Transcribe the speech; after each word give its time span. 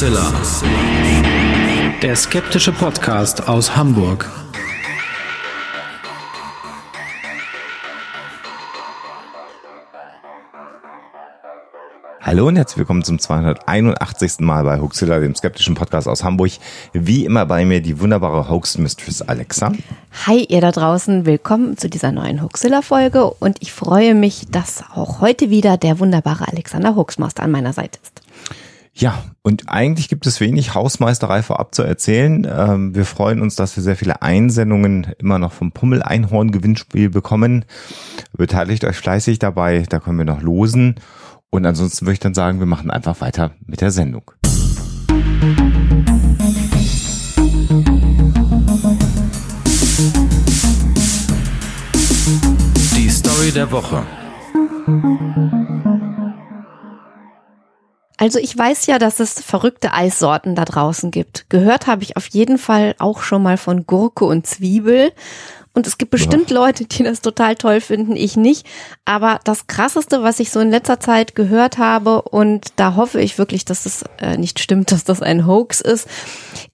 Hoaxilla. 0.00 0.32
Der 2.00 2.16
skeptische 2.16 2.72
Podcast 2.72 3.46
aus 3.46 3.76
Hamburg. 3.76 4.26
Hallo 12.22 12.48
und 12.48 12.56
herzlich 12.56 12.78
willkommen 12.78 13.04
zum 13.04 13.18
281. 13.18 14.40
Mal 14.40 14.64
bei 14.64 14.80
Hoaxilla, 14.80 15.18
dem 15.18 15.34
skeptischen 15.34 15.74
Podcast 15.74 16.08
aus 16.08 16.24
Hamburg. 16.24 16.52
Wie 16.94 17.26
immer 17.26 17.44
bei 17.44 17.66
mir 17.66 17.82
die 17.82 18.00
wunderbare 18.00 18.48
Hoax 18.48 18.78
Mistress 18.78 19.20
Alexa. 19.20 19.72
Hi 20.24 20.44
ihr 20.44 20.62
da 20.62 20.72
draußen, 20.72 21.26
willkommen 21.26 21.76
zu 21.76 21.90
dieser 21.90 22.10
neuen 22.10 22.40
Hoaxilla 22.40 22.80
Folge 22.80 23.30
und 23.30 23.58
ich 23.60 23.74
freue 23.74 24.14
mich, 24.14 24.46
dass 24.50 24.82
auch 24.94 25.20
heute 25.20 25.50
wieder 25.50 25.76
der 25.76 25.98
wunderbare 25.98 26.48
Alexander 26.48 26.96
Hoaxmaster 26.96 27.42
an 27.42 27.50
meiner 27.50 27.74
Seite 27.74 27.98
ist. 28.02 28.29
Ja, 28.92 29.22
und 29.42 29.68
eigentlich 29.68 30.08
gibt 30.08 30.26
es 30.26 30.40
wenig 30.40 30.74
Hausmeisterei 30.74 31.42
vorab 31.42 31.74
zu 31.74 31.82
erzählen. 31.82 32.46
Ähm, 32.50 32.94
wir 32.94 33.04
freuen 33.04 33.40
uns, 33.40 33.54
dass 33.54 33.76
wir 33.76 33.82
sehr 33.82 33.96
viele 33.96 34.20
Einsendungen 34.20 35.06
immer 35.18 35.38
noch 35.38 35.52
vom 35.52 35.72
Pummel-Einhorn-Gewinnspiel 35.72 37.08
bekommen. 37.08 37.64
Beteiligt 38.36 38.84
euch 38.84 38.96
fleißig 38.96 39.38
dabei, 39.38 39.84
da 39.88 40.00
können 40.00 40.18
wir 40.18 40.24
noch 40.24 40.42
losen. 40.42 40.96
Und 41.50 41.66
ansonsten 41.66 42.06
würde 42.06 42.14
ich 42.14 42.20
dann 42.20 42.34
sagen, 42.34 42.58
wir 42.58 42.66
machen 42.66 42.90
einfach 42.90 43.20
weiter 43.20 43.52
mit 43.66 43.80
der 43.80 43.90
Sendung. 43.90 44.30
Die 52.96 53.08
Story 53.08 53.52
der 53.52 53.70
Woche. 53.70 54.02
Also 58.20 58.38
ich 58.38 58.56
weiß 58.56 58.84
ja, 58.84 58.98
dass 58.98 59.18
es 59.18 59.40
verrückte 59.40 59.94
Eissorten 59.94 60.54
da 60.54 60.66
draußen 60.66 61.10
gibt. 61.10 61.46
Gehört 61.48 61.86
habe 61.86 62.02
ich 62.02 62.18
auf 62.18 62.26
jeden 62.26 62.58
Fall 62.58 62.94
auch 62.98 63.22
schon 63.22 63.42
mal 63.42 63.56
von 63.56 63.86
Gurke 63.86 64.26
und 64.26 64.46
Zwiebel. 64.46 65.12
Und 65.72 65.86
es 65.86 65.96
gibt 65.96 66.10
bestimmt 66.10 66.50
Leute, 66.50 66.84
die 66.84 67.02
das 67.02 67.22
total 67.22 67.54
toll 67.54 67.80
finden, 67.80 68.16
ich 68.16 68.36
nicht. 68.36 68.66
Aber 69.06 69.40
das 69.44 69.68
Krasseste, 69.68 70.22
was 70.22 70.38
ich 70.38 70.50
so 70.50 70.60
in 70.60 70.70
letzter 70.70 71.00
Zeit 71.00 71.34
gehört 71.34 71.78
habe, 71.78 72.20
und 72.20 72.66
da 72.76 72.94
hoffe 72.94 73.22
ich 73.22 73.38
wirklich, 73.38 73.64
dass 73.64 73.84
das 73.84 74.04
äh, 74.18 74.36
nicht 74.36 74.60
stimmt, 74.60 74.92
dass 74.92 75.04
das 75.04 75.22
ein 75.22 75.46
Hoax 75.46 75.80
ist, 75.80 76.06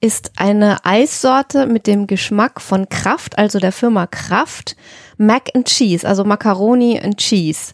ist 0.01 0.33
eine 0.39 0.85
Eissorte 0.85 1.67
mit 1.67 1.87
dem 1.87 2.09
Geschmack 2.09 2.61
von 2.61 2.89
Kraft, 2.89 3.39
also 3.39 3.61
der 3.61 3.71
Firma 3.71 4.09
Kraft, 4.09 4.75
Mac 5.17 5.51
and 5.55 5.69
Cheese, 5.69 6.09
also 6.09 6.25
Macaroni 6.25 6.99
and 6.99 7.19
Cheese. 7.19 7.73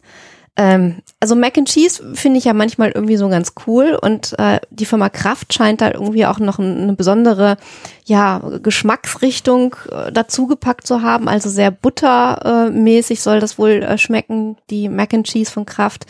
Ähm, 0.54 0.96
also 1.18 1.34
Mac 1.34 1.56
and 1.56 1.68
Cheese 1.68 2.14
finde 2.14 2.38
ich 2.38 2.44
ja 2.44 2.52
manchmal 2.52 2.90
irgendwie 2.90 3.16
so 3.16 3.28
ganz 3.28 3.54
cool 3.66 3.98
und 4.00 4.38
äh, 4.38 4.60
die 4.70 4.84
Firma 4.84 5.08
Kraft 5.08 5.54
scheint 5.54 5.80
da 5.80 5.90
irgendwie 5.90 6.26
auch 6.26 6.38
noch 6.38 6.58
eine 6.58 6.92
besondere 6.92 7.56
ja, 8.04 8.40
Geschmacksrichtung 8.62 9.76
äh, 9.90 10.12
dazugepackt 10.12 10.86
zu 10.86 11.00
haben. 11.00 11.28
Also 11.28 11.48
sehr 11.48 11.70
buttermäßig 11.70 13.22
soll 13.22 13.40
das 13.40 13.58
wohl 13.58 13.82
äh, 13.82 13.96
schmecken, 13.96 14.56
die 14.68 14.90
Mac 14.90 15.14
and 15.14 15.26
Cheese 15.26 15.50
von 15.50 15.64
Kraft. 15.64 16.04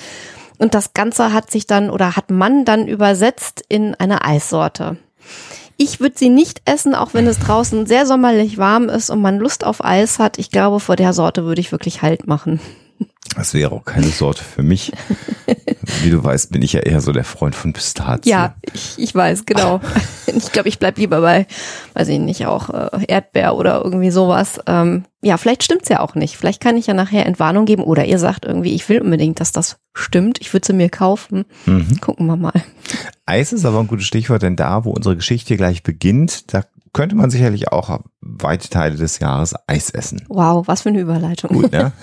Und 0.58 0.74
das 0.74 0.92
Ganze 0.92 1.32
hat 1.32 1.50
sich 1.50 1.66
dann 1.66 1.90
oder 1.90 2.16
hat 2.16 2.30
man 2.30 2.64
dann 2.64 2.88
übersetzt 2.88 3.64
in 3.68 3.94
eine 3.94 4.24
Eissorte. 4.24 4.96
Ich 5.76 6.00
würde 6.00 6.18
sie 6.18 6.28
nicht 6.28 6.62
essen, 6.64 6.94
auch 6.94 7.14
wenn 7.14 7.26
es 7.26 7.38
draußen 7.38 7.86
sehr 7.86 8.06
sommerlich 8.06 8.58
warm 8.58 8.88
ist 8.88 9.10
und 9.10 9.20
man 9.20 9.38
Lust 9.38 9.64
auf 9.64 9.84
Eis 9.84 10.18
hat. 10.18 10.38
Ich 10.38 10.50
glaube, 10.50 10.80
vor 10.80 10.96
der 10.96 11.12
Sorte 11.12 11.44
würde 11.44 11.60
ich 11.60 11.72
wirklich 11.72 12.02
Halt 12.02 12.26
machen. 12.26 12.60
Das 13.36 13.54
wäre 13.54 13.72
auch 13.72 13.84
keine 13.84 14.08
Sorte 14.08 14.44
für 14.44 14.62
mich. 14.62 14.92
Wie 16.02 16.10
du 16.10 16.22
weißt, 16.22 16.52
bin 16.52 16.62
ich 16.62 16.74
ja 16.74 16.80
eher 16.80 17.00
so 17.00 17.12
der 17.12 17.24
Freund 17.24 17.54
von 17.54 17.72
Pistazien. 17.72 18.30
Ja, 18.30 18.54
ich, 18.72 18.94
ich 18.98 19.14
weiß, 19.14 19.46
genau. 19.46 19.80
ich 20.26 20.52
glaube, 20.52 20.68
ich 20.68 20.78
bleib 20.78 20.98
lieber 20.98 21.20
bei, 21.20 21.46
weiß 21.94 22.08
ich 22.08 22.18
nicht, 22.18 22.46
auch 22.46 22.70
äh, 22.70 23.04
Erdbeer 23.08 23.56
oder 23.56 23.82
irgendwie 23.84 24.10
sowas. 24.10 24.60
Ähm, 24.66 25.04
ja, 25.22 25.36
vielleicht 25.38 25.62
stimmt's 25.62 25.88
ja 25.88 26.00
auch 26.00 26.14
nicht. 26.14 26.36
Vielleicht 26.36 26.60
kann 26.60 26.76
ich 26.76 26.86
ja 26.88 26.94
nachher 26.94 27.24
Entwarnung 27.24 27.64
geben 27.64 27.84
oder 27.84 28.04
ihr 28.04 28.18
sagt 28.18 28.44
irgendwie, 28.44 28.74
ich 28.74 28.88
will 28.88 29.00
unbedingt, 29.00 29.40
dass 29.40 29.52
das 29.52 29.78
stimmt. 29.94 30.40
Ich 30.40 30.52
würde 30.52 30.66
sie 30.66 30.72
mir 30.72 30.90
kaufen. 30.90 31.44
Mhm. 31.64 32.00
Gucken 32.00 32.26
wir 32.26 32.36
mal. 32.36 32.62
Eis 33.24 33.52
ist 33.52 33.64
aber 33.64 33.80
ein 33.80 33.86
gutes 33.86 34.06
Stichwort, 34.06 34.42
denn 34.42 34.56
da, 34.56 34.84
wo 34.84 34.90
unsere 34.90 35.16
Geschichte 35.16 35.56
gleich 35.56 35.82
beginnt, 35.82 36.52
da 36.52 36.64
könnte 36.92 37.16
man 37.16 37.30
sicherlich 37.30 37.72
auch 37.72 38.00
weite 38.20 38.68
Teile 38.68 38.96
des 38.96 39.20
Jahres 39.20 39.54
Eis 39.66 39.90
essen. 39.90 40.24
Wow, 40.28 40.68
was 40.68 40.82
für 40.82 40.90
eine 40.90 41.00
Überleitung. 41.00 41.50
Gut, 41.50 41.72
ne? 41.72 41.92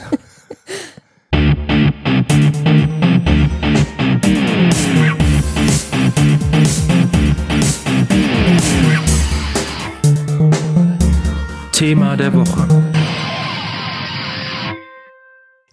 Thema 11.80 12.18
der 12.18 12.34
Woche. 12.34 12.68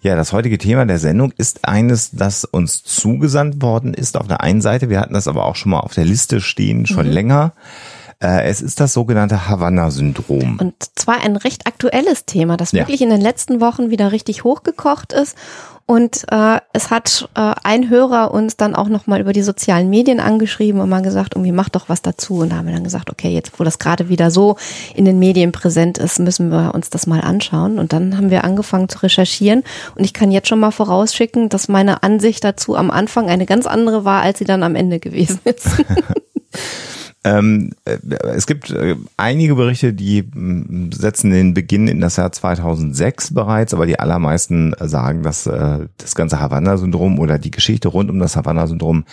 Ja, 0.03 0.15
das 0.15 0.33
heutige 0.33 0.57
Thema 0.57 0.87
der 0.87 1.01
Sendung 1.01 1.33
ist 1.37 1.65
eines, 1.65 2.13
das 2.13 2.45
uns 2.45 2.85
zugesandt 2.85 3.61
worden 3.61 3.93
ist. 3.93 4.17
Auf 4.17 4.29
der 4.29 4.41
einen 4.41 4.61
Seite, 4.61 4.89
wir 4.89 5.01
hatten 5.01 5.15
das 5.15 5.27
aber 5.27 5.47
auch 5.47 5.57
schon 5.57 5.73
mal 5.73 5.81
auf 5.81 5.95
der 5.95 6.05
Liste 6.05 6.41
stehen, 6.41 6.87
schon 6.87 7.09
mhm. 7.09 7.13
länger. 7.13 7.53
Äh, 8.23 8.47
es 8.47 8.63
ist 8.63 8.79
das 8.79 8.93
sogenannte 8.93 9.49
Havanna-Syndrom. 9.49 10.59
Und 10.61 10.75
zwar 10.95 11.25
ein 11.25 11.35
recht 11.35 11.67
aktuelles 11.67 12.25
Thema, 12.25 12.57
das 12.57 12.71
ja. 12.71 12.83
wirklich 12.83 13.03
in 13.03 13.11
den 13.11 13.21
letzten 13.21 13.61
Wochen 13.61 13.91
wieder 13.91 14.13
richtig 14.13 14.45
hochgekocht 14.45 15.13
ist. 15.13 15.37
Und 15.87 16.25
äh, 16.33 16.59
es 16.73 16.91
hat 16.91 17.29
äh, 17.37 17.55
ein 17.63 17.89
Hörer 17.89 18.35
uns 18.35 18.57
dann 18.57 18.75
auch 18.75 18.89
nochmal 18.89 19.21
über 19.21 19.33
die 19.33 19.43
sozialen 19.43 19.89
Medien 19.89 20.19
angeschrieben 20.19 20.81
und 20.81 20.89
mal 20.89 21.01
gesagt, 21.01 21.35
irgendwie 21.35 21.53
mach 21.53 21.69
doch 21.69 21.89
was 21.89 22.03
dazu. 22.03 22.39
Und 22.39 22.51
da 22.51 22.57
haben 22.57 22.67
wir 22.67 22.75
dann 22.75 22.83
gesagt, 22.83 23.09
okay, 23.09 23.29
jetzt 23.29 23.59
wo 23.61 23.63
das 23.63 23.79
gerade 23.79 24.09
wieder 24.09 24.33
so 24.33 24.57
in 24.97 25.05
den 25.05 25.21
Medien 25.21 25.53
präsent 25.53 25.99
ist, 25.99 26.19
müssen 26.19 26.49
wir 26.51 26.75
uns 26.75 26.91
das 26.91 27.07
mal 27.07 27.21
anschauen. 27.21 27.79
Und 27.79 27.93
dann 27.93 28.17
haben 28.17 28.31
wir 28.31 28.43
angefangen 28.43 28.89
zu 28.89 28.99
recherchieren. 28.99 29.63
Und 29.95 30.03
ich 30.03 30.13
kann 30.13 30.33
jetzt 30.33 30.49
schon 30.49 30.59
mal 30.59 30.73
vorausschicken, 30.73 31.51
dass 31.51 31.69
meine 31.69 32.03
Ansicht 32.03 32.43
dazu 32.43 32.77
am 32.77 32.91
Anfang 32.91 33.29
eine 33.29 33.47
ganz 33.47 33.67
andere 33.67 34.05
war, 34.05 34.23
als 34.23 34.39
sie 34.39 34.45
dann 34.45 34.65
am 34.65 34.75
Ende 34.75 34.99
gewesen 34.99 35.39
ist. 35.45 35.67
Ähm, 37.27 37.73
äh, 37.85 37.99
es 38.37 38.47
gibt 38.47 38.71
äh, 38.71 38.95
einige 39.17 39.57
Berichte, 39.57 39.93
die 39.93 40.31
setzen 40.93 41.31
den 41.33 41.55
Beginn 41.55 41.89
in 41.89 42.01
das 42.01 42.17
Jahr 42.17 42.31
2006 42.31 43.35
bereits, 43.35 43.75
aber 43.75 43.87
die 43.87 43.99
allermeisten 43.99 44.75
sagen, 44.79 45.25
dass 45.25 45.45
äh, 45.49 45.89
das 45.99 46.15
ganze 46.15 46.39
Havanna-Syndrom 46.39 47.19
oder 47.19 47.41
die 47.41 47.51
Geschichte 47.51 47.89
rund 47.89 48.11
um 48.11 48.21
das 48.21 48.37
Havanna-Syndrom 48.37 49.05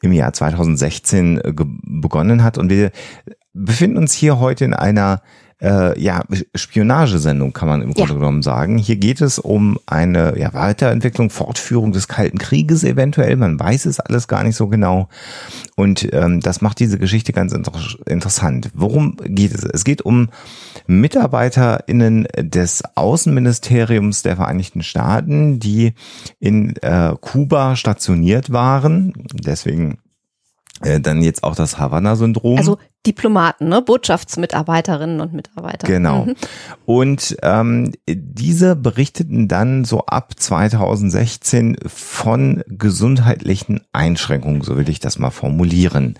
im 0.00 0.12
Jahr 0.12 0.32
2016 0.32 1.38
äh, 1.38 1.52
begonnen 1.82 2.44
hat. 2.44 2.56
Und 2.56 2.70
wir 2.70 2.92
befinden 3.52 3.96
uns 3.96 4.12
hier 4.12 4.38
heute 4.38 4.64
in 4.64 4.72
einer 4.72 5.20
äh, 5.62 5.98
ja, 5.98 6.22
Spionagesendung, 6.54 7.52
kann 7.52 7.68
man 7.68 7.82
im 7.82 7.94
Grunde 7.94 8.12
ja. 8.12 8.18
genommen 8.18 8.42
sagen. 8.42 8.76
Hier 8.76 8.96
geht 8.96 9.20
es 9.20 9.38
um 9.38 9.78
eine 9.86 10.38
ja, 10.38 10.52
Weiterentwicklung, 10.52 11.30
Fortführung 11.30 11.92
des 11.92 12.08
Kalten 12.08 12.38
Krieges 12.38 12.84
eventuell. 12.84 13.36
Man 13.36 13.58
weiß 13.58 13.86
es 13.86 13.98
alles 13.98 14.28
gar 14.28 14.44
nicht 14.44 14.56
so 14.56 14.68
genau. 14.68 15.08
Und 15.74 16.12
ähm, 16.12 16.40
das 16.40 16.60
macht 16.60 16.78
diese 16.78 16.98
Geschichte 16.98 17.32
ganz 17.32 17.52
inter 17.52 17.72
interessant. 18.06 18.70
Worum 18.74 19.16
geht 19.24 19.54
es? 19.54 19.64
Es 19.64 19.84
geht 19.84 20.02
um 20.02 20.28
MitarbeiterInnen 20.86 22.28
des 22.38 22.82
Außenministeriums 22.94 24.22
der 24.22 24.36
Vereinigten 24.36 24.82
Staaten, 24.82 25.58
die 25.58 25.94
in 26.38 26.76
äh, 26.76 27.14
Kuba 27.20 27.76
stationiert 27.76 28.52
waren. 28.52 29.12
Deswegen 29.32 29.98
äh, 30.82 31.00
dann 31.00 31.22
jetzt 31.22 31.42
auch 31.42 31.54
das 31.54 31.78
Havanna-Syndrom. 31.78 32.58
Also 32.58 32.78
Diplomaten, 33.06 33.68
ne? 33.68 33.82
Botschaftsmitarbeiterinnen 33.82 35.20
und 35.20 35.32
Mitarbeiter. 35.32 35.86
Genau. 35.86 36.24
Mhm. 36.24 36.34
Und 36.84 37.36
ähm, 37.42 37.92
diese 38.08 38.74
berichteten 38.74 39.48
dann 39.48 39.84
so 39.84 40.06
ab 40.06 40.32
2016 40.36 41.76
von 41.86 42.62
gesundheitlichen 42.66 43.80
Einschränkungen, 43.92 44.62
so 44.62 44.76
will 44.76 44.88
ich 44.88 45.00
das 45.00 45.18
mal 45.18 45.30
formulieren. 45.30 46.14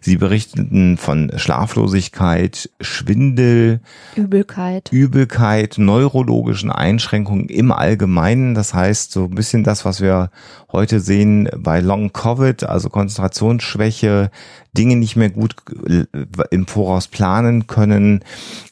Sie 0.00 0.16
berichteten 0.16 0.96
von 0.96 1.30
Schlaflosigkeit, 1.36 2.70
Schwindel, 2.80 3.80
Übelkeit, 4.16 4.88
Übelkeit, 4.90 5.76
neurologischen 5.78 6.70
Einschränkungen 6.70 7.48
im 7.48 7.72
Allgemeinen. 7.72 8.54
Das 8.54 8.72
heißt, 8.72 9.12
so 9.12 9.24
ein 9.24 9.34
bisschen 9.34 9.64
das, 9.64 9.84
was 9.84 10.00
wir 10.00 10.30
heute 10.72 11.00
sehen 11.00 11.48
bei 11.56 11.80
Long 11.80 12.12
Covid, 12.12 12.64
also 12.64 12.88
Konzentrationsschwäche, 12.88 14.30
Dinge 14.72 14.96
nicht 14.96 15.16
mehr 15.16 15.30
gut 15.30 15.56
äh, 15.86 16.04
im 16.50 16.66
Voraus 16.66 17.08
planen 17.08 17.66
können, 17.66 18.24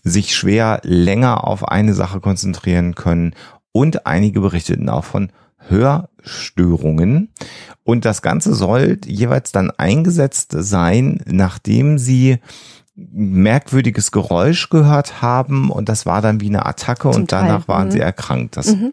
sich 0.03 0.35
schwer 0.35 0.81
länger 0.83 1.47
auf 1.47 1.69
eine 1.69 1.95
Sache 1.95 2.21
konzentrieren 2.21 2.95
können 2.95 3.35
und 3.73 4.07
einige 4.07 4.41
berichteten 4.41 4.89
auch 4.89 5.05
von 5.05 5.31
Hörstörungen. 5.69 7.29
Und 7.85 8.05
das 8.05 8.23
Ganze 8.23 8.55
soll 8.55 8.99
jeweils 9.05 9.53
dann 9.53 9.71
eingesetzt 9.71 10.55
sein, 10.57 11.21
nachdem 11.27 11.99
sie 11.99 12.39
merkwürdiges 12.95 14.11
Geräusch 14.11 14.69
gehört 14.69 15.23
haben 15.23 15.71
und 15.71 15.89
das 15.89 16.05
war 16.07 16.21
dann 16.21 16.41
wie 16.41 16.49
eine 16.49 16.67
Attacke 16.67 17.11
Zum 17.11 17.23
und 17.23 17.33
danach 17.33 17.65
Teil. 17.65 17.69
waren 17.69 17.87
mhm. 17.89 17.93
sie 17.93 18.01
erkrankt. 18.01 18.57
Das 18.57 18.75
mhm. 18.75 18.93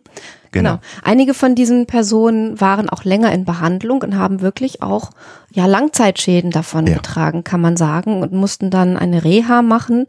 Genau. 0.52 0.72
Genau. 0.72 0.82
Einige 1.04 1.34
von 1.34 1.56
diesen 1.56 1.86
Personen 1.86 2.60
waren 2.60 2.90
auch 2.90 3.04
länger 3.04 3.32
in 3.32 3.46
Behandlung 3.46 4.02
und 4.02 4.18
haben 4.18 4.42
wirklich 4.42 4.82
auch 4.82 5.12
ja 5.52 5.66
Langzeitschäden 5.66 6.52
davon 6.52 6.88
Ja. 6.88 6.96
getragen, 6.96 7.44
kann 7.44 7.62
man 7.62 7.78
sagen, 7.78 8.22
und 8.22 8.34
mussten 8.34 8.70
dann 8.70 8.98
eine 8.98 9.24
Reha 9.24 9.62
machen 9.62 10.06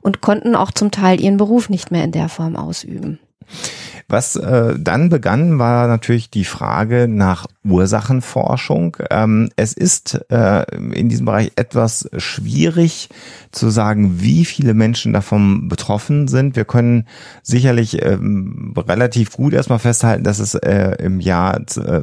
und 0.00 0.20
konnten 0.20 0.54
auch 0.54 0.70
zum 0.70 0.90
Teil 0.90 1.20
ihren 1.20 1.36
Beruf 1.36 1.68
nicht 1.68 1.90
mehr 1.90 2.04
in 2.04 2.12
der 2.12 2.28
Form 2.28 2.56
ausüben. 2.56 3.18
Was 4.10 4.36
äh, 4.36 4.74
dann 4.78 5.10
begann, 5.10 5.58
war 5.58 5.86
natürlich 5.86 6.30
die 6.30 6.46
Frage 6.46 7.08
nach 7.08 7.46
Ursachenforschung. 7.62 8.96
Ähm, 9.10 9.50
es 9.56 9.74
ist 9.74 10.24
äh, 10.30 10.64
in 10.94 11.10
diesem 11.10 11.26
Bereich 11.26 11.52
etwas 11.56 12.08
schwierig 12.16 13.10
zu 13.52 13.68
sagen, 13.68 14.22
wie 14.22 14.46
viele 14.46 14.72
Menschen 14.72 15.12
davon 15.12 15.68
betroffen 15.68 16.26
sind. 16.26 16.56
Wir 16.56 16.64
können 16.64 17.06
sicherlich 17.42 18.02
ähm, 18.02 18.72
relativ 18.76 19.32
gut 19.32 19.52
erstmal 19.52 19.78
festhalten, 19.78 20.24
dass 20.24 20.38
es 20.38 20.54
äh, 20.54 20.96
im 21.02 21.20
Jahr 21.20 21.60
äh, 21.60 22.00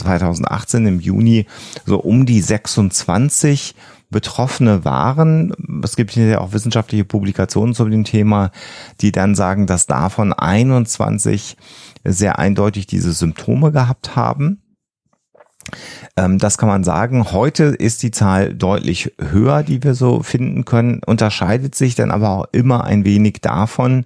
2018 0.00 0.86
im 0.86 0.98
Juni 0.98 1.46
so 1.86 2.00
um 2.00 2.26
die 2.26 2.40
26 2.40 3.76
Betroffene 4.14 4.84
waren. 4.84 5.52
Es 5.82 5.96
gibt 5.96 6.12
hier 6.12 6.28
ja 6.28 6.40
auch 6.40 6.52
wissenschaftliche 6.52 7.04
Publikationen 7.04 7.74
zu 7.74 7.84
dem 7.88 8.04
Thema, 8.04 8.52
die 9.00 9.10
dann 9.10 9.34
sagen, 9.34 9.66
dass 9.66 9.86
davon 9.86 10.32
21 10.32 11.56
sehr 12.04 12.38
eindeutig 12.38 12.86
diese 12.86 13.12
Symptome 13.12 13.72
gehabt 13.72 14.14
haben. 14.14 14.62
Ähm, 16.16 16.38
das 16.38 16.58
kann 16.58 16.68
man 16.68 16.84
sagen. 16.84 17.32
Heute 17.32 17.64
ist 17.64 18.02
die 18.02 18.10
Zahl 18.10 18.54
deutlich 18.54 19.12
höher, 19.18 19.62
die 19.62 19.82
wir 19.82 19.94
so 19.94 20.22
finden 20.22 20.64
können, 20.64 21.00
unterscheidet 21.04 21.74
sich 21.74 21.94
dann 21.94 22.10
aber 22.10 22.30
auch 22.30 22.46
immer 22.52 22.84
ein 22.84 23.04
wenig 23.04 23.40
davon 23.40 24.04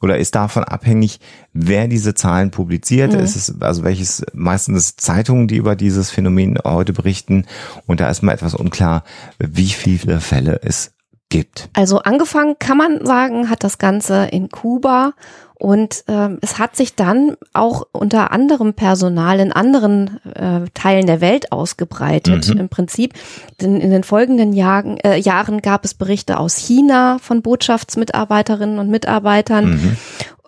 oder 0.00 0.18
ist 0.18 0.34
davon 0.34 0.64
abhängig, 0.64 1.20
wer 1.52 1.88
diese 1.88 2.14
Zahlen 2.14 2.50
publiziert. 2.50 3.14
Es 3.14 3.36
ist 3.36 3.62
also 3.62 3.82
welches 3.84 4.24
meistens 4.32 4.96
Zeitungen, 4.96 5.48
die 5.48 5.56
über 5.56 5.76
dieses 5.76 6.10
Phänomen 6.10 6.58
heute 6.64 6.92
berichten. 6.92 7.46
Und 7.86 8.00
da 8.00 8.08
ist 8.08 8.22
mal 8.22 8.32
etwas 8.32 8.54
unklar, 8.54 9.04
wie 9.38 9.68
viele 9.68 10.20
Fälle 10.20 10.60
es 10.62 10.92
gibt. 11.28 11.68
Also 11.74 11.98
angefangen 11.98 12.58
kann 12.58 12.76
man 12.76 13.04
sagen, 13.04 13.50
hat 13.50 13.64
das 13.64 13.78
Ganze 13.78 14.28
in 14.30 14.48
Kuba 14.48 15.12
und 15.58 16.04
ähm, 16.06 16.38
es 16.40 16.58
hat 16.60 16.76
sich 16.76 16.94
dann 16.94 17.36
auch 17.52 17.86
unter 17.90 18.30
anderem 18.30 18.74
Personal 18.74 19.40
in 19.40 19.52
anderen 19.52 20.20
äh, 20.24 20.60
Teilen 20.72 21.06
der 21.06 21.20
Welt 21.20 21.50
ausgebreitet. 21.50 22.46
Im 22.60 22.68
Prinzip, 22.68 23.14
denn 23.60 23.80
in 23.80 23.90
den 23.90 24.04
folgenden 24.04 24.52
Jahren, 24.52 24.98
äh, 24.98 25.16
Jahren 25.16 25.60
gab 25.60 25.84
es 25.84 25.94
Berichte 25.94 26.38
aus 26.38 26.56
China 26.56 27.18
von 27.20 27.42
Botschaftsmitarbeiterinnen 27.42 28.78
und 28.78 28.88
Mitarbeitern. 28.88 29.96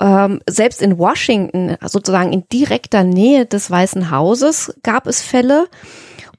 Ähm, 0.01 0.41
selbst 0.49 0.81
in 0.81 0.97
Washington, 0.97 1.77
sozusagen 1.85 2.33
in 2.33 2.49
direkter 2.49 3.03
Nähe 3.03 3.47
des 3.47 3.69
Weißen 3.71 4.13
Hauses, 4.13 4.73
gab 4.85 5.09
es 5.09 5.21
Fälle. 5.21 5.67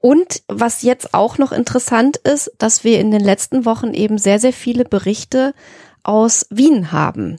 Und 0.02 0.42
was 0.48 0.82
jetzt 0.82 1.14
auch 1.14 1.38
noch 1.38 1.52
interessant 1.52 2.18
ist, 2.18 2.52
dass 2.58 2.84
wir 2.84 3.00
in 3.00 3.12
den 3.12 3.22
letzten 3.22 3.66
Wochen 3.66 3.94
eben 3.94 4.18
sehr, 4.18 4.40
sehr 4.40 4.54
viele 4.54 4.84
Berichte 4.84 5.54
aus 6.04 6.48
Wien 6.50 6.92
haben. 6.92 7.38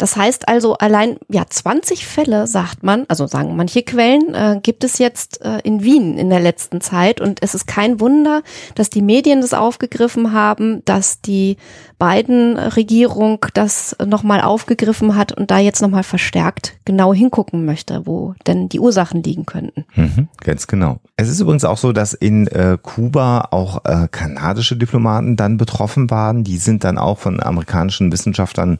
Das 0.00 0.16
heißt 0.16 0.48
also 0.48 0.78
allein 0.78 1.18
ja 1.28 1.44
20 1.46 2.06
Fälle 2.06 2.46
sagt 2.46 2.82
man, 2.82 3.04
also 3.08 3.26
sagen 3.26 3.54
manche 3.54 3.82
Quellen, 3.82 4.34
äh, 4.34 4.58
gibt 4.62 4.82
es 4.82 4.96
jetzt 4.96 5.42
äh, 5.44 5.58
in 5.62 5.82
Wien 5.82 6.16
in 6.16 6.30
der 6.30 6.40
letzten 6.40 6.80
Zeit 6.80 7.20
und 7.20 7.42
es 7.42 7.54
ist 7.54 7.66
kein 7.66 8.00
Wunder, 8.00 8.42
dass 8.74 8.88
die 8.88 9.02
Medien 9.02 9.42
das 9.42 9.52
aufgegriffen 9.52 10.32
haben, 10.32 10.82
dass 10.86 11.20
die 11.20 11.58
Biden 11.98 12.56
Regierung 12.56 13.44
das 13.52 13.94
nochmal 14.02 14.40
aufgegriffen 14.40 15.16
hat 15.16 15.32
und 15.32 15.50
da 15.50 15.58
jetzt 15.58 15.82
nochmal 15.82 16.02
verstärkt 16.02 16.78
genau 16.86 17.12
hingucken 17.12 17.66
möchte, 17.66 18.06
wo 18.06 18.34
denn 18.46 18.70
die 18.70 18.80
Ursachen 18.80 19.22
liegen 19.22 19.44
könnten. 19.44 19.84
Mhm, 19.94 20.28
ganz 20.38 20.66
genau. 20.66 21.00
Es 21.16 21.28
ist 21.28 21.40
übrigens 21.40 21.66
auch 21.66 21.76
so, 21.76 21.92
dass 21.92 22.14
in 22.14 22.46
äh, 22.46 22.78
Kuba 22.80 23.48
auch 23.50 23.84
äh, 23.84 24.08
kanadische 24.10 24.78
Diplomaten 24.78 25.36
dann 25.36 25.58
betroffen 25.58 26.10
waren. 26.10 26.42
Die 26.42 26.56
sind 26.56 26.84
dann 26.84 26.96
auch 26.96 27.18
von 27.18 27.42
amerikanischen 27.42 28.10
Wissenschaftlern 28.10 28.78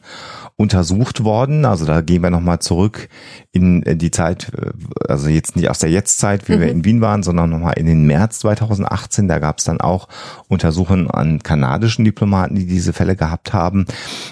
untersucht 0.55 1.23
worden. 1.23 1.65
Also 1.65 1.85
da 1.85 2.01
gehen 2.01 2.23
wir 2.23 2.29
nochmal 2.29 2.59
zurück 2.59 3.09
in 3.51 3.83
äh, 3.83 3.95
die 3.95 4.11
Zeit, 4.11 4.51
äh, 4.55 4.71
also 5.07 5.29
jetzt 5.29 5.55
nicht 5.55 5.69
aus 5.69 5.79
der 5.79 5.89
Jetztzeit, 5.89 6.47
wie 6.47 6.59
wir 6.59 6.69
in 6.69 6.85
Wien 6.85 7.01
waren, 7.01 7.23
sondern 7.23 7.49
nochmal 7.49 7.73
in 7.77 7.85
den 7.85 8.05
März 8.05 8.39
2018. 8.39 9.27
Da 9.27 9.39
gab 9.39 9.59
es 9.59 9.65
dann 9.65 9.81
auch 9.81 10.07
Untersuchungen 10.47 11.09
an 11.09 11.41
kanadischen 11.43 12.05
Diplomaten, 12.05 12.55
die 12.55 12.65
diese 12.65 12.93
Fälle 12.93 13.15
gehabt 13.15 13.53
haben. 13.53 13.85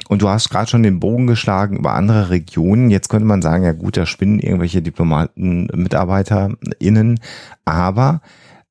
Und 0.08 0.22
du 0.22 0.30
hast 0.30 0.50
gerade 0.50 0.70
schon 0.70 0.84
den 0.84 1.00
Bogen 1.00 1.28
geschlagen 1.28 1.78
über 1.78 1.94
andere 1.94 2.30
Regionen. 2.30 2.90
Jetzt 2.90 3.10
könnte 3.10 3.26
man 3.26 3.42
sagen, 3.42 3.64
ja 3.64 3.74
gut, 3.74 3.98
da 3.98 4.06
spinnen 4.06 4.40
irgendwelche 4.40 4.82
Diplomaten, 4.82 5.68
MitarbeiterInnen, 5.74 7.20
aber 7.66 8.22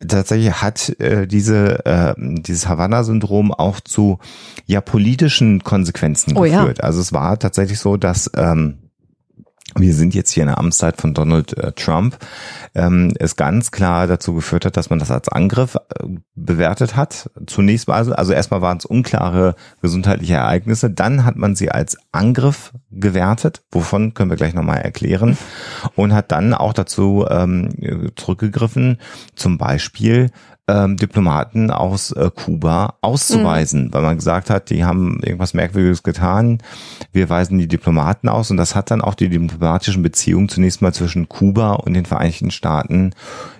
tatsächlich 0.06 0.53
hat 0.53 0.89
äh, 1.00 1.27
diese 1.27 1.85
äh, 1.85 2.15
dieses 2.17 2.69
Havanna-Syndrom 2.69 3.53
auch 3.53 3.81
zu 3.81 4.19
ja 4.67 4.81
politischen 4.81 5.65
Konsequenzen 5.65 6.37
Oh 6.37 6.45
ja. 6.45 6.61
geführt. 6.61 6.85
Also 6.85 7.00
es 7.00 7.12
war 7.12 7.39
tatsächlich 7.39 7.79
so, 7.79 7.97
dass 7.97 8.31
ähm, 8.37 8.88
wir 9.76 9.94
sind 9.94 10.15
jetzt 10.15 10.31
hier 10.31 10.44
in 10.44 10.49
der 10.49 10.59
Amtszeit 10.59 11.00
von 11.00 11.15
Donald 11.15 11.56
äh, 11.56 11.73
Trump, 11.73 12.19
ähm, 12.75 13.12
es 13.19 13.37
ganz 13.37 13.70
klar 13.70 14.06
dazu 14.06 14.35
geführt 14.35 14.65
hat, 14.65 14.76
dass 14.76 14.91
man 14.91 14.99
das 14.99 15.11
als 15.11 15.29
Angriff 15.29 15.76
äh, 15.76 16.06
bewertet 16.35 16.97
hat. 16.97 17.31
Zunächst 17.47 17.88
mal, 17.88 17.94
also, 17.94 18.12
also 18.12 18.32
erstmal 18.32 18.62
waren 18.62 18.79
es 18.79 18.87
unklare 18.87 19.55
gesundheitliche 19.82 20.35
Ereignisse, 20.35 20.91
dann 20.91 21.25
hat 21.25 21.37
man 21.37 21.55
sie 21.55 21.70
als 21.70 21.99
Angriff 22.12 22.73
gewertet, 22.91 23.62
wovon 23.70 24.15
können 24.15 24.31
wir 24.31 24.37
gleich 24.37 24.55
nochmal 24.55 24.79
erklären, 24.79 25.37
und 25.94 26.14
hat 26.14 26.32
dann 26.32 26.55
auch 26.55 26.73
dazu 26.73 27.26
ähm, 27.29 28.12
zurückgegriffen, 28.17 28.99
zum 29.35 29.59
Beispiel 29.59 30.31
ähm, 30.69 30.97
Diplomaten 30.97 31.70
aus 31.70 32.12
äh, 32.12 32.31
Kuba 32.35 32.94
auszuweisen, 33.00 33.88
weil 33.93 34.03
man 34.03 34.17
gesagt 34.17 34.50
hat, 34.50 34.70
die 34.70 34.85
haben 34.85 35.20
irgendwas 35.23 35.55
Merkwürdiges 35.55 36.03
getan. 36.03 36.59
Wir 37.12 37.29
weisen 37.29 37.59
die 37.59 37.67
Diplomaten 37.69 38.29
aus 38.29 38.50
und 38.50 38.59
das 38.59 38.75
hat 38.75 38.91
dann 38.91 39.00
auch 39.00 39.15
die 39.15 39.29
diplomatischen 39.29 40.03
Beziehungen 40.03 40.49
zunächst 40.49 40.82
mal 40.82 40.93
zwischen 40.93 41.29
Kuba 41.29 41.73
und 41.73 41.94
den 41.94 42.06
Vereinigten 42.06 42.50
Staaten 42.50 43.14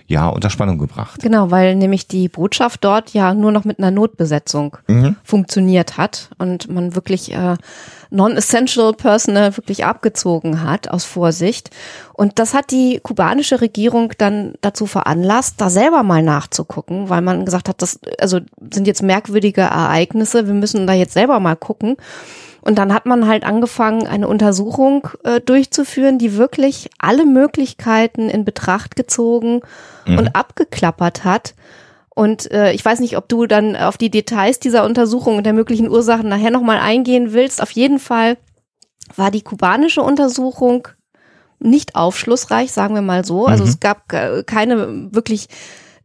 ja 0.07 0.27
unter 0.27 0.49
Spannung 0.49 0.77
gebracht. 0.77 1.21
Genau, 1.21 1.51
weil 1.51 1.75
nämlich 1.75 2.07
die 2.07 2.29
Botschaft 2.29 2.83
dort 2.83 3.11
ja 3.13 3.33
nur 3.33 3.51
noch 3.51 3.63
mit 3.63 3.79
einer 3.79 3.91
Notbesetzung 3.91 4.77
funktioniert 5.23 5.97
hat 5.97 6.29
und 6.39 6.69
man 6.69 6.95
wirklich 6.95 7.33
äh, 7.33 7.55
non-essential 8.11 8.93
Personnel 8.93 9.55
wirklich 9.55 9.85
abgezogen 9.85 10.63
hat 10.63 10.89
aus 10.89 11.05
Vorsicht. 11.05 11.69
Und 12.13 12.39
das 12.39 12.53
hat 12.53 12.71
die 12.71 12.99
kubanische 13.01 13.61
Regierung 13.61 14.13
dann 14.17 14.53
dazu 14.61 14.85
veranlasst, 14.85 15.61
da 15.61 15.69
selber 15.69 16.03
mal 16.03 16.23
nachzugucken, 16.23 17.09
weil 17.09 17.21
man 17.21 17.45
gesagt 17.45 17.69
hat, 17.69 17.81
das 17.81 17.99
also 18.19 18.39
sind 18.71 18.87
jetzt 18.87 19.03
merkwürdige 19.03 19.61
Ereignisse, 19.61 20.47
wir 20.47 20.53
müssen 20.53 20.87
da 20.87 20.93
jetzt 20.93 21.13
selber 21.13 21.39
mal 21.39 21.55
gucken. 21.55 21.97
Und 22.61 22.77
dann 22.77 22.93
hat 22.93 23.05
man 23.05 23.27
halt 23.27 23.45
angefangen, 23.45 24.05
eine 24.05 24.27
Untersuchung 24.27 25.07
äh, 25.23 25.39
durchzuführen, 25.39 26.17
die 26.17 26.35
wirklich 26.35 26.89
alle 26.97 27.25
Möglichkeiten 27.25 28.29
in 28.29 28.43
Betracht 28.43 28.95
gezogen 28.97 29.61
und 30.17 30.35
abgeklappert 30.35 31.23
hat. 31.23 31.53
Und 32.15 32.51
äh, 32.51 32.73
ich 32.73 32.83
weiß 32.83 32.99
nicht, 32.99 33.17
ob 33.17 33.29
du 33.29 33.45
dann 33.45 33.75
auf 33.75 33.97
die 33.97 34.09
Details 34.09 34.59
dieser 34.59 34.83
Untersuchung 34.85 35.37
und 35.37 35.45
der 35.45 35.53
möglichen 35.53 35.89
Ursachen 35.89 36.27
nachher 36.27 36.51
nochmal 36.51 36.79
eingehen 36.79 37.33
willst. 37.33 37.61
Auf 37.61 37.71
jeden 37.71 37.99
Fall 37.99 38.37
war 39.15 39.31
die 39.31 39.41
kubanische 39.41 40.01
Untersuchung 40.01 40.87
nicht 41.59 41.95
aufschlussreich, 41.95 42.71
sagen 42.71 42.95
wir 42.95 43.01
mal 43.01 43.25
so. 43.25 43.45
Also 43.45 43.63
es 43.63 43.79
gab 43.79 44.07
keine 44.07 45.13
wirklich 45.13 45.47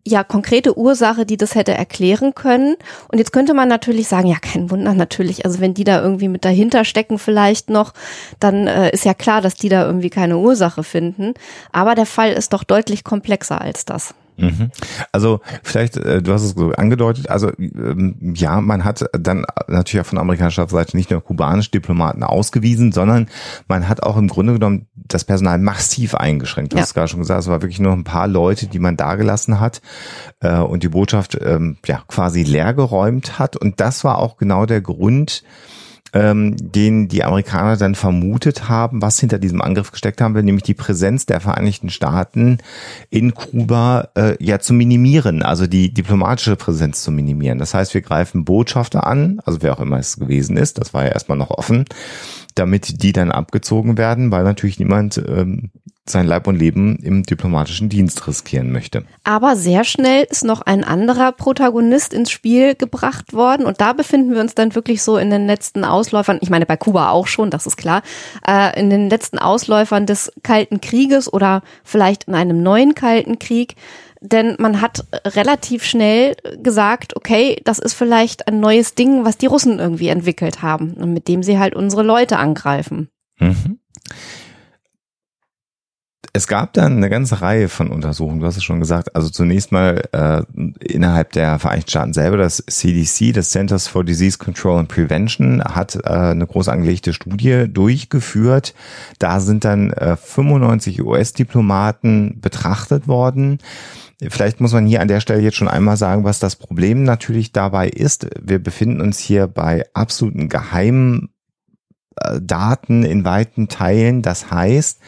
ja 0.07 0.23
konkrete 0.23 0.77
Ursache, 0.77 1.25
die 1.25 1.37
das 1.37 1.55
hätte 1.55 1.73
erklären 1.73 2.35
können. 2.35 2.77
Und 3.09 3.19
jetzt 3.19 3.33
könnte 3.33 3.55
man 3.55 3.69
natürlich 3.69 4.09
sagen, 4.09 4.27
ja, 4.27 4.37
kein 4.39 4.71
Wunder 4.71 4.95
natürlich. 4.95 5.45
Also 5.45 5.61
wenn 5.61 5.75
die 5.75 5.85
da 5.85 6.03
irgendwie 6.03 6.29
mit 6.29 6.45
dahinter 6.45 6.85
stecken 6.85 7.19
vielleicht 7.19 7.71
noch, 7.71 7.95
dann 8.39 8.67
äh, 8.67 8.91
ist 8.91 9.05
ja 9.05 9.15
klar, 9.15 9.41
dass 9.41 9.55
die 9.55 9.69
da 9.69 9.87
irgendwie 9.87 10.11
keine 10.11 10.39
Ursache 10.39 10.85
finden. 10.85 11.35
Aber 11.73 11.95
der 11.95 12.07
Fall 12.07 12.33
ist 12.33 12.53
doch 12.53 12.65
deutlich 12.65 13.05
komplexer 13.05 13.61
als 13.61 13.85
das. 13.85 14.15
Mhm. 14.37 14.71
Also 15.13 15.41
vielleicht, 15.63 15.97
äh, 15.97 16.21
du 16.23 16.33
hast 16.33 16.43
es 16.43 16.51
so 16.51 16.73
angedeutet, 16.73 17.31
also 17.31 17.51
ähm, 17.59 18.35
ja, 18.37 18.61
man 18.61 18.85
hat 18.85 19.05
dann 19.13 19.45
natürlich 19.69 20.05
auch 20.05 20.09
von 20.09 20.19
amerikanischer 20.19 20.69
Seite 20.69 20.97
nicht 20.97 21.11
nur 21.11 21.21
kubanische 21.23 21.71
Diplomaten 21.71 22.23
ausgewiesen, 22.23 22.93
sondern 22.93 23.29
man 23.69 23.89
hat 23.89 24.03
auch 24.03 24.17
im 24.17 24.29
Grunde 24.29 24.55
genommen 24.55 24.87
das 24.95 25.25
Personal 25.25 25.59
massiv 25.59 26.15
eingeschränkt. 26.15 26.73
Du 26.73 26.77
Ja. 26.77 26.83
hast 26.83 26.95
gerade 26.95 27.09
schon 27.09 27.21
gesagt, 27.21 27.41
es 27.41 27.49
war 27.49 27.63
wirklich 27.63 27.81
nur 27.81 27.93
ein 27.93 28.05
paar 28.05 28.27
Leute, 28.29 28.67
die 28.67 28.79
man 28.79 28.97
da 28.97 29.15
gelassen 29.15 29.61
hat 29.61 29.83
äh, 30.41 30.59
und 30.59 30.83
die 30.83 30.89
Botschaft 30.89 31.39
ähm, 31.41 31.77
ja 31.87 32.03
quasi 32.09 32.43
leer 32.43 32.75
geräumt 32.75 33.39
hat. 33.39 33.57
Und 33.57 33.81
das 33.81 34.05
war 34.05 34.19
auch 34.19 34.37
genau 34.37 34.67
der 34.67 34.81
Grund, 34.81 35.45
ähm, 36.15 36.57
den 36.57 37.09
die 37.09 37.25
Amerikaner 37.25 37.77
dann 37.77 37.97
vermutet 37.97 38.69
haben, 38.69 39.03
was 39.03 39.19
hinter 39.19 39.39
diesem 39.39 39.61
Angriff 39.61 39.91
gesteckt 39.91 40.21
haben, 40.21 40.35
will, 40.35 40.45
nämlich 40.45 40.63
die 40.63 40.75
Präsenz 40.75 41.27
der 41.27 41.41
Vereinigten 41.41 41.91
Staaten 41.91 42.59
in 43.11 43.35
Kuba 43.35 44.09
äh, 44.15 44.43
ja 44.43 44.61
zu 44.61 44.73
minimieren, 44.73 45.43
also 45.43 45.67
die 45.67 45.93
diplomatische 45.93 46.57
Präsenz 46.57 47.03
zu 47.03 47.11
minimieren. 47.11 47.59
Das 47.59 47.75
heißt, 47.75 47.93
wir 47.93 48.01
greifen 48.01 48.45
Botschafter 48.45 49.07
an, 49.07 49.41
also 49.45 49.61
wer 49.61 49.75
auch 49.75 49.81
immer 49.81 49.99
es 49.99 50.17
gewesen 50.17 50.57
ist, 50.57 50.79
das 50.79 50.95
war 50.95 51.05
ja 51.05 51.11
erstmal 51.11 51.37
noch 51.37 51.51
offen, 51.51 51.85
damit 52.55 53.03
die 53.03 53.13
dann 53.13 53.31
abgezogen 53.31 53.99
werden, 53.99 54.31
weil 54.31 54.45
natürlich 54.45 54.79
niemand 54.79 55.19
ähm, 55.19 55.71
sein 56.07 56.27
Leib 56.27 56.47
und 56.47 56.57
Leben 56.57 56.97
im 57.03 57.23
diplomatischen 57.23 57.89
Dienst 57.89 58.27
riskieren 58.27 58.71
möchte. 58.71 59.05
Aber 59.25 59.57
sehr 59.57 59.85
schnell 59.85 60.27
ist 60.29 60.45
noch 60.45 60.61
ein 60.61 60.85
anderer 60.85 61.33
Protagonist 61.33 62.13
ins 62.13 62.31
Spiel 62.31 62.75
gebracht 62.75 63.33
worden 63.33 63.65
und 63.65 63.81
da 63.81 63.95
befinden 63.95 64.35
wir 64.35 64.41
uns 64.41 64.55
dann 64.55 64.75
wirklich 64.75 65.03
so 65.03 65.17
in 65.17 65.31
den 65.31 65.47
letzten 65.47 65.85
Ausläufern, 65.85 66.39
ich 66.43 66.51
meine 66.51 66.67
bei 66.67 66.77
Kuba 66.77 67.09
auch 67.09 67.27
schon, 67.27 67.51
das 67.51 67.67
ist 67.67 67.77
klar, 67.77 68.03
äh, 68.47 68.79
in 68.79 68.91
den 68.91 69.09
letzten 69.09 69.39
Ausläufern 69.39 70.05
des 70.05 70.31
Kalten 70.43 70.83
Krieges 70.83 71.33
oder 71.33 71.63
vielleicht 71.85 72.25
in 72.25 72.35
einem 72.35 72.63
neuen 72.63 72.95
Kalten 72.95 73.39
Krieg. 73.39 73.75
Denn 74.27 74.57
man 74.59 74.81
hat 74.81 75.05
relativ 75.27 75.85
schnell 75.85 76.35
gesagt, 76.63 77.15
okay, 77.15 77.61
das 77.65 77.79
ist 77.79 77.93
vielleicht 77.93 78.49
ein 78.49 78.59
neues 78.59 78.95
Ding, 78.95 79.27
was 79.27 79.37
die 79.37 79.45
Russen 79.45 79.79
irgendwie 79.79 80.09
entwickelt 80.09 80.63
haben 80.63 80.95
und 80.95 81.13
mit 81.13 81.29
dem 81.29 81.43
sie 81.43 81.59
halt 81.59 81.75
unsere 81.75 82.03
Leute 82.03 82.39
angreifen. 82.39 83.11
Mhm. 83.39 83.79
Es 86.33 86.49
gab 86.49 86.73
dann 86.73 86.97
eine 86.97 87.11
ganze 87.11 87.43
Reihe 87.43 87.69
von 87.69 87.91
Untersuchungen, 87.91 88.41
du 88.41 88.47
hast 88.47 88.57
es 88.57 88.65
schon 88.65 88.81
gesagt. 88.81 89.15
Also 89.15 89.29
zunächst 89.29 89.73
mal 89.73 90.03
äh, 90.11 90.43
innerhalb 90.81 91.33
der 91.33 91.59
Vereinigten 91.59 91.91
Staaten 91.91 92.13
selber, 92.15 92.39
das 92.39 92.65
CDC, 92.67 93.33
das 93.35 93.51
Centers 93.51 93.87
for 93.87 94.05
Disease 94.05 94.39
Control 94.39 94.81
and 94.81 94.89
Prevention, 94.89 95.63
hat 95.63 95.97
äh, 95.97 96.09
eine 96.09 96.47
groß 96.47 96.71
angelegte 96.71 97.13
Studie 97.13 97.67
durchgeführt. 97.69 98.75
Da 99.19 99.39
sind 99.39 99.65
dann 99.65 99.93
äh, 99.93 100.17
95 100.17 101.03
US-Diplomaten 101.03 102.41
betrachtet 102.41 103.07
worden. 103.07 103.59
Vielleicht 104.29 104.61
muss 104.61 104.73
man 104.73 104.87
hier 104.87 105.01
an 105.01 105.09
der 105.09 105.21
Stelle 105.21 105.41
jetzt 105.41 105.57
schon 105.57 105.69
einmal 105.69 105.97
sagen, 105.97 106.25
was 106.25 106.39
das 106.39 106.57
Problem 106.57 107.03
natürlich 107.03 107.53
dabei 107.53 107.89
ist. 107.89 108.29
Wir 108.41 108.59
befinden 108.59 109.01
uns 109.01 109.19
hier 109.19 109.47
bei 109.47 109.85
absoluten 109.93 110.49
geheimen 110.49 111.34
Daten 112.41 113.05
in 113.05 113.25
weiten 113.25 113.69
Teilen. 113.69 114.23
Das 114.23 114.51
heißt, 114.51 115.01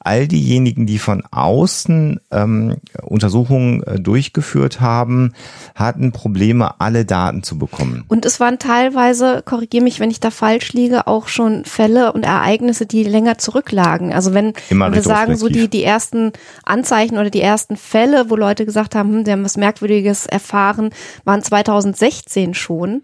all 0.00 0.28
diejenigen, 0.28 0.86
die 0.86 0.98
von 0.98 1.24
außen 1.30 2.20
ähm, 2.30 2.76
Untersuchungen 3.02 3.82
äh, 3.82 4.00
durchgeführt 4.00 4.80
haben, 4.80 5.32
hatten 5.74 6.12
Probleme, 6.12 6.80
alle 6.80 7.04
Daten 7.04 7.42
zu 7.42 7.58
bekommen. 7.58 8.04
Und 8.08 8.24
es 8.24 8.40
waren 8.40 8.58
teilweise, 8.58 9.42
korrigiere 9.44 9.84
mich, 9.84 10.00
wenn 10.00 10.10
ich 10.10 10.20
da 10.20 10.30
falsch 10.30 10.72
liege, 10.72 11.06
auch 11.06 11.28
schon 11.28 11.64
Fälle 11.64 12.12
und 12.12 12.24
Ereignisse, 12.24 12.86
die 12.86 13.04
länger 13.04 13.38
zurücklagen. 13.38 14.12
Also 14.12 14.34
wenn, 14.34 14.52
wenn 14.68 14.94
wir 14.94 15.02
sagen, 15.02 15.36
so 15.36 15.48
die, 15.48 15.68
die 15.68 15.84
ersten 15.84 16.32
Anzeichen 16.64 17.18
oder 17.18 17.30
die 17.30 17.40
ersten 17.40 17.76
Fälle, 17.76 18.30
wo 18.30 18.36
Leute 18.36 18.64
gesagt 18.64 18.94
haben, 18.94 19.10
hm, 19.10 19.24
sie 19.24 19.32
haben 19.32 19.44
was 19.44 19.56
Merkwürdiges 19.56 20.26
erfahren, 20.26 20.90
waren 21.24 21.42
2016 21.42 22.54
schon 22.54 23.02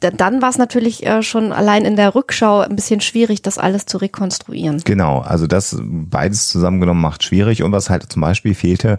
dann 0.00 0.42
war 0.42 0.50
es 0.50 0.58
natürlich 0.58 1.06
äh, 1.06 1.22
schon 1.22 1.52
allein 1.52 1.84
in 1.84 1.96
der 1.96 2.14
Rückschau 2.14 2.60
ein 2.60 2.76
bisschen 2.76 3.00
schwierig, 3.00 3.42
das 3.42 3.58
alles 3.58 3.86
zu 3.86 3.98
rekonstruieren. 3.98 4.82
Genau, 4.84 5.20
also 5.20 5.46
das 5.46 5.78
beides 5.80 6.48
zusammengenommen 6.48 7.00
macht 7.00 7.22
schwierig. 7.22 7.62
Und 7.62 7.72
was 7.72 7.90
halt 7.90 8.10
zum 8.12 8.22
Beispiel 8.22 8.54
fehlte, 8.54 8.98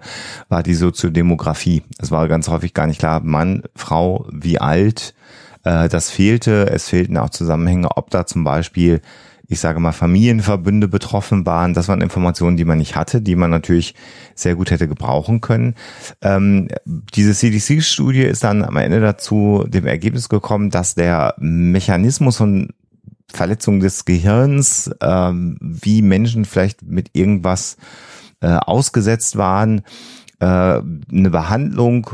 war 0.49 0.63
die 0.63 0.75
Soziodemografie. 0.75 1.83
Es 1.99 2.11
war 2.11 2.27
ganz 2.27 2.47
häufig 2.47 2.73
gar 2.73 2.87
nicht 2.87 2.99
klar, 2.99 3.21
Mann, 3.21 3.63
Frau, 3.75 4.25
wie 4.31 4.59
alt. 4.59 5.13
Äh, 5.63 5.89
das 5.89 6.09
fehlte. 6.09 6.69
Es 6.71 6.89
fehlten 6.89 7.17
auch 7.17 7.29
Zusammenhänge, 7.29 7.89
ob 7.95 8.09
da 8.09 8.25
zum 8.25 8.43
Beispiel 8.43 9.01
ich 9.47 9.59
sage 9.59 9.79
mal, 9.79 9.93
Familienverbünde 9.93 10.87
betroffen 10.87 11.45
waren. 11.45 11.73
Das 11.73 11.87
waren 11.87 12.01
Informationen, 12.01 12.57
die 12.57 12.65
man 12.65 12.77
nicht 12.77 12.95
hatte, 12.95 13.21
die 13.21 13.35
man 13.35 13.49
natürlich 13.49 13.95
sehr 14.35 14.55
gut 14.55 14.71
hätte 14.71 14.87
gebrauchen 14.87 15.39
können. 15.39 15.75
Ähm, 16.21 16.67
diese 16.85 17.33
CDC-Studie 17.33 18.23
ist 18.23 18.43
dann 18.43 18.63
am 18.63 18.75
Ende 18.75 18.99
dazu 18.99 19.65
dem 19.67 19.85
Ergebnis 19.85 20.27
gekommen, 20.27 20.69
dass 20.69 20.95
der 20.95 21.35
Mechanismus 21.37 22.37
von 22.37 22.69
Verletzung 23.31 23.79
des 23.79 24.05
Gehirns, 24.05 24.91
ähm, 25.01 25.57
wie 25.61 26.01
Menschen 26.01 26.45
vielleicht 26.45 26.83
mit 26.83 27.11
irgendwas 27.13 27.77
äh, 28.41 28.47
ausgesetzt 28.47 29.37
waren, 29.37 29.81
äh, 30.39 30.45
eine 30.45 31.29
Behandlung 31.29 32.09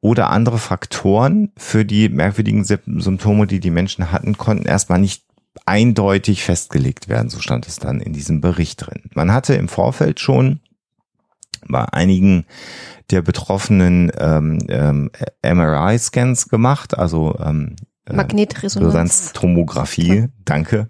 oder 0.00 0.30
andere 0.30 0.58
Faktoren 0.58 1.52
für 1.56 1.84
die 1.84 2.08
merkwürdigen 2.08 2.64
Symptome, 2.64 3.46
die 3.46 3.60
die 3.60 3.70
Menschen 3.70 4.12
hatten, 4.12 4.36
konnten 4.36 4.66
erstmal 4.66 4.98
nicht 4.98 5.24
eindeutig 5.66 6.44
festgelegt 6.44 7.08
werden, 7.08 7.30
so 7.30 7.40
stand 7.40 7.66
es 7.66 7.78
dann 7.78 8.00
in 8.00 8.12
diesem 8.12 8.40
Bericht 8.40 8.86
drin. 8.86 9.02
Man 9.14 9.32
hatte 9.32 9.54
im 9.54 9.68
Vorfeld 9.68 10.20
schon 10.20 10.60
bei 11.66 11.84
einigen 11.92 12.44
der 13.10 13.22
Betroffenen 13.22 14.12
ähm, 14.18 14.58
ähm, 14.68 15.10
MRI-Scans 15.42 16.48
gemacht, 16.48 16.96
also 16.98 17.36
ähm, 17.38 17.76
äh, 18.06 18.14
Magnetresonanz. 18.14 19.32
Tomographie, 19.32 20.28
danke. 20.44 20.88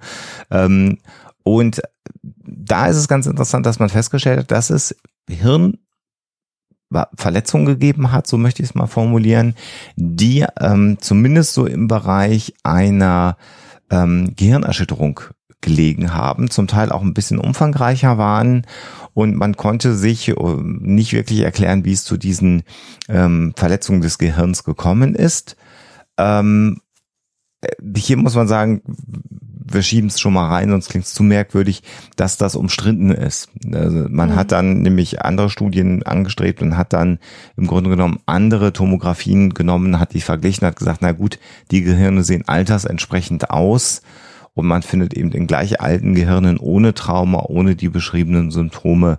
Ähm, 0.51 0.99
und 1.43 1.83
da 2.23 2.87
ist 2.87 2.97
es 2.97 3.09
ganz 3.09 3.27
interessant, 3.27 3.67
dass 3.67 3.79
man 3.79 3.91
festgestellt 3.91 4.39
hat, 4.41 4.51
dass 4.51 4.71
es 4.71 4.97
Hirnverletzungen 5.29 7.67
gegeben 7.67 8.11
hat, 8.13 8.27
so 8.27 8.39
möchte 8.39 8.63
ich 8.63 8.71
es 8.71 8.75
mal 8.75 8.87
formulieren, 8.87 9.55
die 9.97 10.47
ähm, 10.61 10.97
zumindest 11.01 11.53
so 11.55 11.67
im 11.67 11.89
Bereich 11.89 12.55
einer 12.63 13.37
ähm, 13.91 14.35
Gehirnerschütterung 14.37 15.21
gelegen 15.61 16.13
haben, 16.13 16.51
zum 16.51 16.67
Teil 16.67 16.93
auch 16.93 17.03
ein 17.03 17.15
bisschen 17.15 17.39
umfangreicher 17.39 18.19
waren 18.19 18.67
und 19.15 19.37
man 19.37 19.57
konnte 19.57 19.95
sich 19.95 20.29
äh, 20.29 20.35
nicht 20.37 21.13
wirklich 21.13 21.41
erklären, 21.41 21.85
wie 21.85 21.93
es 21.93 22.05
zu 22.05 22.17
diesen 22.17 22.65
ähm, 23.09 23.55
Verletzungen 23.57 24.03
des 24.03 24.19
Gehirns 24.19 24.65
gekommen 24.65 25.15
ist. 25.15 25.57
Ähm, 26.19 26.81
äh, 27.63 27.71
hier 27.97 28.19
muss 28.19 28.35
man 28.35 28.49
sagen, 28.49 28.83
wir 29.65 29.83
schieben 29.83 30.09
es 30.09 30.21
schon 30.21 30.35
mal 30.35 30.49
rein, 30.49 30.71
sonst 30.71 30.91
klingt 30.91 31.07
es 31.07 31.15
zu 31.15 31.23
merkwürdig, 31.23 31.83
dass 32.17 32.37
das 32.37 32.55
umstritten 32.55 33.11
ist. 33.11 33.49
Also 33.73 34.07
man 34.09 34.31
mhm. 34.31 34.37
hat 34.37 34.53
dann 34.53 34.83
nämlich 34.83 35.23
andere 35.23 35.51
Studien 35.51 36.03
angestrebt 36.03 36.63
und 36.63 36.77
hat 36.77 36.93
dann 36.93 37.19
im 37.57 37.67
Grunde 37.67 37.91
genommen 37.91 38.21
andere 38.27 38.73
Tomographien 38.73 39.55
genommen, 39.55 39.99
hat 39.99 40.13
die 40.13 40.21
verglichen, 40.21 40.67
hat 40.67 40.77
gesagt, 40.77 41.01
na 41.01 41.13
gut, 41.13 41.39
die 41.71 41.83
Gehirne 41.83 42.25
sehen 42.25 42.45
altersentsprechend 42.47 43.51
aus 43.51 44.03
und 44.53 44.67
man 44.67 44.83
findet 44.83 45.15
eben 45.15 45.33
in 45.33 45.47
gleich 45.47 45.81
alten 45.81 46.15
Gehirnen 46.15 46.59
ohne 46.59 46.95
Trauma, 46.95 47.45
ohne 47.49 47.75
die 47.75 47.89
beschriebenen 47.89 48.51
Symptome 48.51 49.19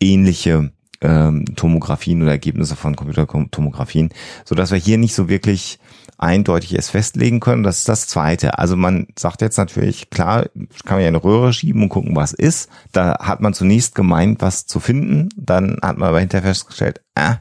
ähnliche 0.00 0.72
ähm, 1.00 1.44
Tomographien 1.56 2.22
oder 2.22 2.32
Ergebnisse 2.32 2.74
von 2.74 2.96
Computertomographien, 2.96 4.10
so 4.44 4.54
dass 4.54 4.70
wir 4.70 4.78
hier 4.78 4.98
nicht 4.98 5.14
so 5.14 5.28
wirklich 5.28 5.78
eindeutig 6.18 6.74
es 6.74 6.90
festlegen 6.90 7.40
können. 7.40 7.62
Das 7.62 7.78
ist 7.78 7.88
das 7.88 8.08
Zweite. 8.08 8.58
Also 8.58 8.76
man 8.76 9.06
sagt 9.16 9.40
jetzt 9.40 9.56
natürlich, 9.56 10.10
klar, 10.10 10.46
kann 10.84 10.96
man 10.96 11.02
ja 11.02 11.08
eine 11.08 11.22
Röhre 11.22 11.52
schieben 11.52 11.82
und 11.82 11.88
gucken, 11.88 12.16
was 12.16 12.32
ist. 12.32 12.68
Da 12.92 13.18
hat 13.20 13.40
man 13.40 13.54
zunächst 13.54 13.94
gemeint, 13.94 14.42
was 14.42 14.66
zu 14.66 14.80
finden. 14.80 15.28
Dann 15.36 15.78
hat 15.82 15.98
man 15.98 16.08
aber 16.08 16.20
hinterher 16.20 16.48
festgestellt, 16.48 17.00
äh, 17.14 17.36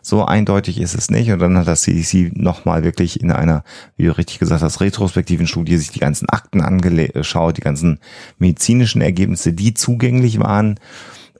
so 0.00 0.24
eindeutig 0.24 0.80
ist 0.80 0.94
es 0.94 1.10
nicht. 1.10 1.30
Und 1.30 1.38
dann 1.38 1.56
hat 1.56 1.66
das 1.66 1.82
CDC 1.82 2.36
nochmal 2.36 2.84
wirklich 2.84 3.20
in 3.20 3.30
einer, 3.30 3.64
wie 3.96 4.04
du 4.04 4.16
richtig 4.16 4.38
gesagt 4.38 4.62
hast, 4.62 4.80
retrospektiven 4.80 5.46
Studie 5.46 5.76
sich 5.76 5.90
die 5.90 6.00
ganzen 6.00 6.28
Akten 6.28 6.60
angeschaut, 6.60 7.56
die 7.56 7.62
ganzen 7.62 8.00
medizinischen 8.38 9.00
Ergebnisse, 9.00 9.52
die 9.52 9.74
zugänglich 9.74 10.40
waren. 10.40 10.78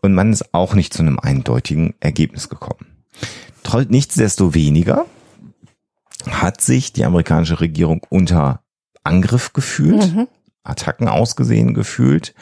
Und 0.01 0.15
man 0.15 0.33
ist 0.33 0.55
auch 0.55 0.75
nicht 0.75 0.95
zu 0.95 1.03
einem 1.03 1.19
eindeutigen 1.19 1.95
Ergebnis 2.01 2.49
gekommen. 2.49 2.87
Nichtsdestoweniger 3.89 5.07
hat 6.31 6.61
sich 6.61 6.93
die 6.93 7.05
amerikanische 7.05 7.61
Regierung 7.61 8.03
unter 8.09 8.61
Angriff 9.03 9.53
gefühlt, 9.53 10.15
mhm. 10.15 10.29
Attacken 10.63 11.09
ausgesehen 11.09 11.75
gefühlt? 11.75 12.35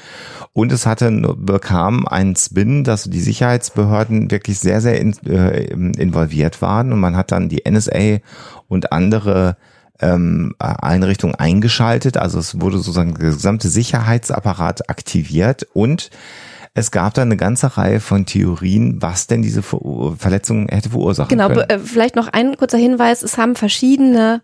Und 0.53 0.73
es 0.73 0.87
hatte 0.87 1.11
bekam 1.37 2.07
einen 2.07 2.37
Spin, 2.37 2.85
dass 2.85 3.05
die 3.05 3.21
Sicherheitsbehörden 3.21 4.31
wirklich 4.31 4.59
sehr 4.59 4.81
sehr 4.81 5.01
in, 5.01 5.15
äh, 5.27 5.65
involviert 5.65 6.63
waren. 6.63 6.93
Und 6.93 7.01
man 7.01 7.17
hat 7.17 7.33
dann 7.33 7.49
die 7.49 7.63
NSA 7.69 8.19
und 8.69 8.93
andere 8.93 9.57
ähm, 10.01 10.55
Einrichtungen 10.59 11.37
eingeschaltet, 11.37 12.17
also 12.17 12.39
es 12.39 12.61
wurde 12.61 12.79
sozusagen 12.79 13.15
der 13.15 13.31
gesamte 13.31 13.69
Sicherheitsapparat 13.69 14.91
aktiviert. 14.91 15.67
Und 15.73 16.11
es 16.75 16.91
gab 16.91 17.15
da 17.15 17.23
eine 17.23 17.37
ganze 17.37 17.77
Reihe 17.77 18.01
von 18.01 18.25
Theorien, 18.25 19.03
was 19.03 19.27
denn 19.27 19.43
diese 19.43 19.63
Verletzungen 19.63 20.69
hätte 20.69 20.91
verursachen 20.91 21.29
genau, 21.29 21.49
können. 21.49 21.67
Genau, 21.69 21.83
vielleicht 21.85 22.17
noch 22.17 22.29
ein 22.29 22.57
kurzer 22.57 22.79
Hinweis. 22.79 23.23
Es 23.23 23.37
haben 23.37 23.57
verschiedene 23.57 24.43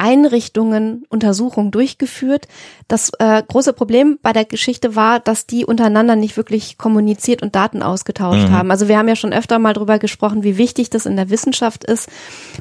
Einrichtungen 0.00 1.04
Untersuchungen 1.08 1.70
durchgeführt. 1.70 2.48
Das 2.88 3.12
äh, 3.18 3.42
große 3.46 3.72
Problem 3.72 4.18
bei 4.22 4.32
der 4.32 4.44
Geschichte 4.44 4.96
war, 4.96 5.20
dass 5.20 5.46
die 5.46 5.64
untereinander 5.64 6.16
nicht 6.16 6.36
wirklich 6.36 6.78
kommuniziert 6.78 7.42
und 7.42 7.54
Daten 7.54 7.82
ausgetauscht 7.82 8.48
mhm. 8.48 8.52
haben. 8.52 8.70
Also 8.70 8.88
wir 8.88 8.98
haben 8.98 9.08
ja 9.08 9.16
schon 9.16 9.32
öfter 9.32 9.58
mal 9.58 9.74
drüber 9.74 9.98
gesprochen, 9.98 10.42
wie 10.42 10.56
wichtig 10.56 10.90
das 10.90 11.06
in 11.06 11.16
der 11.16 11.30
Wissenschaft 11.30 11.84
ist, 11.84 12.08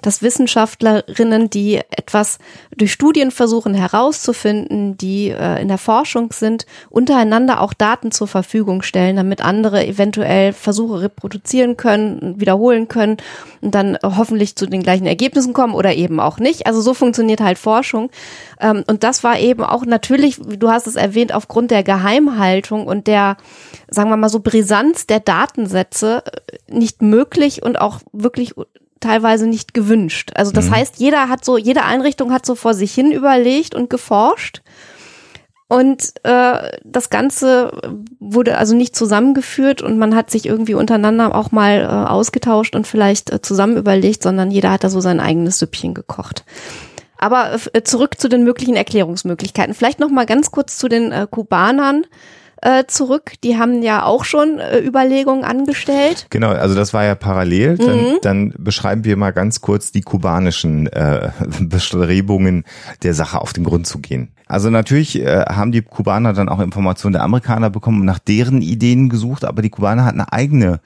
dass 0.02 0.22
Wissenschaftlerinnen, 0.22 1.50
die 1.50 1.78
etwas 1.90 2.38
durch 2.76 2.92
Studien 2.92 3.32
versuchen 3.32 3.74
herauszufinden, 3.74 4.98
die 4.98 5.30
äh, 5.30 5.62
in 5.62 5.70
der 5.70 5.78
Forschung 5.78 6.32
sind, 6.34 6.66
untereinander 6.90 7.62
auch 7.62 7.74
Daten 7.74 8.12
zur 8.12 8.28
Verfügung 8.28 8.82
stellen, 8.82 9.16
damit 9.16 9.42
andere 9.44 9.88
eventuell 9.88 10.54
Versuche 10.54 11.02
reproduzieren 11.02 11.78
können, 11.78 12.40
wiederholen 12.40 12.88
können 12.90 13.18
und 13.62 13.74
dann 13.74 13.98
hoffentlich 14.04 14.56
zu 14.56 14.66
den 14.66 14.84
gleichen 14.84 15.06
Ergebnissen 15.06 15.54
kommen 15.54 15.74
oder 15.74 15.96
eben 15.96 16.20
auch 16.20 16.40
nicht. 16.40 16.68
Also 16.68 16.82
so 16.82 16.94
funktioniert 16.94 17.29
funktioniert 17.30 17.42
halt 17.42 17.58
Forschung. 17.58 18.10
Ähm, 18.60 18.84
und 18.88 19.04
das 19.04 19.24
war 19.24 19.40
eben 19.40 19.64
auch 19.64 19.86
natürlich, 19.86 20.40
du 20.40 20.70
hast 20.70 20.88
es 20.88 20.96
erwähnt, 20.96 21.34
aufgrund 21.34 21.72
der 21.72 21.84
Geheimhaltung 21.84 22.88
und 22.88 23.08
der, 23.08 23.38
sagen 23.90 24.10
wir 24.10 24.18
mal 24.18 24.30
so, 24.30 24.40
Brisanz 24.40 25.06
der 25.08 25.20
Datensätze 25.20 26.24
äh, 26.26 26.74
nicht 26.74 27.02
möglich 27.02 27.64
und 27.64 27.80
auch 27.80 28.00
wirklich 28.12 28.54
teilweise 29.00 29.48
nicht 29.48 29.74
gewünscht. 29.74 30.32
Also 30.36 30.52
das 30.52 30.68
mhm. 30.68 30.76
heißt, 30.76 31.00
jeder 31.00 31.30
hat 31.30 31.46
so, 31.46 31.58
jede 31.58 31.84
Einrichtung 31.84 32.34
hat 32.34 32.46
so 32.46 32.56
vor 32.56 32.74
sich 32.74 32.94
hin 32.94 33.12
überlegt 33.12 33.76
und 33.76 33.90
geforscht. 33.90 34.62
Und 35.72 36.14
äh, 36.24 36.80
das 36.84 37.12
Ganze 37.12 37.72
wurde 38.20 38.58
also 38.58 38.76
nicht 38.76 38.96
zusammengeführt 38.96 39.84
und 39.84 40.00
man 40.00 40.16
hat 40.16 40.32
sich 40.32 40.48
irgendwie 40.48 40.74
untereinander 40.74 41.36
auch 41.36 41.52
mal 41.52 41.82
äh, 41.82 42.10
ausgetauscht 42.10 42.76
und 42.76 42.88
vielleicht 42.88 43.30
äh, 43.30 43.40
zusammen 43.40 43.78
überlegt, 43.78 44.24
sondern 44.24 44.50
jeder 44.50 44.72
hat 44.72 44.84
da 44.84 44.90
so 44.90 45.00
sein 45.00 45.20
eigenes 45.20 45.60
Süppchen 45.60 45.94
gekocht. 45.94 46.44
Aber 47.20 47.60
äh, 47.74 47.84
zurück 47.84 48.16
zu 48.18 48.30
den 48.30 48.44
möglichen 48.44 48.76
Erklärungsmöglichkeiten. 48.76 49.76
Vielleicht 49.76 50.00
noch 50.00 50.10
mal 50.10 50.26
ganz 50.26 50.52
kurz 50.52 50.78
zu 50.78 50.88
den 50.88 51.12
äh, 51.12 51.28
Kubanern 51.30 52.06
äh, 52.62 52.86
zurück. 52.88 53.34
Die 53.44 53.58
haben 53.58 53.82
ja 53.82 54.04
auch 54.04 54.24
schon 54.24 54.60
äh, 54.60 54.80
Überlegungen 54.80 55.44
angestellt. 55.44 56.28
Genau, 56.30 56.50
also 56.50 56.76
das 56.76 56.94
war 56.94 57.04
ja 57.04 57.16
parallel. 57.16 57.78
Dann, 57.78 57.98
mhm. 57.98 58.18
dann 58.22 58.54
beschreiben 58.58 59.04
wir 59.04 59.18
mal 59.18 59.32
ganz 59.32 59.62
kurz 59.62 59.92
die 59.92 60.02
kubanischen 60.02 60.88
äh, 60.88 61.32
Bestrebungen, 61.60 62.64
der 63.04 63.14
Sache 63.14 63.42
auf 63.42 63.54
den 63.54 63.66
Grund 63.66 63.86
zu 63.86 64.00
gehen. 64.00 64.32
Also 64.48 64.70
natürlich 64.70 65.22
äh, 65.22 65.46
haben 65.46 65.72
die 65.72 65.82
Kubaner 65.82 66.34
dann 66.34 66.50
auch 66.50 66.60
Informationen 66.60 67.14
der 67.14 67.24
Amerikaner 67.24 67.70
bekommen 67.70 68.00
und 68.00 68.06
nach 68.06 68.20
deren 68.20 68.62
Ideen 68.62 69.10
gesucht, 69.10 69.46
aber 69.46 69.62
die 69.62 69.70
Kubaner 69.70 70.06
hatten 70.06 70.22
eine 70.22 70.34
eigene 70.34 70.80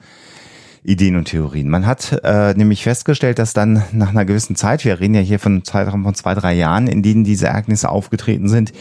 Ideen 0.84 1.16
und 1.16 1.24
Theorien. 1.24 1.68
Man 1.70 1.86
hat 1.86 2.20
äh, 2.22 2.52
nämlich 2.54 2.82
festgestellt, 2.84 3.38
dass 3.38 3.54
dann 3.54 3.82
nach 3.92 4.10
einer 4.10 4.24
gewissen 4.24 4.54
Zeit, 4.54 4.84
wir 4.84 5.00
reden 5.00 5.14
ja 5.14 5.20
hier 5.20 5.38
von 5.38 5.52
einem 5.52 5.64
Zeitraum 5.64 6.04
von 6.04 6.14
zwei, 6.14 6.34
drei 6.34 6.54
Jahren, 6.54 6.86
in 6.86 7.02
denen 7.02 7.24
diese 7.24 7.46
Ereignisse 7.46 7.88
aufgetreten 7.88 8.48
sind, 8.48 8.72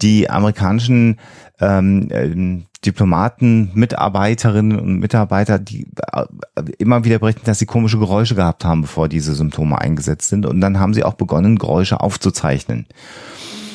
die 0.00 0.30
amerikanischen 0.30 1.18
ähm, 1.60 2.08
äh, 2.10 2.64
Diplomaten, 2.86 3.72
Mitarbeiterinnen 3.74 4.78
und 4.78 5.00
Mitarbeiter, 5.00 5.58
die 5.58 5.88
äh, 6.12 6.24
immer 6.78 7.04
wieder 7.04 7.18
berichten, 7.18 7.44
dass 7.44 7.58
sie 7.58 7.66
komische 7.66 7.98
Geräusche 7.98 8.36
gehabt 8.36 8.64
haben, 8.64 8.82
bevor 8.82 9.08
diese 9.08 9.34
Symptome 9.34 9.80
eingesetzt 9.80 10.28
sind. 10.28 10.46
Und 10.46 10.60
dann 10.60 10.78
haben 10.78 10.94
sie 10.94 11.02
auch 11.02 11.14
begonnen, 11.14 11.58
Geräusche 11.58 12.00
aufzuzeichnen. 12.00 12.86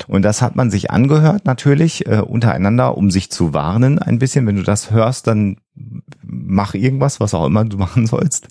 Und 0.08 0.24
das 0.24 0.42
hat 0.42 0.56
man 0.56 0.72
sich 0.72 0.92
angehört 0.92 1.46
natürlich 1.46 2.08
äh, 2.08 2.20
untereinander, 2.20 2.98
um 2.98 3.12
sich 3.12 3.32
zu 3.32 3.54
warnen 3.54 4.00
ein 4.00 4.20
bisschen. 4.20 4.46
Wenn 4.48 4.58
du 4.58 4.64
das 4.64 4.92
hörst, 4.92 5.28
dann 5.28 5.58
mach 6.22 6.74
irgendwas, 6.74 7.20
was 7.20 7.34
auch 7.34 7.46
immer 7.46 7.66
du 7.66 7.78
machen 7.86 8.08
sollst. 8.08 8.48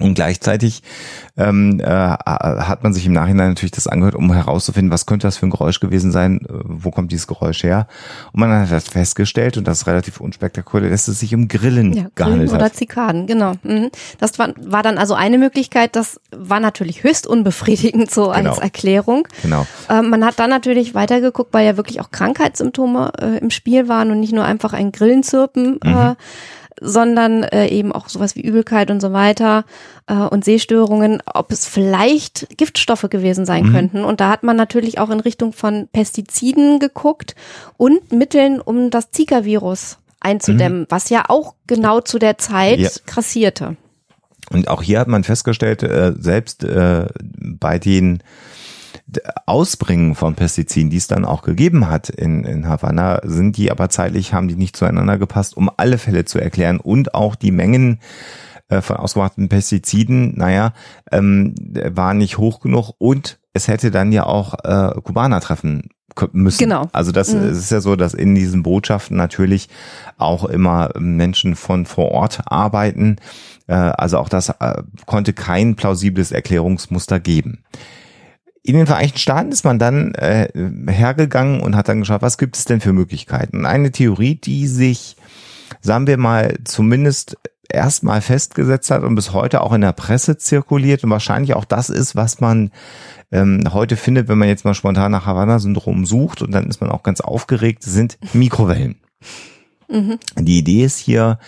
Und 0.00 0.14
gleichzeitig 0.14 0.82
ähm, 1.36 1.80
äh, 1.80 1.86
hat 1.86 2.82
man 2.82 2.92
sich 2.92 3.06
im 3.06 3.12
Nachhinein 3.12 3.50
natürlich 3.50 3.72
das 3.72 3.86
angehört, 3.86 4.14
um 4.14 4.32
herauszufinden, 4.32 4.90
was 4.90 5.06
könnte 5.06 5.26
das 5.26 5.36
für 5.36 5.46
ein 5.46 5.50
Geräusch 5.50 5.80
gewesen 5.80 6.10
sein, 6.10 6.40
äh, 6.40 6.52
wo 6.64 6.90
kommt 6.90 7.12
dieses 7.12 7.26
Geräusch 7.26 7.62
her. 7.62 7.86
Und 8.32 8.40
man 8.40 8.50
hat 8.50 8.72
das 8.72 8.88
festgestellt, 8.88 9.56
und 9.56 9.68
das 9.68 9.78
ist 9.78 9.86
relativ 9.86 10.20
unspektakulär, 10.20 10.90
dass 10.90 11.08
es 11.08 11.20
sich 11.20 11.34
um 11.34 11.48
Grillen 11.48 11.92
ja, 11.92 12.06
gehandelt 12.14 12.50
Grillen 12.50 12.62
oder 12.62 12.72
Zikaden, 12.72 13.26
genau. 13.26 13.54
Mhm. 13.62 13.90
Das 14.18 14.38
war, 14.38 14.50
war 14.60 14.82
dann 14.82 14.98
also 14.98 15.14
eine 15.14 15.38
Möglichkeit, 15.38 15.96
das 15.96 16.20
war 16.30 16.60
natürlich 16.60 17.04
höchst 17.04 17.26
unbefriedigend 17.26 18.10
so 18.10 18.30
genau. 18.30 18.50
als 18.50 18.58
Erklärung. 18.58 19.28
Genau. 19.42 19.66
Ähm, 19.88 20.10
man 20.10 20.24
hat 20.24 20.38
dann 20.38 20.50
natürlich 20.50 20.94
weitergeguckt, 20.94 21.52
weil 21.54 21.66
ja 21.66 21.76
wirklich 21.76 22.00
auch 22.00 22.10
Krankheitssymptome 22.10 23.12
äh, 23.20 23.38
im 23.38 23.50
Spiel 23.50 23.88
waren 23.88 24.10
und 24.10 24.20
nicht 24.20 24.32
nur 24.32 24.44
einfach 24.44 24.72
ein 24.72 24.92
Grillenzirpen. 24.92 25.80
Äh, 25.82 25.88
mhm. 25.88 25.96
Äh, 25.96 26.14
sondern 26.80 27.42
äh, 27.44 27.66
eben 27.68 27.92
auch 27.92 28.08
sowas 28.08 28.36
wie 28.36 28.42
Übelkeit 28.42 28.90
und 28.90 29.00
so 29.00 29.12
weiter 29.12 29.64
äh, 30.06 30.14
und 30.14 30.44
Sehstörungen, 30.44 31.22
ob 31.32 31.52
es 31.52 31.66
vielleicht 31.66 32.56
Giftstoffe 32.56 33.06
gewesen 33.10 33.46
sein 33.46 33.66
mhm. 33.66 33.72
könnten. 33.72 34.04
Und 34.04 34.20
da 34.20 34.30
hat 34.30 34.42
man 34.42 34.56
natürlich 34.56 34.98
auch 34.98 35.10
in 35.10 35.20
Richtung 35.20 35.52
von 35.52 35.88
Pestiziden 35.92 36.78
geguckt 36.78 37.34
und 37.76 38.12
Mitteln, 38.12 38.60
um 38.60 38.90
das 38.90 39.10
Zika-Virus 39.10 39.98
einzudämmen, 40.20 40.80
mhm. 40.80 40.86
was 40.88 41.10
ja 41.10 41.24
auch 41.28 41.54
genau 41.66 42.00
zu 42.00 42.18
der 42.18 42.38
Zeit 42.38 42.78
ja. 42.78 42.90
grassierte. 43.06 43.76
Und 44.50 44.68
auch 44.68 44.82
hier 44.82 45.00
hat 45.00 45.08
man 45.08 45.24
festgestellt, 45.24 45.82
äh, 45.82 46.12
selbst 46.18 46.64
äh, 46.64 47.06
bei 47.32 47.78
den 47.78 48.22
Ausbringen 49.46 50.14
von 50.14 50.34
Pestiziden, 50.34 50.90
die 50.90 50.96
es 50.96 51.06
dann 51.06 51.24
auch 51.24 51.42
gegeben 51.42 51.88
hat 51.88 52.08
in, 52.08 52.44
in 52.44 52.68
Havanna, 52.68 53.20
sind 53.24 53.56
die 53.56 53.70
aber 53.70 53.88
zeitlich, 53.90 54.32
haben 54.32 54.48
die 54.48 54.56
nicht 54.56 54.76
zueinander 54.76 55.18
gepasst, 55.18 55.56
um 55.56 55.70
alle 55.76 55.98
Fälle 55.98 56.24
zu 56.24 56.38
erklären 56.38 56.80
und 56.80 57.14
auch 57.14 57.34
die 57.34 57.50
Mengen 57.50 58.00
äh, 58.68 58.80
von 58.80 58.96
ausgebrachten 58.96 59.48
Pestiziden, 59.48 60.34
naja, 60.36 60.72
ähm, 61.12 61.54
waren 61.58 62.18
nicht 62.18 62.38
hoch 62.38 62.60
genug 62.60 62.92
und 62.98 63.38
es 63.52 63.68
hätte 63.68 63.90
dann 63.90 64.10
ja 64.10 64.24
auch 64.24 64.54
äh, 64.64 65.00
Kubaner 65.02 65.40
treffen 65.40 65.90
müssen. 66.32 66.58
Genau. 66.58 66.88
Also 66.92 67.12
das 67.12 67.32
mhm. 67.32 67.50
ist 67.50 67.70
ja 67.70 67.80
so, 67.80 67.96
dass 67.96 68.14
in 68.14 68.34
diesen 68.34 68.62
Botschaften 68.62 69.16
natürlich 69.16 69.68
auch 70.16 70.44
immer 70.44 70.90
Menschen 70.98 71.56
von 71.56 71.86
vor 71.86 72.10
Ort 72.10 72.42
arbeiten. 72.46 73.16
Äh, 73.66 73.74
also 73.74 74.18
auch 74.18 74.28
das 74.28 74.48
äh, 74.48 74.82
konnte 75.06 75.32
kein 75.32 75.76
plausibles 75.76 76.32
Erklärungsmuster 76.32 77.20
geben. 77.20 77.64
In 78.66 78.76
den 78.76 78.86
Vereinigten 78.86 79.18
Staaten 79.18 79.52
ist 79.52 79.64
man 79.64 79.78
dann 79.78 80.14
äh, 80.14 80.48
hergegangen 80.88 81.60
und 81.60 81.76
hat 81.76 81.88
dann 81.88 82.00
geschaut, 82.00 82.22
was 82.22 82.38
gibt 82.38 82.56
es 82.56 82.64
denn 82.64 82.80
für 82.80 82.94
Möglichkeiten. 82.94 83.66
Eine 83.66 83.92
Theorie, 83.92 84.36
die 84.36 84.66
sich, 84.68 85.16
sagen 85.82 86.06
wir 86.06 86.16
mal, 86.16 86.56
zumindest 86.64 87.36
erstmal 87.68 88.22
festgesetzt 88.22 88.90
hat 88.90 89.02
und 89.02 89.16
bis 89.16 89.34
heute 89.34 89.60
auch 89.60 89.74
in 89.74 89.82
der 89.82 89.92
Presse 89.92 90.38
zirkuliert 90.38 91.04
und 91.04 91.10
wahrscheinlich 91.10 91.54
auch 91.54 91.66
das 91.66 91.90
ist, 91.90 92.16
was 92.16 92.40
man 92.40 92.70
ähm, 93.32 93.64
heute 93.70 93.96
findet, 93.96 94.28
wenn 94.28 94.38
man 94.38 94.48
jetzt 94.48 94.64
mal 94.64 94.72
spontan 94.72 95.12
nach 95.12 95.26
Havanna-Syndrom 95.26 96.06
sucht 96.06 96.40
und 96.40 96.52
dann 96.52 96.66
ist 96.66 96.80
man 96.80 96.90
auch 96.90 97.02
ganz 97.02 97.20
aufgeregt, 97.20 97.82
sind 97.82 98.16
Mikrowellen. 98.32 98.96
Die 99.88 100.58
Idee 100.58 100.84
ist 100.84 100.98
hier, 100.98 101.38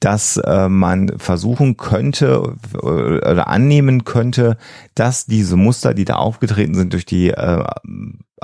dass 0.00 0.36
äh, 0.36 0.68
man 0.68 1.18
versuchen 1.18 1.76
könnte 1.76 2.56
äh, 2.74 2.78
oder 2.78 3.48
annehmen 3.48 4.04
könnte, 4.04 4.56
dass 4.94 5.26
diese 5.26 5.56
Muster, 5.56 5.94
die 5.94 6.04
da 6.04 6.16
aufgetreten 6.16 6.74
sind 6.74 6.92
durch 6.92 7.06
die 7.06 7.30
äh, 7.30 7.64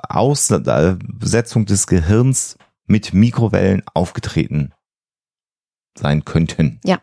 Aussetzung 0.09 1.66
des 1.66 1.87
Gehirns 1.87 2.57
mit 2.87 3.12
Mikrowellen 3.14 3.83
aufgetreten 3.94 4.72
sein 5.98 6.24
könnten. 6.24 6.81
Ja, 6.85 7.00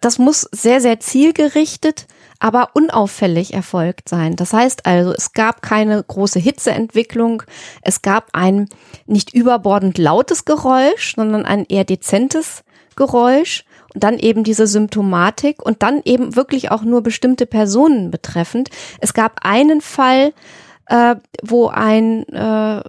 das 0.00 0.18
muss 0.18 0.42
sehr, 0.52 0.80
sehr 0.80 1.00
zielgerichtet 1.00 2.06
aber 2.42 2.70
unauffällig 2.74 3.54
erfolgt 3.54 4.08
sein. 4.08 4.34
Das 4.34 4.52
heißt 4.52 4.84
also, 4.84 5.12
es 5.12 5.32
gab 5.32 5.62
keine 5.62 6.02
große 6.02 6.40
Hitzeentwicklung, 6.40 7.44
es 7.82 8.02
gab 8.02 8.30
ein 8.32 8.68
nicht 9.06 9.32
überbordend 9.32 9.96
lautes 9.96 10.44
Geräusch, 10.44 11.14
sondern 11.14 11.46
ein 11.46 11.64
eher 11.68 11.84
dezentes 11.84 12.64
Geräusch 12.96 13.64
und 13.94 14.02
dann 14.02 14.18
eben 14.18 14.42
diese 14.42 14.66
Symptomatik 14.66 15.64
und 15.64 15.84
dann 15.84 16.02
eben 16.04 16.34
wirklich 16.34 16.72
auch 16.72 16.82
nur 16.82 17.02
bestimmte 17.02 17.46
Personen 17.46 18.10
betreffend. 18.10 18.70
Es 18.98 19.14
gab 19.14 19.44
einen 19.44 19.80
Fall, 19.80 20.32
äh, 20.86 21.14
wo 21.44 21.68
ein 21.68 22.28
äh, 22.28 22.82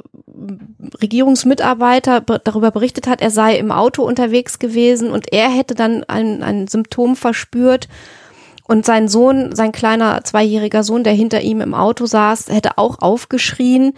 Regierungsmitarbeiter 1.00 2.22
darüber 2.22 2.72
berichtet 2.72 3.06
hat, 3.06 3.22
er 3.22 3.30
sei 3.30 3.56
im 3.58 3.72
Auto 3.72 4.04
unterwegs 4.04 4.58
gewesen 4.58 5.12
und 5.12 5.32
er 5.32 5.50
hätte 5.50 5.76
dann 5.76 6.04
ein, 6.06 6.42
ein 6.42 6.68
Symptom 6.68 7.16
verspürt 7.16 7.88
und 8.74 8.88
sein 8.88 9.08
Sohn, 9.08 9.56
sein 9.56 9.72
kleiner 9.72 10.24
zweijähriger 10.24 10.84
Sohn, 10.84 11.04
der 11.04 11.14
hinter 11.14 11.42
ihm 11.42 11.62
im 11.62 11.76
Auto 11.76 12.08
saß, 12.08 12.48
hätte 12.50 12.80
auch 12.80 13.04
aufgeschrien. 13.04 13.94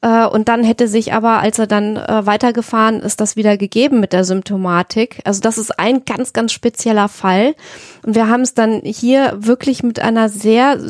Äh, 0.00 0.26
und 0.26 0.48
dann 0.48 0.64
hätte 0.64 0.88
sich 0.88 1.12
aber, 1.12 1.38
als 1.38 1.60
er 1.60 1.68
dann 1.68 1.96
äh, 1.96 2.26
weitergefahren 2.26 2.98
ist, 2.98 3.20
das 3.20 3.36
wieder 3.36 3.56
gegeben 3.56 4.00
mit 4.00 4.12
der 4.12 4.24
Symptomatik. 4.24 5.20
Also 5.24 5.40
das 5.40 5.56
ist 5.56 5.78
ein 5.78 6.04
ganz, 6.04 6.32
ganz 6.32 6.50
spezieller 6.50 7.08
Fall. 7.08 7.54
Und 8.04 8.16
wir 8.16 8.28
haben 8.28 8.40
es 8.40 8.54
dann 8.54 8.80
hier 8.82 9.36
wirklich 9.38 9.84
mit 9.84 10.00
einer 10.00 10.28
sehr, 10.28 10.80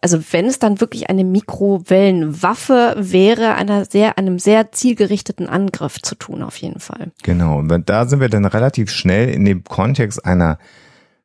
also 0.00 0.18
wenn 0.30 0.46
es 0.46 0.60
dann 0.60 0.80
wirklich 0.80 1.10
eine 1.10 1.24
Mikrowellenwaffe 1.24 2.94
wäre, 2.98 3.56
einer 3.56 3.84
sehr, 3.84 4.16
einem 4.16 4.38
sehr 4.38 4.70
zielgerichteten 4.70 5.48
Angriff 5.48 6.00
zu 6.00 6.14
tun, 6.14 6.44
auf 6.44 6.56
jeden 6.58 6.78
Fall. 6.78 7.10
Genau. 7.24 7.58
Und 7.58 7.88
da 7.88 8.06
sind 8.06 8.20
wir 8.20 8.28
dann 8.28 8.44
relativ 8.44 8.92
schnell 8.92 9.28
in 9.28 9.44
dem 9.44 9.64
Kontext 9.64 10.24
einer 10.24 10.60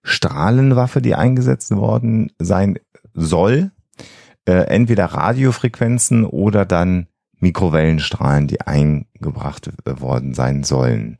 Strahlenwaffe, 0.04 1.02
die 1.02 1.16
eingesetzt 1.16 1.72
worden 1.72 2.32
sein 2.40 2.80
soll. 3.14 3.72
Äh, 4.46 4.54
entweder 4.54 5.06
Radiofrequenzen 5.06 6.26
oder 6.26 6.66
dann 6.66 7.08
Mikrowellenstrahlen, 7.42 8.48
die 8.48 8.62
eingebracht 8.62 9.72
worden 9.86 10.34
sein 10.34 10.64
sollen. 10.64 11.18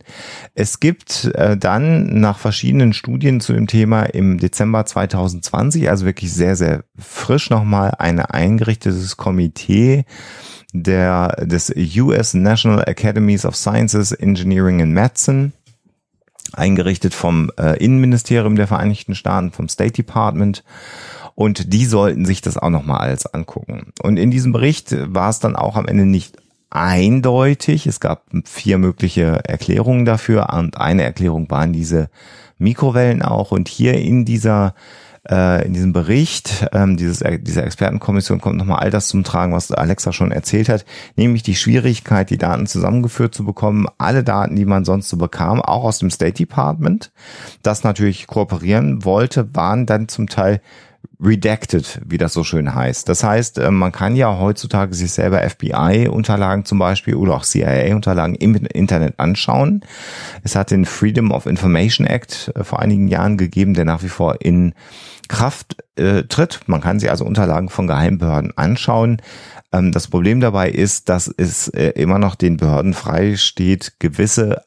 Es 0.54 0.80
gibt 0.80 1.26
äh, 1.34 1.58
dann 1.58 2.20
nach 2.20 2.38
verschiedenen 2.38 2.94
Studien 2.94 3.42
zu 3.42 3.54
dem 3.54 3.68
Thema 3.68 4.04
im 4.04 4.38
Dezember 4.38 4.86
2020, 4.86 5.90
also 5.90 6.06
wirklich 6.06 6.32
sehr, 6.32 6.56
sehr 6.56 6.84
frisch 6.98 7.50
nochmal, 7.50 7.96
ein 7.98 8.20
eingerichtetes 8.20 9.18
Komitee 9.18 10.06
der, 10.74 11.30
des 11.46 11.74
US 11.98 12.34
National 12.34 12.86
Academies 12.86 13.46
of 13.46 13.56
Sciences, 13.56 14.12
Engineering 14.12 14.82
and 14.82 14.94
Medicine, 14.94 15.52
eingerichtet 16.54 17.14
vom 17.14 17.52
äh, 17.58 17.78
Innenministerium 17.84 18.56
der 18.56 18.68
Vereinigten 18.68 19.16
Staaten, 19.16 19.52
vom 19.52 19.70
State 19.70 19.94
Department. 19.94 20.64
Und 21.36 21.74
die 21.74 21.86
sollten 21.86 22.26
sich 22.26 22.42
das 22.42 22.58
auch 22.58 22.70
nochmal 22.70 23.00
alles 23.00 23.26
angucken. 23.26 23.94
Und 24.02 24.18
in 24.18 24.32
diesem 24.32 24.52
Bericht 24.52 24.96
war 25.14 25.30
es 25.30 25.40
dann 25.40 25.56
auch 25.56 25.76
am 25.76 25.88
Ende 25.88 26.06
nicht 26.06 26.38
eindeutig. 26.70 27.88
Es 27.88 28.00
gab 28.00 28.26
vier 28.46 28.78
mögliche 28.78 29.44
Erklärungen 29.46 30.06
dafür 30.06 30.54
und 30.54 30.78
eine 30.78 31.04
Erklärung 31.04 31.50
waren 31.50 31.74
diese 31.74 32.10
Mikrowellen 32.58 33.22
auch. 33.22 33.52
Und 33.52 33.68
hier 33.68 33.96
in 33.96 34.26
dieser 34.26 34.74
äh, 35.30 35.66
in 35.66 35.74
diesem 35.74 35.94
Bericht 35.94 36.68
ähm, 36.74 36.98
dieses, 36.98 37.24
dieser 37.42 37.66
Expertenkommission 37.66 38.42
kommt 38.42 38.58
nochmal 38.58 38.80
all 38.80 38.90
das 38.90 39.08
zum 39.08 39.24
Tragen, 39.24 39.54
was 39.54 39.72
Alexa 39.72 40.14
schon 40.14 40.32
erzählt 40.32 40.70
hat, 40.70 40.86
nämlich 41.16 41.44
die 41.44 41.56
Schwierigkeit, 41.56 42.30
die 42.30 42.38
Daten 42.38 42.68
zusammengeführt 42.68 43.36
zu 43.36 43.46
bekommen, 43.46 43.88
alle 43.98 44.24
Daten, 44.24 44.56
die 44.56 44.66
man 44.66 44.86
sonst 44.86 45.10
so 45.10 45.18
bekam, 45.18 45.62
auch 45.62 45.84
aus 45.84 46.00
dem 46.00 46.10
State 46.10 46.34
Department, 46.34 47.12
das 47.62 47.84
natürlich 47.84 48.28
kooperieren 48.28 49.06
wollte, 49.06 49.56
waren 49.56 49.86
dann 49.86 50.08
zum 50.08 50.28
Teil 50.28 50.62
redacted, 51.20 52.02
wie 52.06 52.18
das 52.18 52.34
so 52.34 52.44
schön 52.44 52.74
heißt. 52.74 53.08
Das 53.08 53.24
heißt, 53.24 53.60
äh, 53.60 53.72
man 53.72 53.92
kann 53.92 54.16
ja 54.16 54.40
heutzutage 54.40 54.94
sich 54.94 55.12
selber 55.12 55.48
FBI-Unterlagen 55.48 56.66
zum 56.66 56.80
Beispiel 56.80 57.16
oder 57.16 57.36
auch 57.36 57.44
CIA-Unterlagen 57.44 58.36
im 58.36 58.56
Internet 58.56 59.20
anschauen. 59.20 59.82
Es 60.44 60.56
hat 60.56 60.72
den 60.72 60.86
Freedom 60.86 61.32
of 61.32 61.46
Information 61.46 62.08
Act 62.08 62.52
äh, 62.56 62.64
vor 62.64 62.80
einigen 62.80 63.08
Jahren 63.08 63.38
gegeben, 63.38 63.74
der 63.76 63.86
nach 63.86 64.02
wie 64.04 64.10
vor 64.10 64.42
in 64.42 64.74
Kraft 65.28 65.78
äh, 65.96 66.24
tritt. 66.24 66.62
Man 66.66 66.82
kann 66.82 67.00
sich 67.00 67.10
also 67.10 67.26
Unterlagen 67.26 67.70
von 67.70 67.88
Geheimbehörden 67.88 68.58
anschauen. 68.58 69.22
Ähm, 69.72 69.92
das 69.92 70.08
Problem 70.08 70.40
dabei 70.40 70.70
ist, 70.70 71.08
dass 71.10 71.28
es 71.28 71.68
äh, 71.70 71.90
immer 71.90 72.20
noch 72.20 72.36
den 72.36 72.58
Behörden 72.58 72.94
frei 72.94 73.36
steht, 73.36 74.00
gewisse 74.00 74.64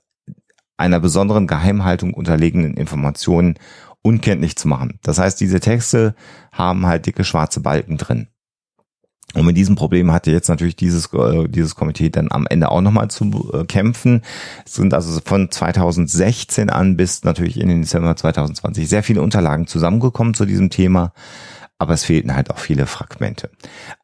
einer 0.76 1.00
besonderen 1.00 1.46
Geheimhaltung 1.46 2.14
unterlegenen 2.14 2.74
Informationen 2.74 3.58
unkenntlich 4.04 4.56
zu 4.56 4.68
machen. 4.68 4.98
Das 5.02 5.18
heißt, 5.18 5.40
diese 5.40 5.60
Texte 5.60 6.14
haben 6.52 6.86
halt 6.86 7.06
dicke 7.06 7.24
schwarze 7.24 7.60
Balken 7.60 7.96
drin. 7.96 8.28
Und 9.32 9.46
mit 9.46 9.56
diesem 9.56 9.74
Problem 9.74 10.12
hatte 10.12 10.30
jetzt 10.30 10.48
natürlich 10.48 10.76
dieses, 10.76 11.12
äh, 11.12 11.48
dieses 11.48 11.74
Komitee 11.74 12.10
dann 12.10 12.30
am 12.30 12.46
Ende 12.46 12.70
auch 12.70 12.82
nochmal 12.82 13.08
zu 13.08 13.50
äh, 13.52 13.64
kämpfen. 13.64 14.22
Es 14.64 14.74
sind 14.74 14.94
also 14.94 15.20
von 15.24 15.50
2016 15.50 16.70
an 16.70 16.96
bis 16.96 17.24
natürlich 17.24 17.58
in 17.58 17.68
den 17.68 17.82
Dezember 17.82 18.14
2020 18.14 18.88
sehr 18.88 19.02
viele 19.02 19.22
Unterlagen 19.22 19.66
zusammengekommen 19.66 20.34
zu 20.34 20.44
diesem 20.44 20.70
Thema, 20.70 21.12
aber 21.78 21.94
es 21.94 22.04
fehlten 22.04 22.36
halt 22.36 22.50
auch 22.50 22.58
viele 22.58 22.86
Fragmente. 22.86 23.50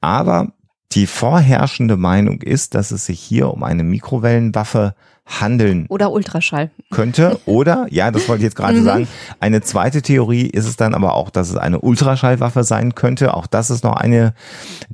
Aber 0.01 0.53
die 0.93 1.07
vorherrschende 1.07 1.97
Meinung 1.97 2.43
ist, 2.43 2.75
dass 2.75 2.91
es 2.91 3.07
sich 3.07 3.21
hier 3.21 3.53
um 3.53 3.63
eine 3.63 3.85
Mikrowellenwaffe 3.85 4.95
handeln. 5.31 5.87
Oder 5.89 6.11
Ultraschall. 6.11 6.71
Könnte. 6.91 7.39
Oder, 7.47 7.87
ja, 7.91 8.11
das 8.11 8.29
wollte 8.29 8.41
ich 8.41 8.47
jetzt 8.47 8.57
gerade 8.57 8.81
mhm. 8.81 8.85
sagen. 8.85 9.09
Eine 9.39 9.61
zweite 9.61 10.03
Theorie 10.03 10.47
ist 10.47 10.67
es 10.67 10.75
dann 10.77 10.95
aber 10.95 11.15
auch, 11.15 11.31
dass 11.31 11.51
es 11.51 11.57
eine 11.57 11.81
Ultraschallwaffe 11.81 12.65
sein 12.65 12.95
könnte. 12.95 13.35
Auch 13.35 13.47
das 13.47 13.71
ist 13.71 13.85
noch 13.85 13.97
eine 13.97 14.35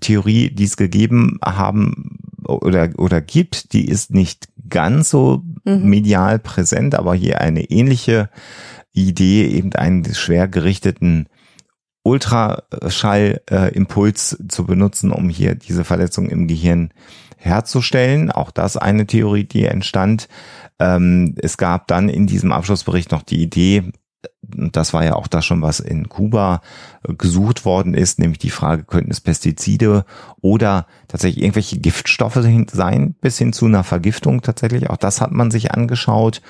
Theorie, 0.01 0.51
die 0.51 0.65
es 0.65 0.77
gegeben 0.77 1.39
haben 1.45 2.19
oder, 2.45 2.91
oder 2.99 3.21
gibt. 3.21 3.73
Die 3.73 3.89
ist 3.89 4.13
nicht 4.13 4.49
ganz 4.69 5.11
so 5.11 5.43
mhm. 5.65 5.89
medial 5.89 6.39
präsent, 6.39 6.95
aber 6.95 7.15
hier 7.15 7.41
eine 7.41 7.65
ähnliche 7.65 8.29
Idee, 8.93 9.49
eben 9.49 9.73
einen 9.75 10.15
schwer 10.15 10.47
gerichteten 10.49 11.27
Ultraschallimpuls 12.03 14.33
äh, 14.33 14.49
zu 14.49 14.65
benutzen, 14.65 15.11
um 15.11 15.29
hier 15.29 15.57
diese 15.57 15.85
Verletzung 15.85 16.29
im 16.29 16.47
Gehirn 16.47 16.93
herzustellen. 17.37 18.31
Auch 18.31 18.51
das 18.51 18.77
eine 18.77 19.07
Theorie, 19.07 19.45
die 19.45 19.65
entstand. 19.65 20.29
Ähm, 20.79 21.35
es 21.39 21.57
gab 21.57 21.87
dann 21.87 22.09
in 22.09 22.27
diesem 22.27 22.53
Abschlussbericht 22.53 23.13
noch 23.13 23.23
die 23.23 23.43
Idee, 23.43 23.93
das 24.49 24.93
war 24.93 25.05
ja 25.05 25.15
auch 25.15 25.27
das 25.27 25.45
schon, 25.45 25.63
was 25.63 25.81
in 25.81 26.09
Kuba 26.09 26.61
gesucht 27.03 27.65
worden 27.65 27.95
ist, 27.95 28.19
nämlich 28.19 28.39
die 28.39 28.51
Frage, 28.51 28.85
könnten 28.85 29.11
es 29.11 29.21
Pestizide 29.21 30.05
oder 30.41 30.87
tatsächlich 31.09 31.43
irgendwelche 31.43 31.79
Giftstoffe 31.79 32.39
sein, 32.71 33.15
bis 33.21 33.39
hin 33.39 33.53
zu 33.53 33.67
einer 33.67 33.85
Vergiftung 33.85 34.43
tatsächlich. 34.43 34.89
Auch 34.91 34.97
das 34.97 35.21
hat 35.21 35.33
man 35.33 35.51
sich 35.51 35.73
angeschaut. 35.73 36.43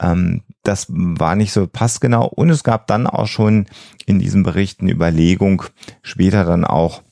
Ähm, 0.00 0.42
das 0.62 0.86
war 0.88 1.36
nicht 1.36 1.52
so 1.52 1.66
passgenau. 1.66 2.26
Und 2.26 2.50
es 2.50 2.64
gab 2.64 2.86
dann 2.86 3.06
auch 3.06 3.26
schon 3.26 3.66
in 4.06 4.18
diesem 4.18 4.42
Bericht 4.42 4.80
eine 4.80 4.92
Überlegung, 4.92 5.62
später 6.02 6.44
dann 6.44 6.64
auch, 6.64 7.02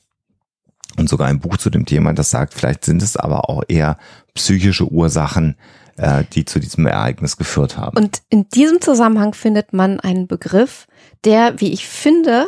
und 0.97 1.09
sogar 1.09 1.27
ein 1.27 1.39
Buch 1.39 1.57
zu 1.57 1.69
dem 1.69 1.85
Thema, 1.85 2.13
das 2.13 2.29
sagt, 2.29 2.53
vielleicht 2.53 2.85
sind 2.85 3.01
es 3.01 3.15
aber 3.15 3.49
auch 3.49 3.63
eher 3.67 3.97
psychische 4.33 4.91
Ursachen, 4.91 5.55
äh, 5.97 6.23
die 6.33 6.45
zu 6.45 6.59
diesem 6.59 6.85
Ereignis 6.87 7.37
geführt 7.37 7.77
haben. 7.77 7.97
Und 7.97 8.21
in 8.29 8.49
diesem 8.49 8.81
Zusammenhang 8.81 9.33
findet 9.33 9.73
man 9.73 9.99
einen 9.99 10.27
Begriff, 10.27 10.87
der, 11.23 11.59
wie 11.59 11.71
ich 11.71 11.87
finde, 11.87 12.47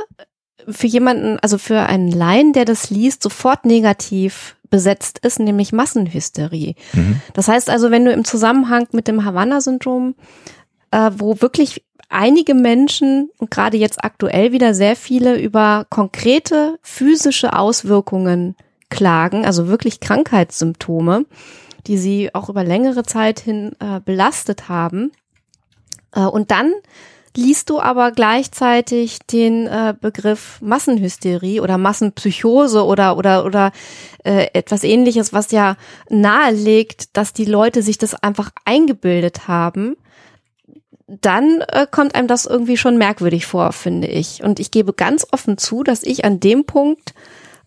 für 0.68 0.88
jemanden, 0.88 1.40
also 1.40 1.58
für 1.58 1.82
einen 1.82 2.12
Laien, 2.12 2.54
der 2.54 2.66
das 2.66 2.90
liest, 2.90 3.24
sofort 3.24 3.66
negativ 3.66 4.56
besetzt 4.70 5.20
ist, 5.20 5.40
nämlich 5.40 5.74
Massenhysterie. 5.74 6.76
Mhm. 6.94 7.22
Das 7.34 7.48
heißt 7.48 7.70
also, 7.70 7.92
wenn 7.92 8.06
du 8.06 8.12
im 8.12 8.24
Zusammenhang 8.24 8.88
mit 8.92 9.08
dem 9.08 9.26
Havanna-Syndrom, 9.26 10.16
äh, 10.92 11.12
wo 11.18 11.42
wirklich 11.42 11.84
einige 12.12 12.54
Menschen 12.54 13.30
und 13.38 13.52
gerade 13.52 13.78
jetzt 13.78 14.04
aktuell 14.04 14.52
wieder 14.52 14.74
sehr 14.74 14.96
viele 14.96 15.40
über 15.40 15.86
konkrete 15.90 16.78
physische 16.82 17.54
Auswirkungen 17.54 18.56
klagen, 18.90 19.46
also 19.46 19.68
wirklich 19.68 20.00
Krankheitssymptome, 20.00 21.26
die 21.88 21.98
sie 21.98 22.36
auch 22.36 22.50
über 22.50 22.64
längere 22.64 23.04
Zeit 23.04 23.40
hin 23.40 23.72
äh, 23.80 24.00
belastet 24.02 24.70
haben. 24.70 25.12
Äh, 26.14 26.22
und 26.22 26.52
dann 26.52 26.74
liest 27.36 27.70
du 27.70 27.80
aber 27.80 28.12
gleichzeitig 28.12 29.20
den 29.20 29.66
äh, 29.68 29.96
Begriff 30.00 30.60
Massenhysterie 30.62 31.62
oder 31.62 31.78
Massenpsychose 31.78 32.86
oder 32.86 33.18
oder 33.18 33.46
oder 33.46 33.72
äh, 34.24 34.48
etwas 34.54 34.84
ähnliches, 34.84 35.32
was 35.32 35.52
ja 35.52 35.78
nahelegt, 36.10 37.16
dass 37.16 37.32
die 37.32 37.46
Leute 37.46 37.82
sich 37.82 37.98
das 37.98 38.16
einfach 38.16 38.52
eingebildet 38.66 39.48
haben 39.48 39.96
dann 41.20 41.62
äh, 41.68 41.88
kommt 41.90 42.16
einem 42.16 42.28
das 42.28 42.46
irgendwie 42.46 42.78
schon 42.78 42.98
merkwürdig 42.98 43.46
vor, 43.46 43.74
finde 43.74 44.08
ich. 44.08 44.44
Und 44.44 44.60
ich 44.60 44.72
gebe 44.72 44.94
ganz 44.94 45.28
offen 45.32 45.58
zu, 45.58 45.84
dass 45.84 46.04
ich 46.04 46.24
an 46.24 46.40
dem 46.40 46.66
Punkt 46.66 47.14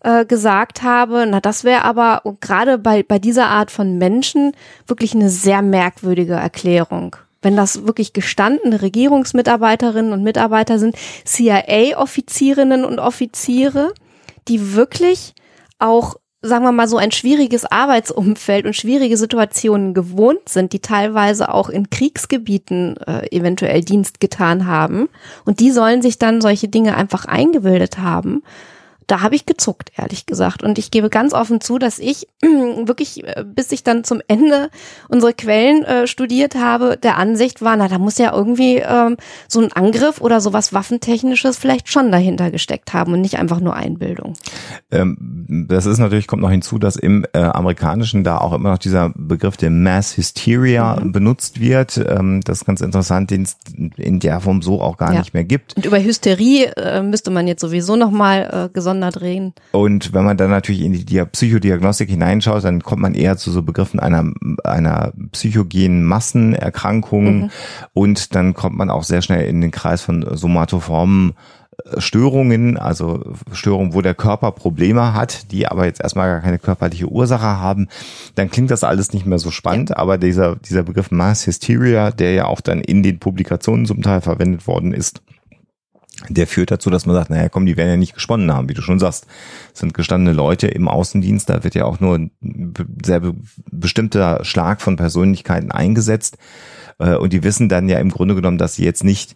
äh, 0.05 0.25
gesagt 0.25 0.83
habe, 0.83 1.25
na 1.29 1.39
das 1.39 1.63
wäre 1.63 1.83
aber 1.83 2.21
gerade 2.39 2.77
bei, 2.77 3.03
bei 3.03 3.19
dieser 3.19 3.47
Art 3.47 3.71
von 3.71 3.97
Menschen 3.97 4.53
wirklich 4.87 5.13
eine 5.13 5.29
sehr 5.29 5.61
merkwürdige 5.61 6.33
Erklärung. 6.33 7.15
Wenn 7.41 7.55
das 7.55 7.85
wirklich 7.85 8.13
gestandene 8.13 8.81
Regierungsmitarbeiterinnen 8.81 10.13
und 10.13 10.23
Mitarbeiter 10.23 10.79
sind, 10.79 10.95
CIA-Offizierinnen 11.25 12.83
und 12.83 12.97
Offiziere, 12.99 13.93
die 14.47 14.73
wirklich 14.73 15.35
auch 15.77 16.15
sagen 16.47 16.63
wir 16.63 16.71
mal 16.71 16.87
so 16.87 16.97
ein 16.97 17.11
schwieriges 17.11 17.65
Arbeitsumfeld 17.65 18.65
und 18.65 18.75
schwierige 18.75 19.17
Situationen 19.17 19.93
gewohnt 19.93 20.47
sind, 20.47 20.73
die 20.73 20.79
teilweise 20.79 21.53
auch 21.53 21.69
in 21.69 21.89
Kriegsgebieten 21.89 22.97
äh, 22.97 23.27
eventuell 23.35 23.81
Dienst 23.81 24.19
getan 24.19 24.65
haben. 24.65 25.09
Und 25.45 25.59
die 25.59 25.71
sollen 25.71 26.01
sich 26.01 26.19
dann 26.19 26.41
solche 26.41 26.67
Dinge 26.67 26.95
einfach 26.95 27.25
eingebildet 27.25 27.97
haben 27.99 28.43
da 29.07 29.21
habe 29.21 29.35
ich 29.35 29.45
gezuckt, 29.45 29.91
ehrlich 29.97 30.25
gesagt. 30.25 30.63
Und 30.63 30.77
ich 30.77 30.91
gebe 30.91 31.09
ganz 31.09 31.33
offen 31.33 31.61
zu, 31.61 31.77
dass 31.77 31.99
ich 31.99 32.27
wirklich, 32.41 33.23
äh, 33.23 33.43
bis 33.45 33.71
ich 33.71 33.83
dann 33.83 34.03
zum 34.03 34.21
Ende 34.27 34.69
unsere 35.09 35.33
Quellen 35.33 35.83
äh, 35.83 36.07
studiert 36.07 36.55
habe, 36.55 36.97
der 36.97 37.17
Ansicht 37.17 37.61
war, 37.61 37.77
na, 37.77 37.87
da 37.87 37.99
muss 37.99 38.17
ja 38.17 38.33
irgendwie 38.33 38.77
ähm, 38.77 39.17
so 39.47 39.61
ein 39.61 39.71
Angriff 39.71 40.21
oder 40.21 40.41
sowas 40.41 40.73
Waffentechnisches 40.73 41.57
vielleicht 41.57 41.89
schon 41.89 42.11
dahinter 42.11 42.51
gesteckt 42.51 42.93
haben 42.93 43.13
und 43.13 43.21
nicht 43.21 43.37
einfach 43.37 43.59
nur 43.59 43.75
Einbildung. 43.75 44.33
Ähm, 44.91 45.65
das 45.67 45.85
ist 45.85 45.99
natürlich, 45.99 46.27
kommt 46.27 46.41
noch 46.41 46.51
hinzu, 46.51 46.79
dass 46.79 46.95
im 46.95 47.25
äh, 47.33 47.39
Amerikanischen 47.39 48.23
da 48.23 48.39
auch 48.39 48.53
immer 48.53 48.71
noch 48.71 48.77
dieser 48.77 49.11
Begriff 49.15 49.57
der 49.57 49.69
Mass 49.69 50.17
Hysteria 50.17 50.99
mhm. 50.99 51.11
benutzt 51.11 51.59
wird. 51.59 51.97
Ähm, 51.97 52.41
das 52.43 52.59
ist 52.59 52.65
ganz 52.65 52.81
interessant, 52.81 53.31
den 53.31 53.43
es 53.43 53.57
in 53.97 54.19
der 54.19 54.39
Form 54.39 54.61
so 54.61 54.81
auch 54.81 54.97
gar 54.97 55.13
ja. 55.13 55.19
nicht 55.19 55.33
mehr 55.33 55.43
gibt. 55.43 55.75
Und 55.75 55.85
über 55.85 56.01
Hysterie 56.01 56.65
äh, 56.75 57.01
müsste 57.01 57.31
man 57.31 57.47
jetzt 57.47 57.61
sowieso 57.61 57.95
nochmal 57.95 58.65
äh, 58.69 58.73
gesondert 58.73 58.94
drehen. 59.11 59.53
Und 59.71 60.13
wenn 60.13 60.25
man 60.25 60.37
dann 60.37 60.49
natürlich 60.49 60.81
in 60.81 60.93
die 60.93 61.25
Psychodiagnostik 61.25 62.09
hineinschaut, 62.09 62.63
dann 62.63 62.81
kommt 62.81 63.01
man 63.01 63.13
eher 63.13 63.37
zu 63.37 63.51
so 63.51 63.61
Begriffen 63.61 63.99
einer, 63.99 64.31
einer 64.63 65.13
psychogenen 65.31 66.03
Massenerkrankung 66.03 67.25
mhm. 67.25 67.49
und 67.93 68.35
dann 68.35 68.53
kommt 68.53 68.77
man 68.77 68.89
auch 68.89 69.03
sehr 69.03 69.21
schnell 69.21 69.47
in 69.47 69.61
den 69.61 69.71
Kreis 69.71 70.01
von 70.01 70.25
somatoformen 70.35 71.33
äh, 71.85 71.99
Störungen, 72.01 72.77
also 72.77 73.33
Störungen, 73.51 73.93
wo 73.93 74.01
der 74.01 74.15
Körper 74.15 74.51
Probleme 74.51 75.13
hat, 75.13 75.51
die 75.51 75.67
aber 75.67 75.85
jetzt 75.85 76.01
erstmal 76.01 76.29
gar 76.29 76.41
keine 76.41 76.59
körperliche 76.59 77.07
Ursache 77.07 77.43
haben, 77.43 77.87
dann 78.35 78.49
klingt 78.49 78.71
das 78.71 78.83
alles 78.83 79.13
nicht 79.13 79.25
mehr 79.25 79.39
so 79.39 79.51
spannend. 79.51 79.89
Ja. 79.91 79.97
Aber 79.97 80.17
dieser, 80.17 80.55
dieser 80.55 80.83
Begriff 80.83 81.11
Mass 81.11 81.47
Hysteria, 81.47 82.11
der 82.11 82.33
ja 82.33 82.45
auch 82.45 82.61
dann 82.61 82.81
in 82.81 83.03
den 83.03 83.19
Publikationen 83.19 83.85
zum 83.85 84.01
Teil 84.01 84.21
verwendet 84.21 84.67
worden 84.67 84.93
ist, 84.93 85.21
der 86.29 86.47
führt 86.47 86.71
dazu, 86.71 86.89
dass 86.89 87.05
man 87.05 87.15
sagt, 87.15 87.29
naja, 87.29 87.49
komm, 87.49 87.65
die 87.65 87.77
werden 87.77 87.89
ja 87.89 87.97
nicht 87.97 88.13
gesponnen 88.13 88.51
haben, 88.51 88.69
wie 88.69 88.73
du 88.73 88.81
schon 88.81 88.99
sagst. 88.99 89.27
Das 89.71 89.81
sind 89.81 89.93
gestandene 89.93 90.35
Leute 90.35 90.67
im 90.67 90.87
Außendienst, 90.87 91.49
da 91.49 91.63
wird 91.63 91.75
ja 91.75 91.85
auch 91.85 91.99
nur 91.99 92.15
ein 92.17 92.31
sehr 93.03 93.19
be 93.19 93.35
bestimmter 93.71 94.43
Schlag 94.43 94.81
von 94.81 94.95
Persönlichkeiten 94.95 95.71
eingesetzt. 95.71 96.37
Äh, 96.99 97.15
und 97.15 97.33
die 97.33 97.43
wissen 97.43 97.69
dann 97.69 97.89
ja 97.89 97.99
im 97.99 98.09
Grunde 98.09 98.35
genommen, 98.35 98.57
dass 98.57 98.75
sie 98.75 98.85
jetzt 98.85 99.03
nicht 99.03 99.35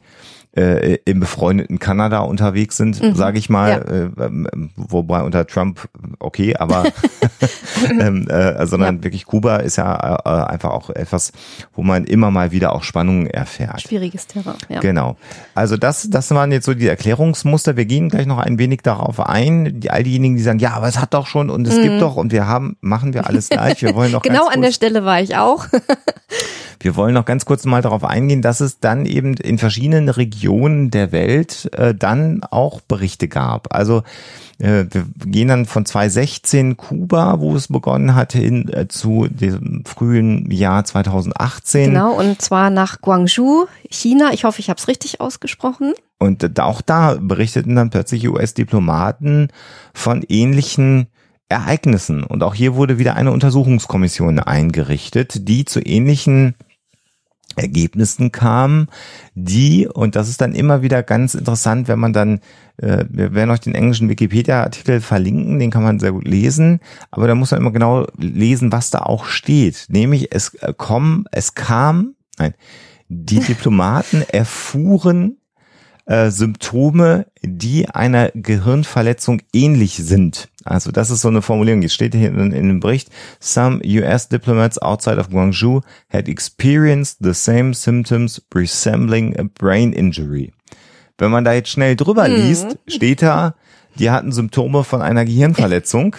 äh, 0.60 1.00
im 1.06 1.20
befreundeten 1.20 1.80
Kanada 1.80 2.20
unterwegs 2.20 2.78
sind, 2.78 3.02
mhm. 3.02 3.16
sage 3.16 3.40
ich 3.40 3.50
mal, 3.50 3.70
ja. 3.70 3.78
äh, 3.78 4.26
ähm, 4.26 4.72
wobei 4.76 5.22
unter 5.22 5.48
Trump 5.48 5.88
okay, 6.20 6.56
aber 6.58 6.84
ähm, 8.00 8.28
äh, 8.28 8.66
sondern 8.66 8.98
ja. 8.98 9.04
wirklich 9.04 9.26
Kuba 9.26 9.58
ist 9.58 9.78
ja 9.78 10.20
äh, 10.26 10.52
einfach 10.52 10.72
auch 10.72 10.90
etwas, 10.90 11.32
wo 11.74 11.84
man 11.84 12.04
immer 12.06 12.32
mal 12.32 12.52
wieder 12.52 12.74
auch 12.74 12.84
Spannungen 12.84 13.28
erfährt. 13.28 13.82
Schwieriges 13.82 14.28
Terrain. 14.28 14.56
Ja. 14.68 14.80
Genau. 14.80 15.16
Also 15.56 15.78
das, 15.78 16.10
das 16.10 16.30
waren 16.32 16.52
jetzt 16.52 16.66
so 16.66 16.74
die 16.74 16.88
Erklärungsmuster. 16.88 17.78
Wir 17.78 17.86
gehen 17.86 18.10
gleich 18.10 18.26
noch 18.26 18.40
ein 18.40 18.60
wenig 18.60 18.82
darauf 18.82 19.20
ein. 19.20 19.80
Die, 19.80 19.90
all 19.92 20.04
diejenigen, 20.04 20.36
die 20.36 20.44
sagen, 20.44 20.60
ja, 20.60 20.72
aber 20.72 20.88
es 20.88 21.00
hat 21.00 21.14
doch 21.14 21.28
schon 21.28 21.50
und 21.50 21.68
es 21.68 21.78
mhm. 21.78 21.84
gibt 21.84 22.02
doch 22.02 22.16
und 22.16 22.32
wir 22.32 22.48
haben, 22.48 22.78
machen 22.82 23.14
wir 23.14 23.28
alles 23.28 23.50
gleich. 23.50 23.82
Wir 23.82 23.96
wollen 23.96 24.12
noch 24.12 24.22
genau 24.24 24.48
an 24.48 24.62
der 24.62 24.72
Stelle 24.72 25.06
war 25.06 25.22
ich 25.22 25.38
auch. 25.38 25.68
Wir 26.80 26.96
wollen 26.96 27.14
noch 27.14 27.26
ganz 27.26 27.46
kurz 27.46 27.66
mal 27.66 27.82
darauf 27.82 28.04
eingehen, 28.04 28.42
dass 28.42 28.62
es 28.62 28.80
dann 28.80 29.06
eben 29.06 29.36
in 29.36 29.58
verschiedenen 29.58 30.08
Regionen 30.08 30.92
der 30.92 31.12
Welt 31.12 31.70
äh, 31.74 31.94
dann 31.94 32.42
auch 32.50 32.80
Berichte 32.82 33.28
gab. 33.28 33.76
Also 33.76 34.04
äh, 34.60 34.86
wir 34.90 35.06
gehen 35.26 35.50
dann 35.50 35.66
von 35.66 35.86
2016 35.86 36.78
Kuba, 36.78 37.40
wo 37.40 37.56
es 37.56 37.68
begonnen 37.68 38.16
hat, 38.16 38.34
hin 38.34 38.70
äh, 38.72 38.88
zu 38.88 39.28
dem 39.30 39.84
frühen 39.86 40.50
Jahr 40.52 40.86
2018. 40.86 41.92
Genau, 41.92 42.14
und 42.14 42.42
zwar 42.42 42.70
nach 42.70 43.02
Guangzhou, 43.02 43.68
China. 43.90 44.32
Ich 44.32 44.46
hoffe, 44.46 44.60
ich 44.60 44.70
habe 44.70 44.80
es 44.80 44.88
richtig 44.88 45.20
ausgesprochen. 45.20 45.94
Und 46.18 46.60
auch 46.60 46.82
da 46.82 47.18
berichteten 47.20 47.76
dann 47.76 47.90
plötzlich 47.90 48.28
US-Diplomaten 48.28 49.50
von 49.94 50.24
ähnlichen 50.28 51.08
Ereignissen. 51.50 52.24
Und 52.24 52.44
auch 52.44 52.54
hier 52.54 52.76
wurde 52.76 53.00
wieder 53.00 53.16
eine 53.16 53.32
Untersuchungskommission 53.32 54.40
eingerichtet, 54.40 55.48
die 55.48 55.66
zu 55.66 55.80
ähnlichen 55.80 56.56
Ergebnissen 57.56 58.32
kam, 58.32 58.88
die, 59.36 59.88
und 59.88 60.16
das 60.16 60.30
ist 60.30 60.42
dann 60.42 60.54
immer 60.54 60.82
wieder 60.82 61.04
ganz 61.04 61.34
interessant, 61.34 61.88
wenn 61.88 62.00
man 62.00 62.14
dann, 62.14 62.40
äh, 62.78 63.06
wir 63.10 63.34
werden 63.34 63.50
euch 63.50 63.60
den 63.60 63.76
englischen 63.76 64.10
Wikipedia-Artikel 64.10 65.02
verlinken, 65.02 65.60
den 65.60 65.72
kann 65.72 65.84
man 65.84 66.00
sehr 66.00 66.12
gut 66.12 66.28
lesen, 66.28 66.80
aber 67.12 67.28
da 67.28 67.36
muss 67.36 67.52
man 67.52 67.62
immer 67.62 67.72
genau 67.72 68.08
lesen, 68.18 68.72
was 68.72 68.90
da 68.90 69.00
auch 69.00 69.26
steht. 69.26 69.88
Nämlich, 69.90 70.34
es 70.34 70.54
äh, 70.56 70.74
kommen, 70.76 71.26
es 71.32 71.56
kam, 71.56 72.16
nein, 72.38 72.54
die 73.08 73.40
Diplomaten 73.48 74.24
erfuhren 74.28 75.40
äh, 76.10 76.32
Symptome, 76.32 77.28
die 77.44 77.88
einer 77.90 78.32
Gehirnverletzung 78.34 79.42
ähnlich 79.54 79.96
sind. 79.96 80.50
Also 80.66 80.92
das 80.92 81.10
ist 81.10 81.22
so 81.22 81.30
eine 81.30 81.42
Formulierung, 81.42 81.82
die 81.82 81.90
steht 81.90 82.14
hier 82.14 82.30
in, 82.30 82.52
in 82.52 82.68
dem 82.68 82.80
Bericht. 82.80 83.10
Some 83.40 83.82
US 83.86 84.28
diplomats 84.28 84.78
outside 84.82 85.18
of 85.18 85.30
Guangzhou 85.30 85.82
had 86.10 86.28
experienced 86.28 87.18
the 87.22 87.34
same 87.34 87.74
symptoms 87.74 88.42
resembling 88.54 89.40
a 89.40 89.44
brain 89.44 89.94
injury. 89.94 90.52
Wenn 91.18 91.32
man 91.32 91.44
da 91.44 91.54
jetzt 91.54 91.70
schnell 91.70 91.96
drüber 91.96 92.28
mhm. 92.28 92.36
liest, 92.36 92.78
steht 92.88 93.22
da, 93.22 93.56
die 93.96 94.12
hatten 94.12 94.32
Symptome 94.32 94.84
von 94.84 95.02
einer 95.02 95.26
Gehirnverletzung. 95.26 96.16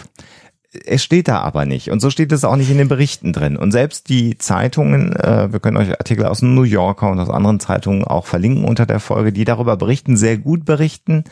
Es 0.72 1.02
steht 1.02 1.26
da 1.26 1.40
aber 1.40 1.66
nicht. 1.66 1.90
Und 1.90 1.98
so 1.98 2.10
steht 2.10 2.30
es 2.30 2.44
auch 2.44 2.54
nicht 2.54 2.70
in 2.70 2.78
den 2.78 2.86
Berichten 2.86 3.32
drin. 3.32 3.56
Und 3.56 3.72
selbst 3.72 4.08
die 4.08 4.38
Zeitungen, 4.38 5.12
äh, 5.16 5.52
wir 5.52 5.58
können 5.58 5.76
euch 5.76 5.90
Artikel 5.90 6.26
aus 6.26 6.40
dem 6.40 6.54
New 6.54 6.62
Yorker 6.62 7.10
und 7.10 7.18
aus 7.18 7.28
anderen 7.28 7.58
Zeitungen 7.58 8.04
auch 8.04 8.26
verlinken 8.26 8.64
unter 8.64 8.86
der 8.86 9.00
Folge, 9.00 9.32
die 9.32 9.44
darüber 9.44 9.76
berichten, 9.76 10.16
sehr 10.16 10.38
gut 10.38 10.64
berichten, 10.64 11.24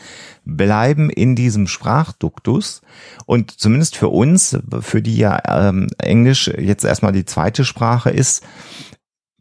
bleiben 0.43 1.09
in 1.09 1.37
diesem 1.37 1.67
Sprachduktus. 1.67 2.81
Und 3.25 3.51
zumindest 3.51 3.95
für 3.95 4.09
uns, 4.09 4.59
für 4.81 5.01
die 5.01 5.15
ja 5.15 5.39
ähm, 5.47 5.87
Englisch 5.97 6.47
jetzt 6.47 6.83
erstmal 6.83 7.13
die 7.13 7.25
zweite 7.25 7.63
Sprache 7.63 8.09
ist, 8.09 8.43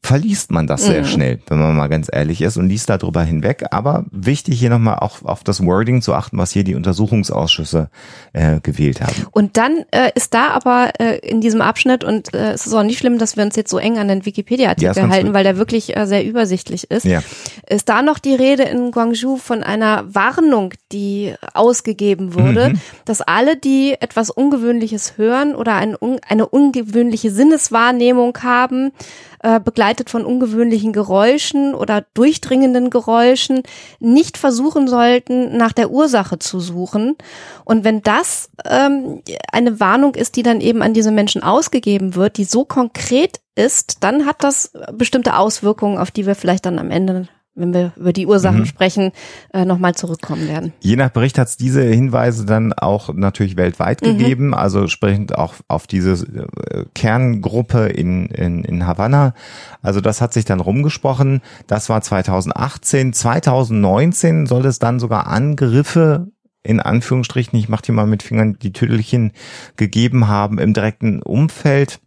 verliest 0.02 0.50
man 0.52 0.66
das 0.66 0.84
sehr 0.84 1.02
mhm. 1.02 1.06
schnell, 1.06 1.38
wenn 1.48 1.58
man 1.58 1.76
mal 1.76 1.88
ganz 1.88 2.08
ehrlich 2.10 2.40
ist 2.40 2.56
und 2.56 2.68
liest 2.68 2.88
darüber 2.88 3.22
hinweg. 3.22 3.64
Aber 3.70 4.04
wichtig 4.10 4.58
hier 4.58 4.70
nochmal 4.70 5.00
auch 5.00 5.22
auf 5.24 5.44
das 5.44 5.64
Wording 5.64 6.02
zu 6.02 6.14
achten, 6.14 6.38
was 6.38 6.52
hier 6.52 6.64
die 6.64 6.74
Untersuchungsausschüsse 6.74 7.90
äh, 8.32 8.60
gewählt 8.60 9.00
haben. 9.00 9.26
Und 9.32 9.56
dann 9.56 9.84
äh, 9.90 10.10
ist 10.14 10.34
da 10.34 10.50
aber 10.50 10.92
äh, 10.98 11.18
in 11.18 11.40
diesem 11.40 11.60
Abschnitt, 11.60 12.04
und 12.04 12.32
äh, 12.32 12.52
es 12.52 12.66
ist 12.66 12.72
auch 12.74 12.82
nicht 12.84 12.98
schlimm, 12.98 13.18
dass 13.18 13.36
wir 13.36 13.44
uns 13.44 13.56
jetzt 13.56 13.70
so 13.70 13.78
eng 13.78 13.98
an 13.98 14.08
den 14.08 14.24
Wikipedia-Artikel 14.24 15.02
ja, 15.02 15.08
halten, 15.08 15.34
weil 15.34 15.44
der 15.44 15.56
wirklich 15.56 15.96
äh, 15.96 16.06
sehr 16.06 16.24
übersichtlich 16.24 16.90
ist, 16.90 17.04
ja. 17.04 17.20
ist 17.68 17.88
da 17.88 18.02
noch 18.02 18.18
die 18.18 18.34
Rede 18.34 18.62
in 18.62 18.92
Guangzhou 18.92 19.36
von 19.36 19.62
einer 19.62 20.14
Warnung, 20.14 20.74
die 20.92 21.34
ausgegeben 21.54 22.34
wurde, 22.34 22.70
mhm. 22.70 22.80
dass 23.04 23.20
alle, 23.20 23.56
die 23.56 23.96
etwas 24.00 24.30
Ungewöhnliches 24.30 25.18
hören 25.18 25.54
oder 25.54 25.74
ein, 25.74 25.96
eine 26.26 26.46
ungewöhnliche 26.46 27.30
Sinneswahrnehmung 27.30 28.38
haben, 28.42 28.92
äh, 29.40 29.60
begleitet 29.60 30.10
von 30.10 30.24
ungewöhnlichen 30.24 30.92
Geräuschen 30.92 31.74
oder 31.74 32.04
durchdringenden 32.14 32.90
Geräuschen, 32.90 33.62
nicht 34.00 34.36
versuchen 34.36 34.88
sollten, 34.88 35.56
nach 35.56 35.72
der 35.72 35.90
Ursache 35.90 36.38
zu 36.38 36.60
suchen. 36.60 37.16
Und 37.64 37.84
wenn 37.84 38.02
das 38.02 38.50
ähm, 38.64 39.22
eine 39.52 39.80
Warnung 39.80 40.14
ist, 40.14 40.36
die 40.36 40.42
dann 40.42 40.60
eben 40.60 40.82
an 40.82 40.94
diese 40.94 41.10
Menschen 41.10 41.42
ausgegeben 41.42 42.14
wird, 42.14 42.36
die 42.36 42.44
so 42.44 42.64
konkret 42.64 43.40
ist, 43.54 44.04
dann 44.04 44.26
hat 44.26 44.42
das 44.42 44.72
bestimmte 44.92 45.36
Auswirkungen, 45.36 45.98
auf 45.98 46.10
die 46.10 46.26
wir 46.26 46.34
vielleicht 46.34 46.66
dann 46.66 46.78
am 46.78 46.90
Ende 46.90 47.28
wenn 47.58 47.74
wir 47.74 47.92
über 47.96 48.12
die 48.12 48.26
Ursachen 48.26 48.60
mhm. 48.60 48.66
sprechen, 48.66 49.12
äh, 49.52 49.64
nochmal 49.64 49.94
zurückkommen 49.94 50.48
werden. 50.48 50.72
Je 50.80 50.96
nach 50.96 51.10
Bericht 51.10 51.38
hat 51.38 51.48
es 51.48 51.56
diese 51.56 51.82
Hinweise 51.82 52.46
dann 52.46 52.72
auch 52.72 53.12
natürlich 53.12 53.56
weltweit 53.56 54.02
mhm. 54.02 54.18
gegeben, 54.18 54.54
also 54.54 54.86
sprechend 54.86 55.36
auch 55.36 55.54
auf 55.66 55.86
diese 55.86 56.12
äh, 56.12 56.84
Kerngruppe 56.94 57.86
in, 57.88 58.26
in, 58.26 58.64
in 58.64 58.86
Havanna. 58.86 59.34
Also 59.82 60.00
das 60.00 60.20
hat 60.20 60.32
sich 60.32 60.44
dann 60.44 60.60
rumgesprochen. 60.60 61.42
Das 61.66 61.88
war 61.88 62.00
2018. 62.00 63.12
2019 63.12 64.46
soll 64.46 64.66
es 64.66 64.78
dann 64.78 65.00
sogar 65.00 65.26
Angriffe 65.26 66.28
in 66.64 66.80
Anführungsstrichen, 66.80 67.58
ich 67.58 67.68
mache 67.68 67.84
hier 67.86 67.94
mal 67.94 68.06
mit 68.06 68.22
Fingern 68.22 68.58
die 68.60 68.72
Tüdelchen 68.72 69.32
gegeben 69.76 70.28
haben 70.28 70.58
im 70.58 70.74
direkten 70.74 71.22
Umfeld 71.22 72.00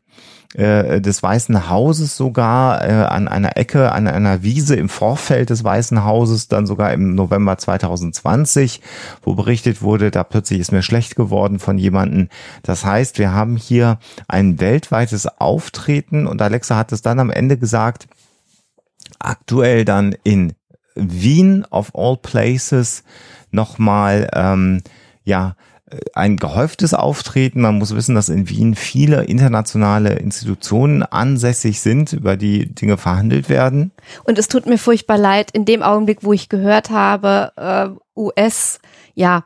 äh, 0.53 0.99
des 0.99 1.23
Weißen 1.23 1.69
Hauses 1.69 2.17
sogar 2.17 2.83
äh, 2.83 2.91
an 2.91 3.27
einer 3.27 3.57
Ecke, 3.57 3.91
an 3.91 4.07
einer 4.07 4.43
Wiese 4.43 4.75
im 4.75 4.89
Vorfeld 4.89 5.49
des 5.49 5.63
Weißen 5.63 6.03
Hauses, 6.03 6.47
dann 6.47 6.67
sogar 6.67 6.91
im 6.93 7.15
November 7.15 7.57
2020, 7.57 8.81
wo 9.21 9.33
berichtet 9.33 9.81
wurde, 9.81 10.11
da 10.11 10.23
plötzlich 10.23 10.59
ist 10.59 10.71
mir 10.71 10.81
schlecht 10.81 11.15
geworden 11.15 11.59
von 11.59 11.77
jemanden. 11.77 12.29
Das 12.63 12.85
heißt, 12.85 13.17
wir 13.17 13.31
haben 13.33 13.55
hier 13.55 13.99
ein 14.27 14.59
weltweites 14.59 15.27
Auftreten 15.39 16.27
und 16.27 16.41
Alexa 16.41 16.75
hat 16.75 16.91
es 16.91 17.01
dann 17.01 17.19
am 17.19 17.29
Ende 17.29 17.57
gesagt, 17.57 18.07
aktuell 19.19 19.85
dann 19.85 20.15
in 20.23 20.53
Wien 20.95 21.65
of 21.69 21.95
all 21.95 22.17
places 22.17 23.03
nochmal 23.51 24.29
ähm, 24.33 24.81
ja 25.23 25.55
ein 26.13 26.38
gehäuftes 26.38 26.93
Auftreten. 26.93 27.62
Man 27.62 27.77
muss 27.77 27.95
wissen, 27.95 28.15
dass 28.15 28.30
in 28.30 28.49
Wien 28.49 28.75
viele 28.75 29.23
internationale 29.23 30.13
Institutionen 30.13 31.04
ansässig 31.04 31.82
sind, 31.82 32.13
über 32.13 32.38
die 32.38 32.73
Dinge 32.73 32.97
verhandelt 32.97 33.49
werden. 33.49 33.91
Und 34.23 34.38
es 34.38 34.47
tut 34.47 34.65
mir 34.65 34.77
furchtbar 34.77 35.17
leid, 35.17 35.51
in 35.51 35.65
dem 35.65 35.84
Augenblick, 35.84 36.23
wo 36.23 36.34
ich 36.34 36.49
gehört 36.49 36.89
habe, 36.89 37.51
äh, 37.58 38.19
US, 38.19 38.80
ja, 39.13 39.43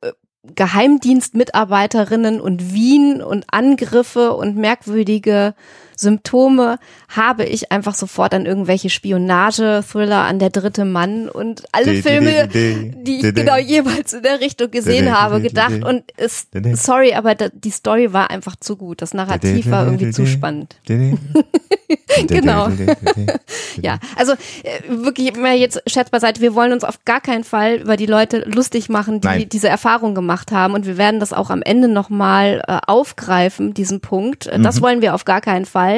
äh, 0.00 0.12
Geheimdienstmitarbeiterinnen 0.54 2.40
und 2.40 2.72
Wien 2.72 3.22
und 3.22 3.44
Angriffe 3.52 4.32
und 4.32 4.56
merkwürdige 4.56 5.54
Symptome 6.00 6.78
habe 7.08 7.44
ich 7.44 7.70
einfach 7.72 7.94
sofort 7.94 8.34
an 8.34 8.46
irgendwelche 8.46 8.90
Spionage-Thriller 8.90 10.22
an 10.22 10.38
der 10.38 10.50
dritte 10.50 10.84
Mann 10.84 11.28
und 11.28 11.64
alle 11.72 12.02
Filme, 12.02 12.48
die 12.48 13.20
ich 13.20 13.34
genau 13.34 13.56
jeweils 13.56 14.12
in 14.12 14.22
der 14.22 14.40
Richtung 14.40 14.70
gesehen 14.70 15.16
habe, 15.16 15.40
gedacht 15.40 15.84
und 15.84 16.04
ist, 16.16 16.48
sorry, 16.74 17.14
aber 17.14 17.34
die 17.34 17.70
Story 17.70 18.12
war 18.12 18.30
einfach 18.30 18.56
zu 18.56 18.76
gut. 18.76 19.02
Das 19.02 19.14
Narrativ 19.14 19.70
war 19.70 19.84
irgendwie 19.84 20.10
zu 20.10 20.26
spannend. 20.26 20.76
genau. 22.26 22.68
ja, 23.82 23.98
also 24.16 24.32
äh, 24.32 24.80
wirklich 24.88 25.36
mal 25.36 25.56
jetzt 25.56 25.82
Scherz 25.86 26.10
beiseite, 26.10 26.40
wir 26.40 26.54
wollen 26.54 26.72
uns 26.72 26.84
auf 26.84 27.04
gar 27.04 27.20
keinen 27.20 27.44
Fall 27.44 27.76
über 27.76 27.96
die 27.96 28.06
Leute 28.06 28.44
lustig 28.46 28.88
machen, 28.88 29.20
die 29.20 29.28
Nein. 29.28 29.48
diese 29.48 29.68
Erfahrung 29.68 30.14
gemacht 30.14 30.52
haben 30.52 30.74
und 30.74 30.86
wir 30.86 30.96
werden 30.96 31.20
das 31.20 31.32
auch 31.32 31.50
am 31.50 31.62
Ende 31.62 31.88
nochmal 31.88 32.62
äh, 32.66 32.78
aufgreifen, 32.86 33.74
diesen 33.74 34.00
Punkt. 34.00 34.46
Das 34.46 34.76
mhm. 34.76 34.82
wollen 34.82 35.02
wir 35.02 35.14
auf 35.14 35.24
gar 35.24 35.40
keinen 35.40 35.66
Fall. 35.66 35.89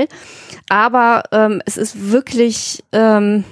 Aber 0.69 1.25
ähm, 1.33 1.63
es 1.67 1.77
ist 1.77 2.11
wirklich 2.11 2.83
ähm, 2.93 3.45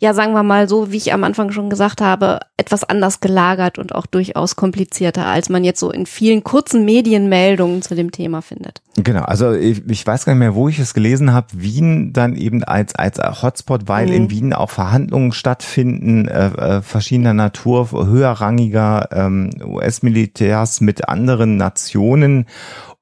ja, 0.00 0.14
sagen 0.14 0.32
wir 0.32 0.42
mal 0.42 0.68
so, 0.68 0.92
wie 0.92 0.96
ich 0.96 1.12
am 1.12 1.24
Anfang 1.24 1.52
schon 1.52 1.70
gesagt 1.70 2.00
habe, 2.00 2.40
etwas 2.56 2.84
anders 2.84 3.20
gelagert 3.20 3.78
und 3.78 3.94
auch 3.94 4.06
durchaus 4.06 4.56
komplizierter, 4.56 5.26
als 5.26 5.48
man 5.48 5.64
jetzt 5.64 5.80
so 5.80 5.90
in 5.90 6.06
vielen 6.06 6.44
kurzen 6.44 6.84
Medienmeldungen 6.84 7.82
zu 7.82 7.94
dem 7.94 8.10
Thema 8.10 8.42
findet. 8.42 8.82
Genau, 8.96 9.22
also 9.22 9.52
ich, 9.52 9.82
ich 9.88 10.06
weiß 10.06 10.24
gar 10.24 10.34
nicht 10.34 10.40
mehr, 10.40 10.54
wo 10.54 10.68
ich 10.68 10.78
es 10.78 10.94
gelesen 10.94 11.32
habe. 11.32 11.46
Wien 11.52 12.12
dann 12.12 12.36
eben 12.36 12.64
als 12.64 12.94
als 12.94 13.18
Hotspot, 13.18 13.88
weil 13.88 14.06
mhm. 14.06 14.12
in 14.12 14.30
Wien 14.30 14.52
auch 14.52 14.70
Verhandlungen 14.70 15.32
stattfinden 15.32 16.28
äh, 16.28 16.48
äh, 16.48 16.82
verschiedener 16.82 17.34
Natur, 17.34 17.90
höherrangiger 17.92 19.08
ähm, 19.12 19.50
US-Militärs 19.64 20.80
mit 20.80 21.08
anderen 21.08 21.56
Nationen 21.56 22.46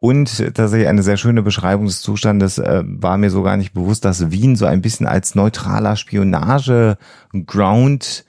und 0.00 0.36
tatsächlich 0.54 0.86
eine 0.88 1.02
sehr 1.02 1.16
schöne 1.16 1.42
Beschreibung 1.42 1.86
des 1.86 2.00
Zustandes 2.00 2.58
äh, 2.58 2.82
war 2.84 3.16
mir 3.18 3.30
so 3.30 3.42
gar 3.42 3.56
nicht 3.56 3.72
bewusst, 3.72 4.04
dass 4.04 4.30
Wien 4.30 4.54
so 4.56 4.64
ein 4.66 4.80
bisschen 4.82 5.06
als 5.06 5.34
neutraler 5.34 5.96
Spionage-Ground 7.32 8.24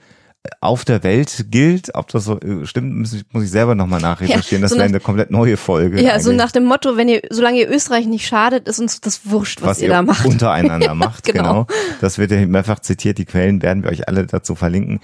auf 0.61 0.85
der 0.85 1.03
Welt 1.03 1.47
gilt. 1.51 1.93
Ob 1.95 2.07
das 2.07 2.23
so 2.23 2.39
äh, 2.39 2.65
stimmt, 2.65 2.95
muss 2.95 3.13
ich, 3.13 3.23
muss 3.33 3.43
ich 3.43 3.51
selber 3.51 3.75
nochmal 3.75 3.99
nachrecherchieren. 3.99 4.61
Ja, 4.61 4.65
das 4.65 4.71
so 4.71 4.77
wäre 4.77 4.87
nach- 4.87 4.93
eine 4.93 4.99
komplett 5.01 5.31
neue 5.31 5.57
Folge. 5.57 6.01
Ja, 6.01 6.17
so 6.19 6.29
eigentlich, 6.29 6.37
nach 6.43 6.51
dem 6.51 6.63
Motto, 6.63 6.95
wenn 6.95 7.09
ihr, 7.09 7.21
solange 7.29 7.59
ihr 7.59 7.69
Österreich 7.69 8.07
nicht 8.07 8.25
schadet, 8.25 8.67
ist 8.67 8.79
uns 8.79 9.01
das 9.01 9.29
wurscht, 9.29 9.61
was, 9.61 9.81
ihr 9.81 9.89
da 9.89 10.01
macht. 10.01 10.25
untereinander 10.25 10.95
macht. 10.95 11.25
genau. 11.25 11.65
genau. 11.65 11.67
Das 12.01 12.17
wird 12.17 12.31
ja 12.31 12.45
mehrfach 12.47 12.79
zitiert. 12.79 13.17
Die 13.17 13.25
Quellen 13.25 13.61
werden 13.61 13.83
wir 13.83 13.91
euch 13.91 14.07
alle 14.07 14.25
dazu 14.25 14.55
verlinken. 14.55 15.01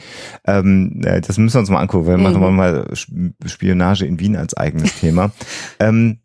Ähm, 0.47 1.01
äh, 1.03 1.19
das 1.21 1.37
müssen 1.37 1.55
wir 1.55 1.59
uns 1.59 1.69
mal 1.69 1.79
angucken. 1.81 2.07
Wir 2.07 2.17
machen 2.17 2.41
Mhm. 2.41 2.55
mal 2.55 2.87
Sp- 2.95 3.35
Spionage 3.45 4.05
in 4.05 4.19
Wien 4.19 4.37
als 4.37 4.55
eigenes 4.55 4.95
Thema. 4.99 5.31
ähm, 5.79 6.19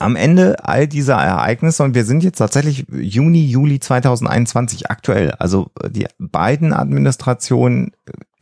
am 0.00 0.16
Ende 0.16 0.56
all 0.64 0.88
dieser 0.88 1.16
Ereignisse 1.16 1.84
und 1.84 1.94
wir 1.94 2.04
sind 2.04 2.24
jetzt 2.24 2.38
tatsächlich 2.38 2.86
Juni, 2.90 3.44
Juli 3.46 3.78
2021 3.78 4.90
aktuell. 4.90 5.32
Also 5.32 5.70
die 5.88 6.06
beiden 6.18 6.72
Administrationen 6.72 7.92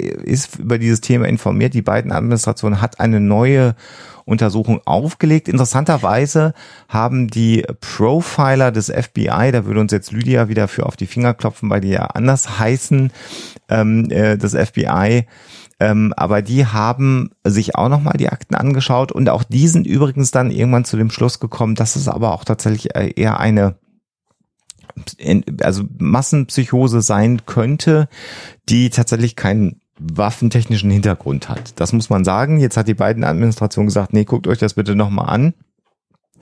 äh, 0.01 0.07
ist 0.07 0.61
über 0.61 0.79
dieses 0.79 1.01
Thema 1.01 1.27
informiert. 1.27 1.75
Die 1.75 1.83
beiden 1.83 2.12
Administrationen 2.12 2.81
hat 2.81 3.01
eine 3.01 3.18
neue 3.18 3.75
Untersuchung 4.25 4.81
aufgelegt. 4.85 5.49
Interessanterweise 5.49 6.55
haben 6.88 7.27
die 7.27 7.64
Profiler 7.81 8.71
des 8.71 8.87
FBI, 8.87 9.51
da 9.53 9.64
würde 9.64 9.81
uns 9.81 9.90
jetzt 9.90 10.12
Lydia 10.12 10.49
wieder 10.49 10.68
für 10.68 10.87
auf 10.87 10.97
die 10.97 11.07
Finger 11.07 11.35
klopfen, 11.35 11.71
weil 11.71 11.81
die 11.81 11.88
ja 11.88 12.05
anders 12.05 12.61
heißen, 12.61 13.11
ähm, 13.68 14.11
äh, 14.11 14.37
das 14.37 14.55
FBI, 14.55 15.27
ähm, 15.81 16.12
aber 16.17 16.43
die 16.43 16.67
haben 16.67 17.31
sich 17.45 17.77
auch 17.77 17.88
nochmal 17.88 18.17
die 18.19 18.29
Akten 18.29 18.55
angeschaut 18.55 19.12
und 19.12 19.29
auch 19.29 19.45
die 19.45 19.69
sind 19.69 19.87
übrigens 19.87 20.31
dann 20.31 20.51
irgendwann 20.51 20.85
zu 20.85 20.97
dem 20.97 21.11
Schluss 21.11 21.41
gekommen, 21.41 21.75
dass 21.75 21.97
es 21.97 22.09
aber 22.09 22.33
auch 22.33 22.45
tatsächlich 22.45 22.95
äh, 22.95 23.12
eher 23.14 23.38
eine 23.41 23.77
in- 25.17 25.45
also 25.62 25.85
Massenpsychose 25.99 27.01
sein 27.03 27.47
könnte, 27.47 28.09
die 28.69 28.91
tatsächlich 28.91 29.37
keinen 29.37 29.81
waffentechnischen 29.99 30.91
Hintergrund 30.91 31.49
hat. 31.49 31.81
Das 31.81 31.93
muss 31.93 32.11
man 32.11 32.25
sagen. 32.25 32.59
Jetzt 32.59 32.77
hat 32.77 32.88
die 32.88 32.95
beiden 32.95 33.25
Administrationen 33.25 33.88
gesagt, 33.88 34.12
nee, 34.12 34.25
guckt 34.25 34.47
euch 34.47 34.59
das 34.59 34.75
bitte 34.75 34.95
nochmal 34.95 35.29
an. 35.29 35.55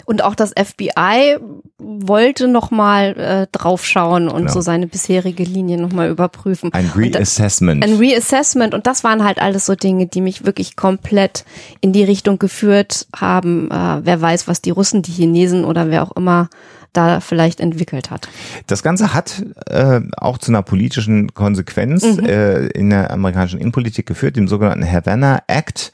Und 0.05 0.23
auch 0.23 0.35
das 0.37 0.51
FBI 0.53 1.39
wollte 1.79 2.47
nochmal 2.47 3.17
äh, 3.19 3.47
draufschauen 3.51 4.29
und 4.29 4.43
Genau. 4.43 4.53
so 4.53 4.61
seine 4.61 4.87
bisherige 4.87 5.43
Linie 5.43 5.81
nochmal 5.81 6.11
überprüfen. 6.11 6.73
Ein 6.73 6.91
Und 6.95 6.97
Reassessment. 6.97 7.83
Ein 7.85 7.97
Reassessment 7.97 8.73
und 8.75 8.87
das 8.87 9.03
waren 9.03 9.25
halt 9.25 9.41
alles 9.41 9.67
so 9.67 9.75
Dinge, 9.75 10.07
die 10.07 10.21
mich 10.21 10.45
wirklich 10.47 10.77
komplett 10.77 11.45
in 11.81 11.93
die 11.93 12.05
Richtung 12.05 12.39
geführt 12.39 13.07
haben. 13.15 13.71
Äh, 13.71 14.01
wer 14.05 14.21
weiß, 14.21 14.47
was 14.47 14.63
die 14.63 14.71
Russen, 14.71 15.03
die 15.03 15.13
Chinesen 15.13 15.65
oder 15.65 15.91
wer 15.91 16.03
auch 16.05 16.15
immer 16.15 16.49
da 16.97 17.21
vielleicht 17.21 17.61
entwickelt 17.61 18.11
hat. 18.11 18.29
Das 18.67 18.83
Ganze 18.83 19.15
hat 19.15 19.45
äh, 19.67 20.01
auch 20.17 20.39
zu 20.39 20.51
einer 20.51 20.63
politischen 20.63 21.35
Konsequenz 21.35 22.05
äh, 22.05 22.67
in 22.69 22.91
der 22.91 23.11
amerikanischen 23.11 23.61
Innenpolitik 23.61 24.07
geführt, 24.07 24.37
dem 24.37 24.49
sogenannten 24.49 24.91
Havana 24.91 25.43
Act, 25.47 25.93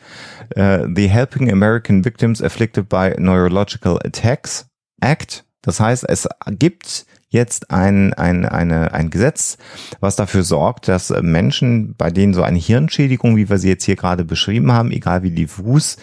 äh, 0.51 0.87
the 0.95 1.09
Helping 1.09 1.51
American 1.51 2.05
Victims 2.05 2.43
Afflicted 2.43 2.89
by 2.89 3.15
Neurological 3.19 3.99
Attacks 4.05 4.67
Act. 5.01 5.45
Das 5.63 5.81
heißt, 5.81 6.09
es 6.09 6.29
gibt 6.59 7.07
jetzt 7.33 7.71
ein, 7.71 8.13
ein, 8.15 8.45
eine, 8.45 8.93
ein 8.93 9.11
Gesetz, 9.11 9.57
was 10.01 10.17
dafür 10.17 10.43
sorgt, 10.43 10.89
dass 10.89 11.11
äh, 11.11 11.23
Menschen, 11.23 11.95
bei 11.97 12.11
denen 12.11 12.35
so 12.35 12.43
eine 12.43 12.59
Hirnschädigung, 12.59 13.37
wie 13.37 13.49
wir 13.49 13.59
sie 13.59 13.69
jetzt 13.69 13.85
hier 13.85 13.97
gerade 13.97 14.25
beschrieben 14.25 14.71
haben, 14.71 14.91
egal 14.91 15.23
wie 15.23 15.31
diffus, 15.31 15.97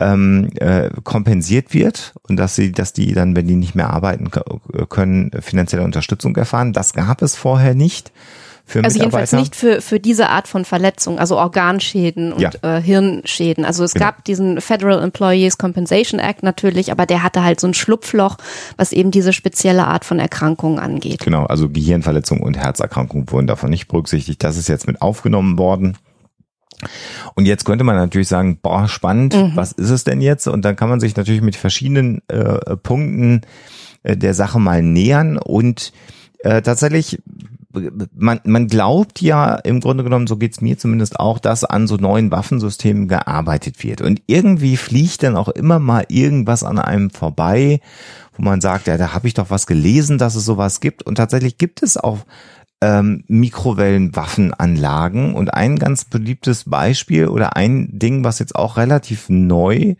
ähm, 0.00 0.50
äh, 0.56 0.90
kompensiert 1.04 1.72
wird 1.74 2.14
und 2.28 2.36
dass 2.36 2.54
sie, 2.56 2.72
dass 2.72 2.92
die 2.92 3.12
dann, 3.12 3.36
wenn 3.36 3.46
die 3.46 3.56
nicht 3.56 3.74
mehr 3.74 3.90
arbeiten 3.90 4.30
k- 4.30 4.42
können, 4.88 5.30
finanzielle 5.40 5.84
Unterstützung 5.84 6.34
erfahren. 6.36 6.72
Das 6.72 6.92
gab 6.92 7.22
es 7.22 7.36
vorher 7.36 7.74
nicht 7.74 8.10
für 8.66 8.84
Also 8.84 9.00
jedenfalls 9.00 9.32
nicht 9.32 9.56
für, 9.56 9.80
für 9.80 9.98
diese 9.98 10.28
Art 10.28 10.46
von 10.46 10.64
Verletzung, 10.64 11.18
also 11.18 11.36
Organschäden 11.36 12.32
und 12.32 12.40
Ja. 12.40 12.50
äh, 12.62 12.80
Hirnschäden. 12.80 13.64
Also 13.64 13.82
es 13.82 13.94
Genau. 13.94 14.06
gab 14.06 14.24
diesen 14.24 14.60
Federal 14.60 15.02
Employees 15.02 15.58
Compensation 15.58 16.20
Act 16.20 16.44
natürlich, 16.44 16.92
aber 16.92 17.04
der 17.04 17.24
hatte 17.24 17.42
halt 17.42 17.58
so 17.58 17.66
ein 17.66 17.74
Schlupfloch, 17.74 18.36
was 18.76 18.92
eben 18.92 19.10
diese 19.10 19.32
spezielle 19.32 19.88
Art 19.88 20.04
von 20.04 20.20
Erkrankungen 20.20 20.78
angeht. 20.78 21.18
Genau, 21.24 21.46
also 21.46 21.68
Gehirnverletzung 21.68 22.40
und 22.40 22.58
Herzerkrankung 22.58 23.28
wurden 23.32 23.48
davon 23.48 23.70
nicht 23.70 23.88
berücksichtigt. 23.88 24.44
Das 24.44 24.56
ist 24.56 24.68
jetzt 24.68 24.86
mit 24.86 25.02
aufgenommen 25.02 25.58
worden. 25.58 25.96
Und 27.34 27.46
jetzt 27.46 27.64
könnte 27.64 27.84
man 27.84 27.96
natürlich 27.96 28.28
sagen, 28.28 28.58
boah, 28.60 28.88
spannend, 28.88 29.34
was 29.54 29.72
ist 29.72 29.90
es 29.90 30.04
denn 30.04 30.20
jetzt? 30.20 30.46
Und 30.46 30.64
dann 30.64 30.76
kann 30.76 30.88
man 30.88 31.00
sich 31.00 31.16
natürlich 31.16 31.42
mit 31.42 31.56
verschiedenen 31.56 32.22
äh, 32.28 32.76
Punkten 32.76 33.42
äh, 34.02 34.16
der 34.16 34.34
Sache 34.34 34.58
mal 34.58 34.82
nähern 34.82 35.38
und 35.38 35.92
äh, 36.40 36.62
tatsächlich 36.62 37.20
man, 38.14 38.40
man 38.44 38.66
glaubt 38.66 39.20
ja 39.20 39.54
im 39.54 39.80
Grunde 39.80 40.02
genommen, 40.02 40.26
so 40.26 40.36
geht's 40.36 40.60
mir 40.60 40.76
zumindest 40.76 41.20
auch, 41.20 41.38
dass 41.38 41.64
an 41.64 41.86
so 41.86 41.96
neuen 41.96 42.30
Waffensystemen 42.30 43.06
gearbeitet 43.06 43.84
wird. 43.84 44.00
Und 44.00 44.22
irgendwie 44.26 44.76
fliegt 44.76 45.22
dann 45.22 45.36
auch 45.36 45.48
immer 45.48 45.78
mal 45.78 46.04
irgendwas 46.08 46.64
an 46.64 46.78
einem 46.78 47.10
vorbei, 47.10 47.80
wo 48.36 48.42
man 48.42 48.60
sagt, 48.60 48.88
ja, 48.88 48.96
da 48.96 49.12
habe 49.14 49.28
ich 49.28 49.34
doch 49.34 49.50
was 49.50 49.66
gelesen, 49.66 50.18
dass 50.18 50.34
es 50.34 50.44
sowas 50.44 50.80
gibt. 50.80 51.04
Und 51.04 51.16
tatsächlich 51.16 51.58
gibt 51.58 51.82
es 51.82 51.96
auch 51.96 52.18
ähm, 52.80 53.24
Mikrowellenwaffenanlagen. 53.28 55.34
Und 55.34 55.54
ein 55.54 55.78
ganz 55.78 56.04
beliebtes 56.04 56.68
Beispiel 56.68 57.28
oder 57.28 57.56
ein 57.56 57.88
Ding, 57.98 58.24
was 58.24 58.38
jetzt 58.38 58.54
auch 58.54 58.76
relativ 58.76 59.28
neu 59.28 59.94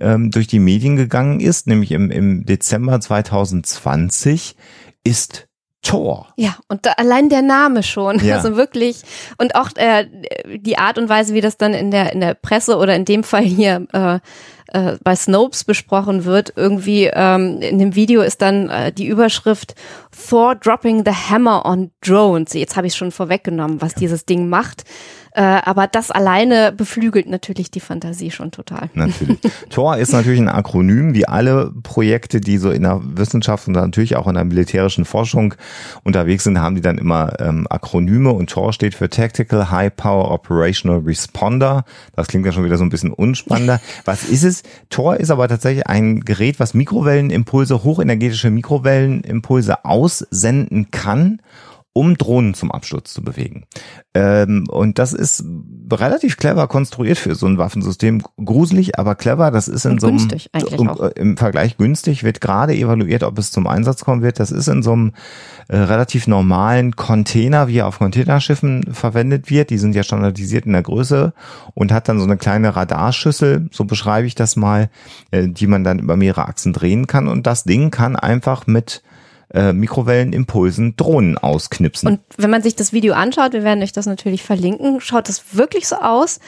ähm, 0.00 0.30
durch 0.30 0.46
die 0.46 0.60
Medien 0.60 0.96
gegangen 0.96 1.40
ist, 1.40 1.66
nämlich 1.66 1.92
im, 1.92 2.10
im 2.10 2.46
Dezember 2.46 3.00
2020, 3.00 4.56
ist 5.04 5.46
Tor. 5.80 6.26
Ja, 6.36 6.56
und 6.68 6.86
da, 6.86 6.92
allein 6.96 7.28
der 7.28 7.40
Name 7.40 7.84
schon, 7.84 8.18
Ja. 8.18 8.36
also 8.36 8.56
wirklich 8.56 9.02
und 9.38 9.54
auch 9.54 9.70
äh, 9.76 10.06
die 10.58 10.76
Art 10.76 10.98
und 10.98 11.08
Weise, 11.08 11.34
wie 11.34 11.40
das 11.40 11.56
dann 11.56 11.72
in 11.72 11.92
der 11.92 12.12
in 12.12 12.20
der 12.20 12.34
Presse 12.34 12.78
oder 12.78 12.96
in 12.96 13.04
dem 13.04 13.22
Fall 13.22 13.44
hier 13.44 13.86
äh, 13.92 14.18
äh, 14.72 14.96
bei 15.02 15.16
Snopes 15.16 15.64
besprochen 15.64 16.24
wird, 16.24 16.52
irgendwie 16.56 17.10
ähm, 17.12 17.60
in 17.60 17.78
dem 17.78 17.94
Video 17.94 18.22
ist 18.22 18.42
dann 18.42 18.68
äh, 18.68 18.92
die 18.92 19.06
Überschrift 19.06 19.74
Thor 20.28 20.54
dropping 20.54 21.04
the 21.04 21.12
hammer 21.12 21.64
on 21.64 21.90
drones. 22.00 22.52
Jetzt 22.52 22.76
habe 22.76 22.86
ich 22.86 22.94
schon 22.94 23.12
vorweggenommen, 23.12 23.80
was 23.80 23.94
dieses 23.94 24.26
Ding 24.26 24.48
macht, 24.48 24.84
äh, 25.32 25.42
aber 25.42 25.86
das 25.86 26.10
alleine 26.10 26.72
beflügelt 26.72 27.28
natürlich 27.28 27.70
die 27.70 27.80
Fantasie 27.80 28.30
schon 28.30 28.50
total. 28.50 28.90
Natürlich. 28.94 29.38
Tor 29.70 29.96
ist 29.96 30.12
natürlich 30.12 30.40
ein 30.40 30.48
Akronym, 30.48 31.14
wie 31.14 31.28
alle 31.28 31.72
Projekte, 31.82 32.40
die 32.40 32.58
so 32.58 32.70
in 32.70 32.82
der 32.82 33.00
Wissenschaft 33.04 33.68
und 33.68 33.74
natürlich 33.74 34.16
auch 34.16 34.26
in 34.26 34.34
der 34.34 34.44
militärischen 34.44 35.04
Forschung 35.04 35.54
unterwegs 36.02 36.44
sind, 36.44 36.58
haben 36.58 36.74
die 36.74 36.80
dann 36.80 36.98
immer 36.98 37.38
ähm, 37.40 37.66
Akronyme 37.70 38.32
und 38.32 38.50
Tor 38.50 38.72
steht 38.72 38.94
für 38.94 39.08
Tactical 39.08 39.70
High 39.70 39.94
Power 39.94 40.30
Operational 40.30 41.00
Responder. 41.00 41.84
Das 42.16 42.26
klingt 42.26 42.44
ja 42.44 42.52
schon 42.52 42.64
wieder 42.64 42.76
so 42.76 42.84
ein 42.84 42.90
bisschen 42.90 43.12
unspannender. 43.12 43.80
Was 44.04 44.24
ist 44.24 44.42
es? 44.42 44.57
Tor 44.90 45.16
ist 45.16 45.30
aber 45.30 45.48
tatsächlich 45.48 45.86
ein 45.86 46.20
Gerät, 46.20 46.60
was 46.60 46.74
Mikrowellenimpulse, 46.74 47.84
hochenergetische 47.84 48.50
Mikrowellenimpulse 48.50 49.84
aussenden 49.84 50.90
kann 50.90 51.40
um 51.98 52.16
Drohnen 52.16 52.54
zum 52.54 52.70
Absturz 52.70 53.12
zu 53.12 53.24
bewegen. 53.24 53.64
Ähm, 54.14 54.66
und 54.70 55.00
das 55.00 55.12
ist 55.12 55.42
relativ 55.92 56.36
clever 56.36 56.68
konstruiert 56.68 57.18
für 57.18 57.34
so 57.34 57.46
ein 57.46 57.58
Waffensystem. 57.58 58.22
Gruselig, 58.44 59.00
aber 59.00 59.16
clever. 59.16 59.50
Das 59.50 59.66
ist 59.66 59.84
in 59.84 59.92
Und 59.92 60.00
so 60.00 60.06
einem, 60.06 60.18
günstig 60.18 60.50
eigentlich 60.52 60.78
um, 60.78 60.88
auch. 60.88 61.00
äh, 61.00 61.10
im 61.16 61.36
Vergleich 61.36 61.76
günstig, 61.76 62.22
wird 62.22 62.40
gerade 62.40 62.72
evaluiert, 62.76 63.24
ob 63.24 63.36
es 63.36 63.50
zum 63.50 63.66
Einsatz 63.66 64.04
kommen 64.04 64.22
wird. 64.22 64.38
Das 64.38 64.52
ist 64.52 64.68
in 64.68 64.84
so 64.84 64.92
einem 64.92 65.12
äh, 65.66 65.76
relativ 65.76 66.28
normalen 66.28 66.94
Container, 66.94 67.66
wie 67.66 67.78
er 67.78 67.88
auf 67.88 67.98
Containerschiffen 67.98 68.94
verwendet 68.94 69.50
wird. 69.50 69.70
Die 69.70 69.78
sind 69.78 69.96
ja 69.96 70.04
standardisiert 70.04 70.66
in 70.66 70.74
der 70.74 70.82
Größe 70.82 71.32
und 71.74 71.90
hat 71.90 72.08
dann 72.08 72.20
so 72.20 72.26
eine 72.26 72.36
kleine 72.36 72.76
Radarschüssel, 72.76 73.70
so 73.72 73.84
beschreibe 73.86 74.28
ich 74.28 74.36
das 74.36 74.54
mal, 74.54 74.88
äh, 75.32 75.48
die 75.48 75.66
man 75.66 75.82
dann 75.82 75.98
über 75.98 76.16
mehrere 76.16 76.46
Achsen 76.46 76.72
drehen 76.72 77.08
kann. 77.08 77.26
Und 77.26 77.48
das 77.48 77.64
Ding 77.64 77.90
kann 77.90 78.14
einfach 78.14 78.68
mit 78.68 79.02
äh, 79.52 79.72
Mikrowellenimpulsen 79.72 80.96
Drohnen 80.96 81.38
ausknipsen. 81.38 82.08
Und 82.08 82.20
wenn 82.36 82.50
man 82.50 82.62
sich 82.62 82.76
das 82.76 82.92
Video 82.92 83.14
anschaut, 83.14 83.52
wir 83.52 83.64
werden 83.64 83.82
euch 83.82 83.92
das 83.92 84.06
natürlich 84.06 84.42
verlinken, 84.42 85.00
schaut 85.00 85.28
das 85.28 85.56
wirklich 85.56 85.88
so 85.88 85.96
aus, 85.96 86.40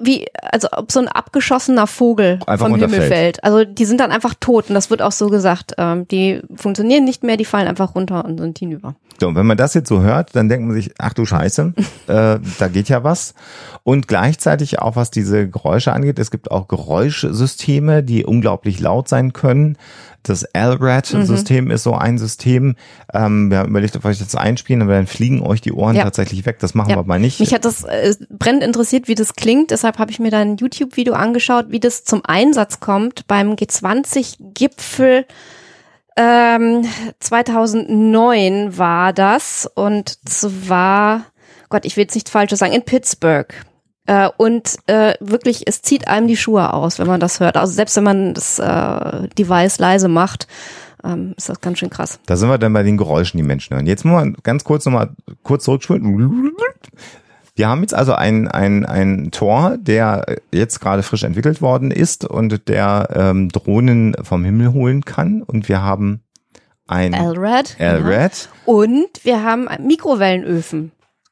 wie, 0.00 0.26
also 0.42 0.68
ob 0.72 0.90
so 0.90 1.00
ein 1.00 1.08
abgeschossener 1.08 1.86
Vogel 1.86 2.40
Einfach 2.46 2.68
vom 2.68 2.78
Himmel 2.78 3.02
fällt. 3.02 3.44
Also 3.44 3.64
die 3.64 3.84
sind 3.84 4.00
dann 4.00 4.10
einfach 4.10 4.34
tot 4.40 4.68
und 4.68 4.74
das 4.74 4.88
wird 4.88 5.02
auch 5.02 5.12
so 5.12 5.28
gesagt. 5.28 5.74
Ähm, 5.76 6.08
die 6.08 6.40
funktionieren 6.56 7.04
nicht 7.04 7.22
mehr, 7.22 7.36
die 7.36 7.44
fallen 7.44 7.68
einfach 7.68 7.94
runter 7.94 8.24
und 8.24 8.38
sind 8.38 8.58
hinüber. 8.58 8.94
So, 9.20 9.28
und 9.28 9.36
wenn 9.36 9.46
man 9.46 9.58
das 9.58 9.74
jetzt 9.74 9.90
so 9.90 10.00
hört, 10.00 10.34
dann 10.34 10.48
denkt 10.48 10.66
man 10.66 10.74
sich, 10.74 10.94
ach 10.96 11.12
du 11.12 11.26
Scheiße, 11.26 11.74
äh, 12.06 12.38
da 12.58 12.68
geht 12.72 12.88
ja 12.88 13.04
was. 13.04 13.34
Und 13.82 14.08
gleichzeitig 14.08 14.78
auch, 14.78 14.96
was 14.96 15.10
diese 15.10 15.48
Geräusche 15.48 15.92
angeht, 15.92 16.18
es 16.18 16.30
gibt 16.30 16.50
auch 16.50 16.68
Geräuschsysteme, 16.68 18.02
die 18.02 18.24
unglaublich 18.24 18.80
laut 18.80 19.08
sein 19.08 19.34
können. 19.34 19.76
Das 20.22 20.44
LRAD-System 20.54 21.70
ist 21.70 21.82
so 21.82 21.94
ein 21.94 22.18
System. 22.18 22.76
Ähm, 23.14 23.50
wir 23.50 23.58
haben 23.58 23.70
überlegt, 23.70 23.96
ob 23.96 24.04
wir 24.04 24.10
euch 24.10 24.18
das 24.18 24.34
einspielen, 24.34 24.82
aber 24.82 24.92
dann 24.92 25.06
fliegen 25.06 25.40
euch 25.40 25.60
die 25.62 25.72
Ohren 25.72 25.96
Ja. 25.96 26.04
tatsächlich 26.04 26.44
weg. 26.44 26.58
Das 26.58 26.74
machen 26.74 26.90
Ja. 26.90 26.96
wir 26.96 27.04
mal 27.04 27.18
nicht. 27.18 27.40
Mich 27.40 27.54
hat 27.54 27.64
das 27.64 27.84
äh, 27.84 28.14
brennend 28.28 28.62
interessiert, 28.62 29.08
wie 29.08 29.14
das 29.14 29.34
klingt. 29.34 29.70
Deshalb 29.70 29.98
habe 29.98 30.10
ich 30.10 30.18
mir 30.18 30.30
da 30.30 30.38
ein 30.40 30.56
YouTube-Video 30.58 31.14
angeschaut, 31.14 31.66
wie 31.70 31.80
das 31.80 32.04
zum 32.04 32.22
Einsatz 32.24 32.80
kommt 32.80 33.26
beim 33.28 33.52
G20-Gipfel. 33.54 35.24
Ähm, 36.16 36.84
2009 37.20 38.76
war 38.76 39.12
das 39.12 39.70
und 39.74 40.18
zwar 40.28 41.24
Gott, 41.70 41.84
ich 41.84 41.96
will 41.96 42.02
jetzt 42.02 42.14
nichts 42.16 42.30
Falsches 42.32 42.58
sagen, 42.58 42.72
in 42.72 42.82
Pittsburgh. 42.82 43.54
Äh, 44.10 44.28
und 44.38 44.76
äh, 44.88 45.14
wirklich, 45.20 45.68
es 45.68 45.82
zieht 45.82 46.08
einem 46.08 46.26
die 46.26 46.36
Schuhe 46.36 46.74
aus, 46.74 46.98
wenn 46.98 47.06
man 47.06 47.20
das 47.20 47.38
hört. 47.38 47.56
Also 47.56 47.72
selbst 47.72 47.94
wenn 47.94 48.02
man 48.02 48.34
das 48.34 48.58
äh, 48.58 49.28
Device 49.38 49.78
leise 49.78 50.08
macht, 50.08 50.48
ähm, 51.04 51.32
ist 51.36 51.48
das 51.48 51.60
ganz 51.60 51.78
schön 51.78 51.90
krass. 51.90 52.18
Da 52.26 52.36
sind 52.36 52.48
wir 52.48 52.58
dann 52.58 52.72
bei 52.72 52.82
den 52.82 52.96
Geräuschen, 52.96 53.38
die 53.38 53.44
Menschen 53.44 53.76
hören. 53.76 53.86
Jetzt 53.86 54.04
muss 54.04 54.14
man 54.14 54.36
ganz 54.42 54.64
kurz 54.64 54.84
nochmal 54.84 55.10
kurz 55.44 55.62
zurückspulen. 55.62 56.50
Wir 57.54 57.68
haben 57.68 57.82
jetzt 57.82 57.94
also 57.94 58.14
ein, 58.14 58.48
ein, 58.48 58.84
ein 58.84 59.30
Tor, 59.30 59.76
der 59.78 60.26
jetzt 60.50 60.80
gerade 60.80 61.04
frisch 61.04 61.22
entwickelt 61.22 61.62
worden 61.62 61.92
ist 61.92 62.24
und 62.24 62.68
der 62.68 63.10
ähm, 63.14 63.48
Drohnen 63.48 64.16
vom 64.22 64.44
Himmel 64.44 64.72
holen 64.72 65.04
kann. 65.04 65.42
Und 65.42 65.68
wir 65.68 65.82
haben 65.82 66.24
ein 66.88 67.12
LRAD. 67.12 67.76
LRAD. 67.78 68.32
Ja. 68.32 68.72
Und 68.72 69.24
wir 69.24 69.44
haben 69.44 69.68
Mikrowellenöfen. 69.86 70.90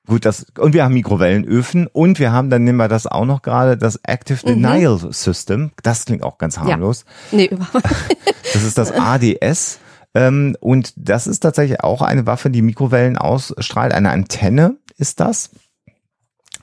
Gut, 0.09 0.25
das, 0.25 0.47
und 0.57 0.73
wir 0.73 0.85
haben 0.85 0.95
Mikrowellenöfen 0.95 1.87
und 1.87 2.19
wir 2.19 2.33
haben, 2.33 2.49
dann 2.49 2.65
nehmen 2.65 2.79
wir 2.79 2.89
das 2.89 3.07
auch 3.07 3.27
noch 3.27 3.43
gerade, 3.43 3.77
das 3.77 3.97
Active 4.05 4.45
Denial 4.45 4.97
mhm. 4.97 5.13
System. 5.13 5.71
Das 5.83 6.07
klingt 6.07 6.23
auch 6.23 6.39
ganz 6.39 6.59
harmlos. 6.59 7.05
Ja. 7.31 7.37
Nee, 7.37 7.47
überhaupt 7.47 7.85
Das 8.55 8.63
ist 8.63 8.79
das 8.79 8.91
ADS. 8.91 9.79
Ähm, 10.15 10.57
und 10.61 10.95
das 10.97 11.27
ist 11.27 11.41
tatsächlich 11.41 11.81
auch 11.83 12.01
eine 12.01 12.25
Waffe, 12.25 12.49
die 12.49 12.63
Mikrowellen 12.63 13.19
ausstrahlt. 13.19 13.93
Eine 13.93 14.11
Antenne 14.11 14.77
ist 14.97 15.21
das. 15.21 15.51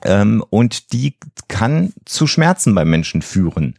Ähm, 0.02 0.44
und 0.50 0.92
die 0.92 1.14
kann 1.46 1.92
zu 2.04 2.26
Schmerzen 2.26 2.74
beim 2.74 2.90
Menschen 2.90 3.22
führen. 3.22 3.76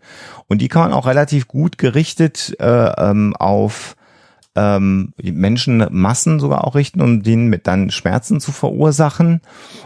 Und 0.48 0.62
die 0.62 0.70
kann 0.70 0.84
man 0.84 0.94
auch 0.94 1.08
relativ 1.08 1.50
gut 1.50 1.78
gerichtet 1.78 2.56
äh, 2.62 2.66
ähm, 2.66 3.36
auf 3.36 3.98
ähm, 4.58 5.14
Menschenmassen 5.22 6.40
sogar 6.40 6.66
auch 6.66 6.76
richten, 6.76 7.00
um 7.00 7.22
denen 7.22 7.48
mit 7.48 7.68
dann 7.68 7.92
Schmerzen 7.92 8.42
zu 8.42 8.52
verursachen. 8.52 9.42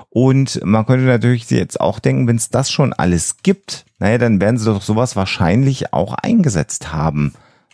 Und 0.10 0.64
man 0.64 0.86
könnte 0.86 1.06
natürlich 1.06 1.50
jetzt 1.52 1.80
auch 1.80 2.00
denken, 2.00 2.28
wenn 2.28 2.38
es 2.38 2.50
das 2.50 2.72
schon 2.72 2.94
alles 2.94 3.38
gibt, 3.44 3.86
naja, 4.00 4.18
dann 4.18 4.42
werden 4.42 4.58
sie 4.58 4.66
doch 4.66 4.82
sowas 4.82 5.16
wahrscheinlich 5.16 5.94
auch 5.94 6.14
eingesetzt 6.14 6.92
haben 6.92 7.34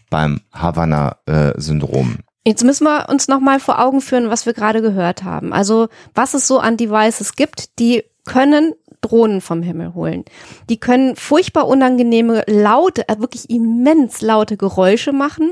beim 0.10 0.41
Havanna-Syndrom. 0.54 2.18
Jetzt 2.45 2.64
müssen 2.64 2.86
wir 2.86 3.10
uns 3.10 3.28
nochmal 3.28 3.60
vor 3.60 3.80
Augen 3.80 4.02
führen, 4.02 4.30
was 4.30 4.45
wir 4.45 4.54
gerade 4.54 4.82
gehört 4.82 5.24
haben. 5.24 5.54
Also 5.54 5.89
was 6.16 6.34
es 6.34 6.48
so 6.48 6.60
an 6.60 6.78
Devices 6.78 7.36
gibt, 7.36 7.78
die 7.80 8.04
können 8.26 8.74
Drohnen 9.08 9.41
vom 9.41 9.62
Himmel 9.62 9.93
holen. 9.93 10.26
Die 10.70 10.80
können 10.80 11.16
furchtbar 11.16 11.68
unangenehme, 11.68 12.43
laute, 12.47 13.08
äh, 13.08 13.20
wirklich 13.20 13.49
immens 13.49 14.22
laute 14.22 14.58
Geräusche 14.58 15.14
machen 15.14 15.51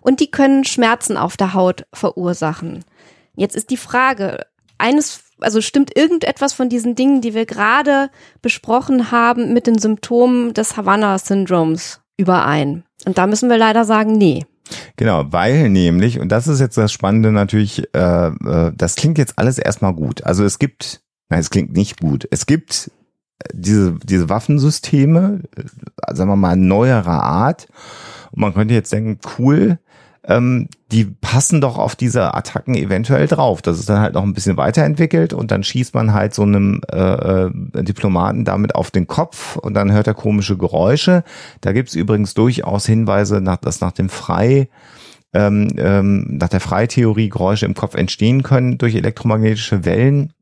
und 0.00 0.20
die 0.20 0.30
können 0.30 0.64
Schmerzen 0.64 1.16
auf 1.16 1.36
der 1.36 1.54
Haut 1.54 1.86
verursachen. 1.92 2.84
Jetzt 3.34 3.56
ist 3.56 3.70
die 3.70 3.76
Frage, 3.76 4.46
eines, 4.78 5.22
also 5.40 5.60
stimmt 5.60 5.96
irgendetwas 5.96 6.52
von 6.52 6.68
diesen 6.68 6.94
Dingen, 6.94 7.20
die 7.20 7.34
wir 7.34 7.46
gerade 7.46 8.10
besprochen 8.42 9.10
haben, 9.10 9.52
mit 9.52 9.66
den 9.66 9.78
Symptomen 9.78 10.54
des 10.54 10.76
Havanna-Syndroms 10.76 12.00
überein? 12.16 12.84
Und 13.06 13.18
da 13.18 13.26
müssen 13.26 13.48
wir 13.48 13.58
leider 13.58 13.84
sagen, 13.84 14.12
nee. 14.12 14.44
Genau, 14.96 15.24
weil 15.30 15.70
nämlich, 15.70 16.20
und 16.20 16.30
das 16.30 16.46
ist 16.46 16.60
jetzt 16.60 16.76
das 16.76 16.92
Spannende 16.92 17.32
natürlich, 17.32 17.82
äh, 17.94 18.26
äh, 18.28 18.72
das 18.74 18.96
klingt 18.96 19.18
jetzt 19.18 19.38
alles 19.38 19.58
erstmal 19.58 19.94
gut. 19.94 20.24
Also 20.24 20.44
es 20.44 20.58
gibt 20.58 21.02
Nein, 21.32 21.40
es 21.40 21.48
klingt 21.48 21.72
nicht 21.72 21.98
gut. 21.98 22.28
Es 22.30 22.44
gibt 22.44 22.90
äh, 23.38 23.48
diese, 23.54 23.94
diese 24.04 24.28
Waffensysteme, 24.28 25.40
äh, 25.56 26.14
sagen 26.14 26.28
wir 26.28 26.36
mal, 26.36 26.56
neuerer 26.56 27.22
Art. 27.22 27.68
Und 28.32 28.42
man 28.42 28.52
könnte 28.52 28.74
jetzt 28.74 28.92
denken, 28.92 29.18
cool, 29.38 29.78
ähm, 30.24 30.68
die 30.90 31.06
passen 31.06 31.62
doch 31.62 31.78
auf 31.78 31.96
diese 31.96 32.34
Attacken 32.34 32.74
eventuell 32.74 33.28
drauf. 33.28 33.62
Das 33.62 33.78
ist 33.78 33.88
dann 33.88 34.00
halt 34.00 34.12
noch 34.12 34.24
ein 34.24 34.34
bisschen 34.34 34.58
weiterentwickelt 34.58 35.32
und 35.32 35.50
dann 35.50 35.64
schießt 35.64 35.94
man 35.94 36.12
halt 36.12 36.34
so 36.34 36.42
einem 36.42 36.82
äh, 36.92 37.46
äh, 37.46 37.50
Diplomaten 37.82 38.44
damit 38.44 38.74
auf 38.74 38.90
den 38.90 39.06
Kopf 39.06 39.56
und 39.56 39.72
dann 39.72 39.90
hört 39.90 40.08
er 40.08 40.12
komische 40.12 40.58
Geräusche. 40.58 41.24
Da 41.62 41.72
gibt's 41.72 41.94
übrigens 41.94 42.34
durchaus 42.34 42.84
Hinweise, 42.84 43.40
nach, 43.40 43.56
dass 43.56 43.80
nach 43.80 43.92
dem 43.92 44.10
Frei 44.10 44.68
ähm, 45.32 45.68
ähm, 45.78 46.36
nach 46.36 46.50
der 46.50 46.60
Freitheorie 46.60 47.30
Geräusche 47.30 47.64
im 47.64 47.72
Kopf 47.72 47.94
entstehen 47.94 48.42
können 48.42 48.76
durch 48.76 48.94
elektromagnetische 48.94 49.86
Wellen. 49.86 50.34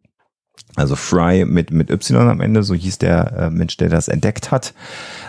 Also 0.77 0.97
Fry 0.97 1.45
mit, 1.45 1.71
mit 1.71 1.91
Y 1.91 2.29
am 2.29 2.41
Ende, 2.41 2.63
so 2.63 2.75
hieß 2.75 2.99
der 2.99 3.33
äh, 3.33 3.51
Mensch, 3.51 3.77
der 3.77 3.89
das 3.89 4.09
entdeckt 4.09 4.51
hat. 4.51 4.75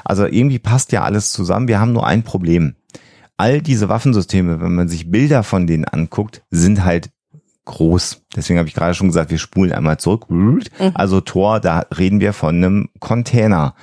Also 0.04 0.26
irgendwie 0.26 0.60
passt 0.60 0.92
ja 0.92 1.04
alles 1.04 1.32
zusammen. 1.32 1.68
Wir 1.68 1.80
haben 1.80 1.94
nur 1.94 2.06
ein 2.06 2.24
Problem. 2.24 2.76
All 3.38 3.62
diese 3.62 3.90
Waffensysteme, 3.90 4.62
wenn 4.62 4.76
man 4.76 4.88
sich 4.88 5.10
Bilder 5.10 5.44
von 5.44 5.66
denen 5.66 5.86
anguckt, 5.86 6.44
sind 6.52 6.86
halt 6.86 7.10
groß. 7.66 8.22
Deswegen 8.36 8.60
habe 8.60 8.70
ich 8.70 8.76
gerade 8.76 8.94
schon 8.94 9.08
gesagt, 9.08 9.32
wir 9.32 9.38
spulen 9.40 9.72
einmal 9.72 9.98
zurück. 9.98 10.30
Mhm. 10.30 10.62
Also 10.94 11.22
Tor, 11.22 11.60
da 11.60 11.86
reden 11.98 12.20
wir 12.20 12.34
von 12.34 12.56
einem 12.56 12.90
Container. 13.00 13.76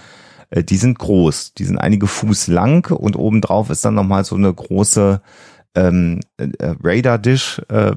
Äh, 0.51 0.64
die 0.64 0.76
sind 0.76 0.99
groß, 0.99 1.55
die 1.55 1.64
sind 1.64 1.78
einige 1.78 2.07
Fuß 2.07 2.49
lang 2.49 2.90
und 2.92 3.16
obendrauf 3.16 3.70
ist 3.70 3.84
dann 3.84 3.94
nochmal 3.94 4.24
so 4.24 4.36
eine 4.36 4.53
große 4.53 5.20
ähm, 5.79 6.20
äh, 6.37 6.74
Radar-Dish, 6.83 7.62
äh, 7.68 7.93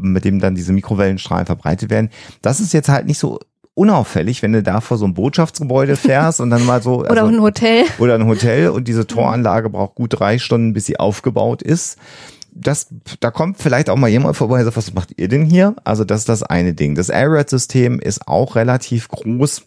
mit 0.00 0.24
dem 0.24 0.40
dann 0.40 0.54
diese 0.54 0.72
Mikrowellenstrahlen 0.72 1.46
verbreitet 1.46 1.90
werden. 1.90 2.10
Das 2.42 2.60
ist 2.60 2.72
jetzt 2.72 2.88
halt 2.88 3.06
nicht 3.06 3.18
so 3.18 3.40
unauffällig, 3.74 4.42
wenn 4.42 4.52
du 4.52 4.62
da 4.62 4.80
vor 4.80 4.98
so 4.98 5.04
einem 5.04 5.14
Botschaftsgebäude 5.14 5.96
fährst 5.96 6.40
und 6.40 6.50
dann 6.50 6.66
mal 6.66 6.82
so. 6.82 7.00
Also, 7.00 7.12
oder 7.12 7.24
ein 7.24 7.40
Hotel. 7.40 7.84
Oder 7.98 8.14
ein 8.16 8.26
Hotel 8.26 8.68
und 8.68 8.88
diese 8.88 9.06
Toranlage 9.06 9.70
braucht 9.70 9.94
gut 9.94 10.18
drei 10.18 10.38
Stunden, 10.38 10.72
bis 10.72 10.86
sie 10.86 10.98
aufgebaut 10.98 11.62
ist. 11.62 11.98
Das, 12.50 12.88
da 13.20 13.30
kommt 13.30 13.58
vielleicht 13.58 13.88
auch 13.88 13.96
mal 13.96 14.08
jemand 14.08 14.36
vorbei 14.36 14.58
und 14.58 14.64
sagt, 14.64 14.76
was 14.76 14.92
macht 14.92 15.12
ihr 15.16 15.28
denn 15.28 15.44
hier? 15.44 15.76
Also 15.84 16.04
das 16.04 16.20
ist 16.20 16.28
das 16.28 16.42
eine 16.42 16.74
Ding. 16.74 16.96
Das 16.96 17.08
AirRed-System 17.08 18.00
ist 18.00 18.26
auch 18.26 18.56
relativ 18.56 19.08
groß 19.08 19.62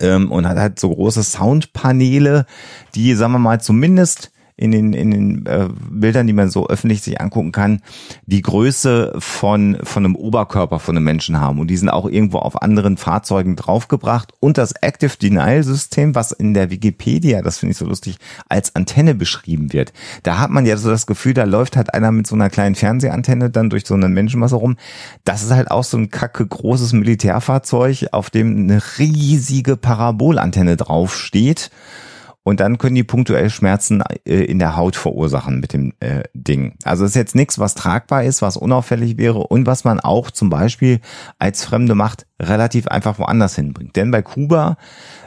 ähm, 0.00 0.32
und 0.32 0.48
hat 0.48 0.56
halt 0.56 0.78
so 0.80 0.88
große 0.88 1.22
Soundpaneele, 1.22 2.46
die, 2.94 3.14
sagen 3.14 3.32
wir 3.32 3.38
mal, 3.38 3.60
zumindest 3.60 4.30
in 4.56 4.70
den, 4.70 4.92
in 4.92 5.10
den 5.10 5.46
äh, 5.46 5.68
Bildern, 5.90 6.28
die 6.28 6.32
man 6.32 6.48
so 6.48 6.68
öffentlich 6.68 7.02
sich 7.02 7.20
angucken 7.20 7.50
kann, 7.50 7.82
die 8.26 8.40
Größe 8.40 9.14
von, 9.18 9.78
von 9.82 10.04
einem 10.04 10.14
Oberkörper 10.14 10.78
von 10.78 10.96
einem 10.96 11.04
Menschen 11.04 11.40
haben. 11.40 11.58
Und 11.58 11.68
die 11.68 11.76
sind 11.76 11.88
auch 11.88 12.06
irgendwo 12.06 12.38
auf 12.38 12.62
anderen 12.62 12.96
Fahrzeugen 12.96 13.56
draufgebracht. 13.56 14.32
Und 14.38 14.56
das 14.56 14.72
Active 14.72 15.16
Denial 15.20 15.64
System, 15.64 16.14
was 16.14 16.30
in 16.30 16.54
der 16.54 16.70
Wikipedia, 16.70 17.42
das 17.42 17.58
finde 17.58 17.72
ich 17.72 17.78
so 17.78 17.86
lustig, 17.86 18.16
als 18.48 18.76
Antenne 18.76 19.16
beschrieben 19.16 19.72
wird. 19.72 19.92
Da 20.22 20.38
hat 20.38 20.50
man 20.50 20.66
ja 20.66 20.76
so 20.76 20.88
das 20.88 21.06
Gefühl, 21.06 21.34
da 21.34 21.44
läuft 21.44 21.76
halt 21.76 21.92
einer 21.92 22.12
mit 22.12 22.28
so 22.28 22.36
einer 22.36 22.48
kleinen 22.48 22.76
Fernsehantenne 22.76 23.50
dann 23.50 23.70
durch 23.70 23.84
so 23.86 23.94
eine 23.94 24.08
Menschenmasse 24.08 24.54
rum. 24.54 24.76
Das 25.24 25.42
ist 25.42 25.50
halt 25.50 25.68
auch 25.72 25.84
so 25.84 25.96
ein 25.96 26.10
kacke 26.10 26.46
großes 26.46 26.92
Militärfahrzeug, 26.92 28.06
auf 28.12 28.30
dem 28.30 28.56
eine 28.56 28.80
riesige 28.98 29.76
Parabolantenne 29.76 30.76
draufsteht. 30.76 31.72
Und 32.44 32.60
dann 32.60 32.76
können 32.76 32.94
die 32.94 33.04
punktuell 33.04 33.48
Schmerzen 33.48 34.02
äh, 34.26 34.44
in 34.44 34.58
der 34.58 34.76
Haut 34.76 34.96
verursachen 34.96 35.60
mit 35.60 35.72
dem 35.72 35.94
äh, 36.00 36.24
Ding. 36.34 36.74
Also 36.84 37.04
es 37.04 37.12
ist 37.12 37.16
jetzt 37.16 37.34
nichts, 37.34 37.58
was 37.58 37.74
tragbar 37.74 38.22
ist, 38.22 38.42
was 38.42 38.58
unauffällig 38.58 39.16
wäre 39.16 39.40
und 39.46 39.66
was 39.66 39.84
man 39.84 39.98
auch 39.98 40.30
zum 40.30 40.50
Beispiel 40.50 41.00
als 41.38 41.64
fremde 41.64 41.94
Macht 41.94 42.26
relativ 42.40 42.86
einfach 42.88 43.18
woanders 43.18 43.56
hinbringt. 43.56 43.96
Denn 43.96 44.10
bei 44.10 44.20
Kuba 44.20 44.76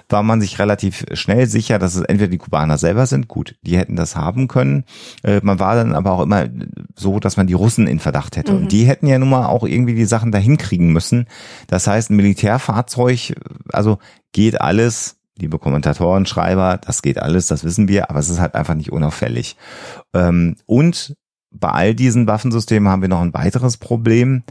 war 0.09 0.24
man 0.24 0.39
sich 0.39 0.59
relativ 0.59 1.05
schnell 1.13 1.47
sicher, 1.47 1.80
dass 1.80 1.95
es 1.95 2.01
entweder 2.03 2.30
die 2.30 2.38
Kubaner 2.38 2.78
selber 2.78 3.07
sind, 3.07 3.28
gut, 3.28 3.55
die 3.63 3.78
hätten 3.78 3.95
das 3.95 4.15
haben 4.15 4.47
können. 4.47 4.86
Äh, 5.24 5.41
man 5.43 5.59
war 5.59 5.76
dann 5.76 5.95
aber 5.95 6.11
auch 6.11 6.22
immer 6.22 6.47
so, 6.95 7.20
dass 7.20 7.36
man 7.36 7.47
die 7.47 7.53
Russen 7.53 7.88
in 7.88 7.99
Verdacht 7.99 8.38
hätte. 8.38 8.53
Mhm. 8.53 8.57
Und 8.59 8.72
die 8.72 8.86
hätten 8.86 9.07
ja 9.07 9.18
nun 9.18 9.30
mal 9.30 9.47
auch 9.47 9.63
irgendwie 9.63 9.95
die 9.95 10.05
Sachen 10.05 10.32
dahin 10.32 10.57
kriegen 10.57 10.93
müssen. 10.93 11.26
Das 11.65 11.88
heißt, 11.88 12.11
ein 12.11 12.15
Militärfahrzeug, 12.15 13.36
also 13.74 13.97
geht 14.32 14.61
alles 14.61 15.18
liebe 15.38 15.59
Kommentatoren, 15.59 16.25
Schreiber, 16.25 16.77
das 16.77 17.01
geht 17.01 17.19
alles, 17.19 17.47
das 17.47 17.63
wissen 17.63 17.88
wir, 17.88 18.09
aber 18.09 18.19
es 18.19 18.29
ist 18.29 18.39
halt 18.39 18.55
einfach 18.55 18.75
nicht 18.75 18.91
unauffällig. 18.91 19.55
Ähm, 20.13 20.55
und 20.65 21.15
bei 21.51 21.69
all 21.69 21.95
diesen 21.95 22.27
Waffensystemen 22.27 22.89
haben 22.89 23.01
wir 23.01 23.09
noch 23.09 23.21
ein 23.21 23.33
weiteres 23.33 23.77
Problem. 23.77 24.43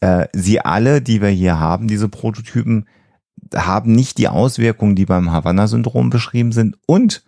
Äh, 0.00 0.26
sie 0.32 0.60
alle, 0.60 1.00
die 1.00 1.22
wir 1.22 1.28
hier 1.28 1.58
haben, 1.58 1.88
diese 1.88 2.08
Prototypen, 2.08 2.86
haben 3.54 3.92
nicht 3.92 4.18
die 4.18 4.28
Auswirkungen, 4.28 4.96
die 4.96 5.06
beim 5.06 5.30
Havanna-Syndrom 5.30 6.10
beschrieben 6.10 6.52
sind 6.52 6.76
und 6.86 7.24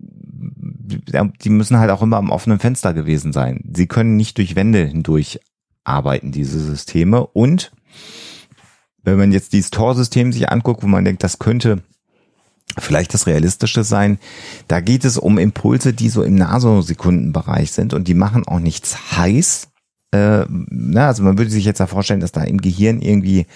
die 0.00 1.50
müssen 1.50 1.78
halt 1.78 1.90
auch 1.90 2.02
immer 2.02 2.16
am 2.16 2.30
offenen 2.30 2.58
Fenster 2.58 2.94
gewesen 2.94 3.32
sein. 3.32 3.62
Sie 3.74 3.86
können 3.86 4.16
nicht 4.16 4.38
durch 4.38 4.56
Wände 4.56 4.84
hindurch 4.84 5.40
arbeiten, 5.84 6.32
diese 6.32 6.60
Systeme. 6.60 7.26
Und 7.26 7.72
wenn 9.02 9.18
man 9.18 9.32
jetzt 9.32 9.52
dieses 9.52 9.70
Tor-System 9.70 10.32
sich 10.32 10.48
anguckt, 10.50 10.82
wo 10.82 10.86
man 10.86 11.04
denkt, 11.04 11.22
das 11.22 11.38
könnte 11.38 11.82
vielleicht 12.76 13.14
das 13.14 13.26
Realistische 13.26 13.84
sein. 13.84 14.18
Da 14.66 14.80
geht 14.80 15.04
es 15.04 15.18
um 15.18 15.38
Impulse, 15.38 15.92
die 15.92 16.08
so 16.08 16.22
im 16.22 16.34
Nasosekundenbereich 16.34 17.72
sind 17.72 17.94
und 17.94 18.08
die 18.08 18.14
machen 18.14 18.46
auch 18.46 18.60
nichts 18.60 19.16
heiß, 19.16 19.68
äh, 20.10 20.46
na, 20.48 21.08
also 21.08 21.22
man 21.22 21.36
würde 21.36 21.50
sich 21.50 21.66
jetzt 21.66 21.80
da 21.80 21.86
vorstellen, 21.86 22.20
dass 22.20 22.32
da 22.32 22.42
im 22.42 22.62
Gehirn 22.62 23.02
irgendwie 23.02 23.46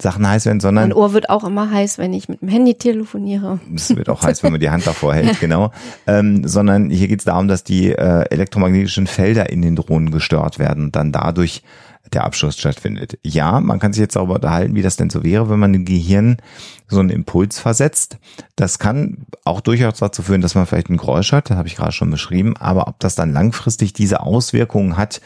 Sachen 0.00 0.28
heiß 0.28 0.44
werden, 0.44 0.60
sondern. 0.60 0.90
Mein 0.90 0.96
Ohr 0.96 1.14
wird 1.14 1.30
auch 1.30 1.44
immer 1.44 1.70
heiß, 1.70 1.96
wenn 1.96 2.12
ich 2.12 2.28
mit 2.28 2.42
dem 2.42 2.48
Handy 2.48 2.74
telefoniere. 2.74 3.58
Es 3.74 3.94
wird 3.96 4.10
auch 4.10 4.22
heiß, 4.22 4.42
wenn 4.42 4.52
man 4.52 4.60
die 4.60 4.68
Hand 4.68 4.86
davor 4.86 5.14
hält, 5.14 5.40
genau. 5.40 5.72
Ähm, 6.06 6.46
sondern 6.46 6.90
hier 6.90 7.08
geht 7.08 7.20
es 7.20 7.24
darum, 7.24 7.48
dass 7.48 7.64
die 7.64 7.90
äh, 7.90 8.28
elektromagnetischen 8.28 9.06
Felder 9.06 9.48
in 9.48 9.62
den 9.62 9.76
Drohnen 9.76 10.10
gestört 10.10 10.58
werden 10.58 10.84
und 10.84 10.96
dann 10.96 11.10
dadurch 11.10 11.62
der 12.12 12.24
Abschuss 12.24 12.56
stattfindet. 12.56 13.18
Ja, 13.22 13.60
man 13.60 13.78
kann 13.78 13.92
sich 13.92 14.00
jetzt 14.00 14.16
darüber 14.16 14.34
unterhalten, 14.34 14.74
wie 14.74 14.82
das 14.82 14.96
denn 14.96 15.10
so 15.10 15.24
wäre, 15.24 15.48
wenn 15.48 15.58
man 15.58 15.74
im 15.74 15.84
Gehirn 15.84 16.36
so 16.88 17.00
einen 17.00 17.10
Impuls 17.10 17.58
versetzt. 17.58 18.18
Das 18.56 18.78
kann 18.78 19.26
auch 19.44 19.60
durchaus 19.60 19.98
dazu 19.98 20.22
führen, 20.22 20.40
dass 20.40 20.54
man 20.54 20.66
vielleicht 20.66 20.90
ein 20.90 20.96
Geräusch 20.96 21.32
hat, 21.32 21.50
das 21.50 21.56
habe 21.56 21.68
ich 21.68 21.76
gerade 21.76 21.92
schon 21.92 22.10
beschrieben, 22.10 22.56
aber 22.56 22.88
ob 22.88 23.00
das 23.00 23.14
dann 23.14 23.32
langfristig 23.32 23.92
diese 23.92 24.20
Auswirkungen 24.20 24.96
hat, 24.96 25.20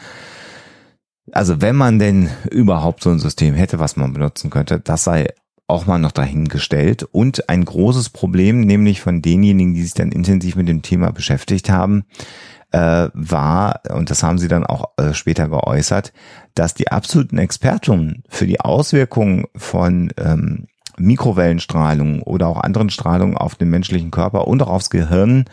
also 1.32 1.60
wenn 1.60 1.76
man 1.76 1.98
denn 1.98 2.30
überhaupt 2.50 3.02
so 3.02 3.10
ein 3.10 3.18
System 3.18 3.54
hätte, 3.54 3.78
was 3.78 3.96
man 3.96 4.12
benutzen 4.12 4.50
könnte, 4.50 4.80
das 4.80 5.04
sei 5.04 5.28
auch 5.66 5.86
mal 5.86 5.98
noch 5.98 6.12
dahingestellt. 6.12 7.02
Und 7.02 7.48
ein 7.48 7.64
großes 7.64 8.08
Problem, 8.08 8.62
nämlich 8.62 9.00
von 9.00 9.22
denjenigen, 9.22 9.74
die 9.74 9.82
sich 9.82 9.94
dann 9.94 10.10
intensiv 10.10 10.56
mit 10.56 10.66
dem 10.66 10.82
Thema 10.82 11.12
beschäftigt 11.12 11.70
haben, 11.70 12.04
äh, 12.72 13.08
war, 13.12 13.80
und 13.90 14.10
das 14.10 14.22
haben 14.22 14.38
sie 14.38 14.48
dann 14.48 14.66
auch 14.66 14.90
äh, 14.96 15.14
später 15.14 15.48
geäußert, 15.48 16.12
dass 16.54 16.74
die 16.74 16.90
absoluten 16.90 17.38
Experten 17.38 18.22
für 18.28 18.46
die 18.46 18.60
Auswirkungen 18.60 19.46
von 19.56 20.12
ähm, 20.18 20.66
Mikrowellenstrahlung 20.98 22.22
oder 22.22 22.48
auch 22.48 22.60
anderen 22.60 22.90
Strahlungen 22.90 23.36
auf 23.36 23.54
den 23.54 23.70
menschlichen 23.70 24.10
Körper 24.10 24.48
und 24.48 24.62
auch 24.62 24.68
aufs 24.68 24.90
Gehirn 24.90 25.44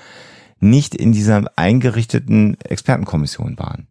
nicht 0.59 0.95
in 0.95 1.11
dieser 1.11 1.43
eingerichteten 1.55 2.59
Expertenkommission 2.61 3.57
waren. 3.59 3.87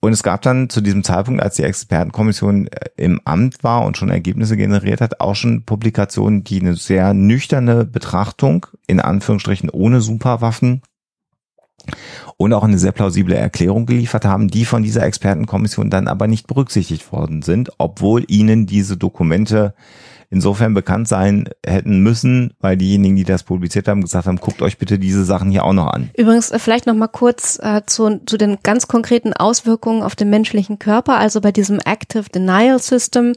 Und 0.00 0.12
es 0.12 0.22
gab 0.22 0.42
dann 0.42 0.68
zu 0.68 0.82
diesem 0.82 1.02
Zeitpunkt, 1.02 1.42
als 1.42 1.56
die 1.56 1.64
Expertenkommission 1.64 2.68
äh, 2.68 2.90
im 2.96 3.20
Amt 3.24 3.64
war 3.64 3.84
und 3.84 3.96
schon 3.96 4.10
Ergebnisse 4.10 4.56
generiert 4.56 5.00
hat, 5.00 5.20
auch 5.20 5.34
schon 5.34 5.64
Publikationen, 5.64 6.44
die 6.44 6.60
eine 6.60 6.76
sehr 6.76 7.12
nüchterne 7.12 7.84
Betrachtung, 7.84 8.66
in 8.86 9.00
Anführungsstrichen 9.00 9.70
ohne 9.70 10.00
Superwaffen, 10.00 10.82
und 12.36 12.52
auch 12.52 12.64
eine 12.64 12.78
sehr 12.78 12.92
plausible 12.92 13.34
Erklärung 13.34 13.86
geliefert 13.86 14.24
haben, 14.24 14.48
die 14.48 14.64
von 14.64 14.82
dieser 14.82 15.04
Expertenkommission 15.04 15.90
dann 15.90 16.08
aber 16.08 16.26
nicht 16.26 16.46
berücksichtigt 16.46 17.12
worden 17.12 17.42
sind, 17.42 17.70
obwohl 17.78 18.24
ihnen 18.28 18.66
diese 18.66 18.96
Dokumente 18.96 19.74
insofern 20.30 20.74
bekannt 20.74 21.08
sein 21.08 21.48
hätten 21.64 22.00
müssen, 22.00 22.54
weil 22.60 22.76
diejenigen, 22.76 23.16
die 23.16 23.24
das 23.24 23.44
publiziert 23.44 23.88
haben, 23.88 24.02
gesagt 24.02 24.26
haben, 24.26 24.38
guckt 24.38 24.62
euch 24.62 24.78
bitte 24.78 24.98
diese 24.98 25.24
Sachen 25.24 25.50
hier 25.50 25.64
auch 25.64 25.72
noch 25.72 25.86
an. 25.86 26.10
Übrigens 26.16 26.50
äh, 26.50 26.58
vielleicht 26.58 26.86
noch 26.86 26.94
mal 26.94 27.06
kurz 27.06 27.58
äh, 27.62 27.82
zu, 27.86 28.20
zu 28.26 28.36
den 28.36 28.58
ganz 28.62 28.88
konkreten 28.88 29.32
Auswirkungen 29.32 30.02
auf 30.02 30.16
den 30.16 30.30
menschlichen 30.30 30.78
Körper. 30.78 31.18
Also 31.18 31.40
bei 31.40 31.52
diesem 31.52 31.78
Active 31.78 32.24
Denial 32.28 32.80
System 32.80 33.34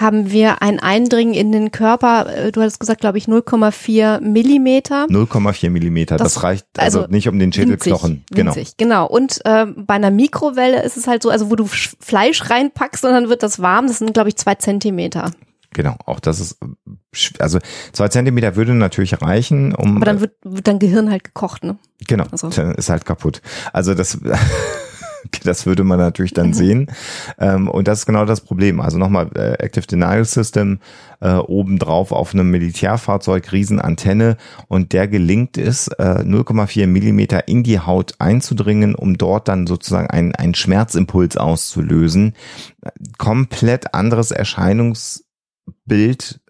haben 0.00 0.30
wir 0.30 0.62
ein 0.62 0.80
Eindringen 0.80 1.34
in 1.34 1.52
den 1.52 1.70
Körper, 1.70 2.26
äh, 2.26 2.52
du 2.52 2.60
hattest 2.60 2.80
gesagt, 2.80 3.00
glaube 3.00 3.18
ich, 3.18 3.26
0,4 3.26 4.20
Millimeter. 4.20 5.06
0,4 5.06 5.70
Millimeter, 5.70 6.16
das, 6.16 6.34
das, 6.34 6.42
reicht 6.42 6.66
also, 6.76 7.00
also, 7.00 7.10
nicht 7.10 7.28
um 7.28 7.38
den 7.38 7.52
Schädelknochen. 7.52 8.10
Winzig, 8.10 8.36
genau. 8.36 8.54
Winzig, 8.54 8.76
genau. 8.76 9.06
Und 9.06 9.40
äh, 9.44 9.66
bei 9.66 9.94
einer 9.94 10.10
Mikrowelle 10.10 10.82
ist 10.82 10.96
es 10.96 11.06
halt 11.06 11.22
so, 11.22 11.30
also 11.30 11.50
wo 11.50 11.56
du 11.56 11.66
Fleisch 11.66 12.50
reinpackst 12.50 13.04
und 13.04 13.12
dann 13.12 13.28
wird 13.28 13.42
das 13.42 13.60
warm, 13.60 13.86
das 13.86 13.98
sind, 13.98 14.14
glaube 14.14 14.28
ich, 14.28 14.36
zwei 14.36 14.54
Zentimeter. 14.54 15.32
Genau, 15.74 15.96
auch 16.06 16.18
das 16.18 16.40
ist, 16.40 16.58
also 17.38 17.58
zwei 17.92 18.08
Zentimeter 18.08 18.56
würde 18.56 18.74
natürlich 18.74 19.20
reichen, 19.20 19.74
um. 19.74 19.96
Aber 19.96 20.06
dann 20.06 20.20
wird, 20.20 20.32
wird 20.42 20.66
dein 20.66 20.78
Gehirn 20.78 21.10
halt 21.10 21.24
gekocht, 21.24 21.62
ne? 21.62 21.76
Genau, 22.06 22.24
also. 22.30 22.48
ist 22.48 22.88
halt 22.88 23.04
kaputt. 23.04 23.42
Also 23.72 23.94
das, 23.94 24.18
das 25.44 25.66
würde 25.66 25.84
man 25.84 25.98
natürlich 25.98 26.34
dann 26.34 26.48
mhm. 26.48 26.54
sehen. 26.54 26.90
Ähm, 27.38 27.68
und 27.68 27.88
das 27.88 28.00
ist 28.00 28.06
genau 28.06 28.24
das 28.24 28.40
Problem. 28.40 28.80
Also 28.80 28.98
nochmal, 28.98 29.30
äh, 29.34 29.52
Active 29.62 29.86
Denial 29.86 30.24
System 30.24 30.78
äh, 31.20 31.34
obendrauf 31.34 32.12
auf 32.12 32.34
einem 32.34 32.50
Militärfahrzeug, 32.50 33.52
Riesenantenne 33.52 34.36
und 34.68 34.92
der 34.92 35.08
gelingt 35.08 35.58
es, 35.58 35.88
äh, 35.88 36.22
0,4 36.22 36.86
Millimeter 36.86 37.48
in 37.48 37.62
die 37.62 37.80
Haut 37.80 38.14
einzudringen, 38.18 38.94
um 38.94 39.18
dort 39.18 39.48
dann 39.48 39.66
sozusagen 39.66 40.08
einen, 40.08 40.34
einen 40.34 40.54
Schmerzimpuls 40.54 41.36
auszulösen. 41.36 42.34
Komplett 43.18 43.94
anderes 43.94 44.30
Erscheinungs 44.30 45.24
Bild 45.84 46.40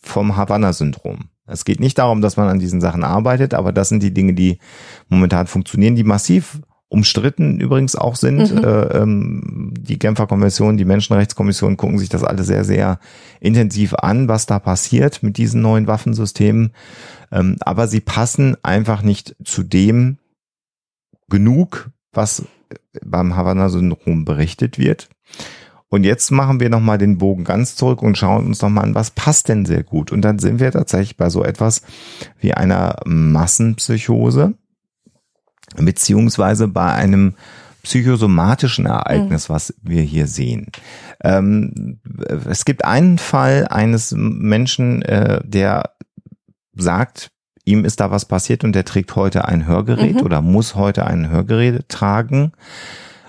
vom 0.00 0.36
Havanna-Syndrom. 0.36 1.30
Es 1.46 1.64
geht 1.64 1.80
nicht 1.80 1.98
darum, 1.98 2.20
dass 2.20 2.36
man 2.36 2.48
an 2.48 2.58
diesen 2.58 2.80
Sachen 2.80 3.04
arbeitet, 3.04 3.54
aber 3.54 3.72
das 3.72 3.88
sind 3.88 4.02
die 4.02 4.12
Dinge, 4.12 4.34
die 4.34 4.58
momentan 5.08 5.46
funktionieren, 5.46 5.94
die 5.94 6.04
massiv 6.04 6.60
umstritten 6.88 7.60
übrigens 7.60 7.96
auch 7.96 8.16
sind. 8.16 8.54
Mhm. 8.54 8.64
Äh, 8.64 8.82
ähm, 8.98 9.74
die 9.78 9.98
Genfer 9.98 10.26
Konvention, 10.26 10.76
die 10.76 10.84
Menschenrechtskommission 10.84 11.76
gucken 11.76 11.98
sich 11.98 12.08
das 12.08 12.22
alle 12.24 12.44
sehr, 12.44 12.64
sehr 12.64 13.00
intensiv 13.40 13.94
an, 13.94 14.28
was 14.28 14.46
da 14.46 14.58
passiert 14.58 15.22
mit 15.22 15.36
diesen 15.36 15.62
neuen 15.62 15.86
Waffensystemen. 15.86 16.72
Ähm, 17.32 17.56
aber 17.60 17.88
sie 17.88 18.00
passen 18.00 18.56
einfach 18.62 19.02
nicht 19.02 19.34
zu 19.44 19.62
dem 19.62 20.18
genug, 21.28 21.90
was 22.12 22.44
beim 23.04 23.36
Havanna-Syndrom 23.36 24.24
berichtet 24.24 24.78
wird. 24.78 25.08
Und 25.88 26.04
jetzt 26.04 26.30
machen 26.30 26.60
wir 26.60 26.68
nochmal 26.68 26.98
den 26.98 27.18
Bogen 27.18 27.44
ganz 27.44 27.76
zurück 27.76 28.02
und 28.02 28.18
schauen 28.18 28.46
uns 28.46 28.60
nochmal 28.60 28.84
an, 28.84 28.94
was 28.94 29.12
passt 29.12 29.48
denn 29.48 29.64
sehr 29.64 29.84
gut. 29.84 30.10
Und 30.10 30.22
dann 30.22 30.38
sind 30.38 30.58
wir 30.58 30.72
tatsächlich 30.72 31.16
bei 31.16 31.30
so 31.30 31.44
etwas 31.44 31.82
wie 32.40 32.54
einer 32.54 32.96
Massenpsychose, 33.04 34.54
beziehungsweise 35.76 36.68
bei 36.68 36.92
einem 36.92 37.34
psychosomatischen 37.82 38.86
Ereignis, 38.86 39.48
mhm. 39.48 39.54
was 39.54 39.74
wir 39.82 40.02
hier 40.02 40.26
sehen. 40.26 40.72
Ähm, 41.22 42.00
es 42.48 42.64
gibt 42.64 42.84
einen 42.84 43.18
Fall 43.18 43.66
eines 43.68 44.12
Menschen, 44.16 45.02
äh, 45.02 45.40
der 45.44 45.90
sagt, 46.74 47.30
ihm 47.64 47.84
ist 47.84 48.00
da 48.00 48.10
was 48.10 48.24
passiert 48.24 48.64
und 48.64 48.72
der 48.72 48.84
trägt 48.84 49.14
heute 49.14 49.44
ein 49.44 49.66
Hörgerät 49.66 50.16
mhm. 50.16 50.22
oder 50.22 50.42
muss 50.42 50.74
heute 50.74 51.06
ein 51.06 51.30
Hörgerät 51.30 51.88
tragen. 51.88 52.52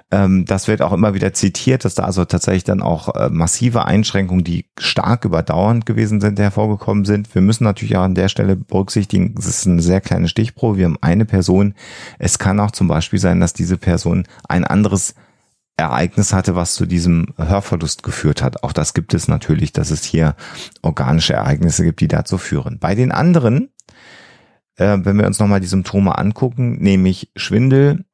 Ähm, 0.09 0.45
das 0.45 0.67
wird 0.67 0.81
auch 0.81 0.93
immer 0.93 1.13
wieder 1.13 1.33
zitiert, 1.33 1.83
dass 1.83 1.95
da 1.95 2.03
also 2.03 2.23
tatsächlich 2.23 2.63
dann 2.63 2.81
auch 2.81 3.13
äh, 3.15 3.29
massive 3.29 3.85
Einschränkungen, 3.85 4.43
die 4.43 4.65
stark 4.79 5.25
überdauernd 5.25 5.85
gewesen 5.85 6.21
sind, 6.21 6.39
hervorgekommen 6.39 7.03
sind. 7.03 7.33
Wir 7.35 7.41
müssen 7.41 7.65
natürlich 7.65 7.97
auch 7.97 8.03
an 8.03 8.15
der 8.15 8.29
Stelle 8.29 8.55
berücksichtigen, 8.55 9.35
es 9.37 9.47
ist 9.47 9.67
eine 9.67 9.81
sehr 9.81 9.99
kleine 9.99 10.29
Stichprobe. 10.29 10.77
Wir 10.77 10.85
haben 10.85 10.97
eine 11.01 11.25
Person. 11.25 11.73
Es 12.19 12.39
kann 12.39 12.59
auch 12.59 12.71
zum 12.71 12.87
Beispiel 12.87 13.19
sein, 13.19 13.41
dass 13.41 13.53
diese 13.53 13.77
Person 13.77 14.23
ein 14.47 14.63
anderes 14.63 15.13
Ereignis 15.75 16.33
hatte, 16.33 16.55
was 16.55 16.73
zu 16.73 16.85
diesem 16.85 17.33
Hörverlust 17.37 18.01
geführt 18.01 18.41
hat. 18.41 18.63
Auch 18.63 18.73
das 18.73 18.93
gibt 18.93 19.13
es 19.13 19.27
natürlich, 19.27 19.73
dass 19.73 19.91
es 19.91 20.03
hier 20.03 20.35
organische 20.81 21.33
Ereignisse 21.33 21.83
gibt, 21.83 21.99
die 21.99 22.07
dazu 22.07 22.37
führen. 22.37 22.79
Bei 22.79 22.95
den 22.95 23.11
anderen, 23.11 23.69
äh, 24.77 24.97
wenn 25.01 25.17
wir 25.17 25.27
uns 25.27 25.39
nochmal 25.39 25.59
die 25.59 25.67
Symptome 25.67 26.17
angucken, 26.17 26.77
nämlich 26.79 27.29
Schwindel, 27.35 28.05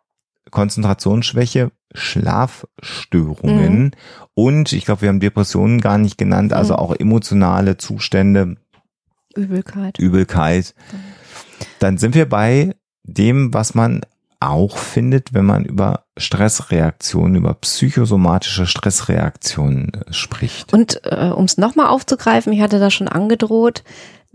Konzentrationsschwäche, 0.52 1.72
Schlafstörungen 1.94 3.84
mhm. 3.84 3.92
und 4.34 4.74
ich 4.74 4.86
glaube, 4.86 5.02
wir 5.02 5.10
haben 5.10 5.20
Depressionen 5.20 5.82
gar 5.82 5.98
nicht 5.98 6.18
genannt, 6.18 6.54
also 6.54 6.74
mhm. 6.74 6.80
auch 6.80 6.96
emotionale 6.96 7.78
Zustände. 7.78 8.58
Übelkeit. 9.36 10.00
Übelkeit. 10.00 10.76
Dann 11.80 11.98
sind 11.98 12.16
wir 12.16 12.28
bei 12.28 12.76
dem, 13.04 13.54
was 13.54 13.74
man 13.74 14.02
auch 14.40 14.78
findet, 14.78 15.34
wenn 15.34 15.46
man 15.46 15.64
über 15.64 16.06
Stressreaktionen, 16.18 17.36
über 17.36 17.54
psychosomatische 17.56 18.66
Stressreaktionen 18.66 19.92
spricht. 20.12 20.74
Und 20.74 21.02
äh, 21.06 21.30
um 21.30 21.46
es 21.46 21.58
nochmal 21.58 21.88
aufzugreifen, 21.88 22.52
ich 22.52 22.62
hatte 22.62 22.80
da 22.80 22.92
schon 22.92 23.08
angedroht, 23.08 23.84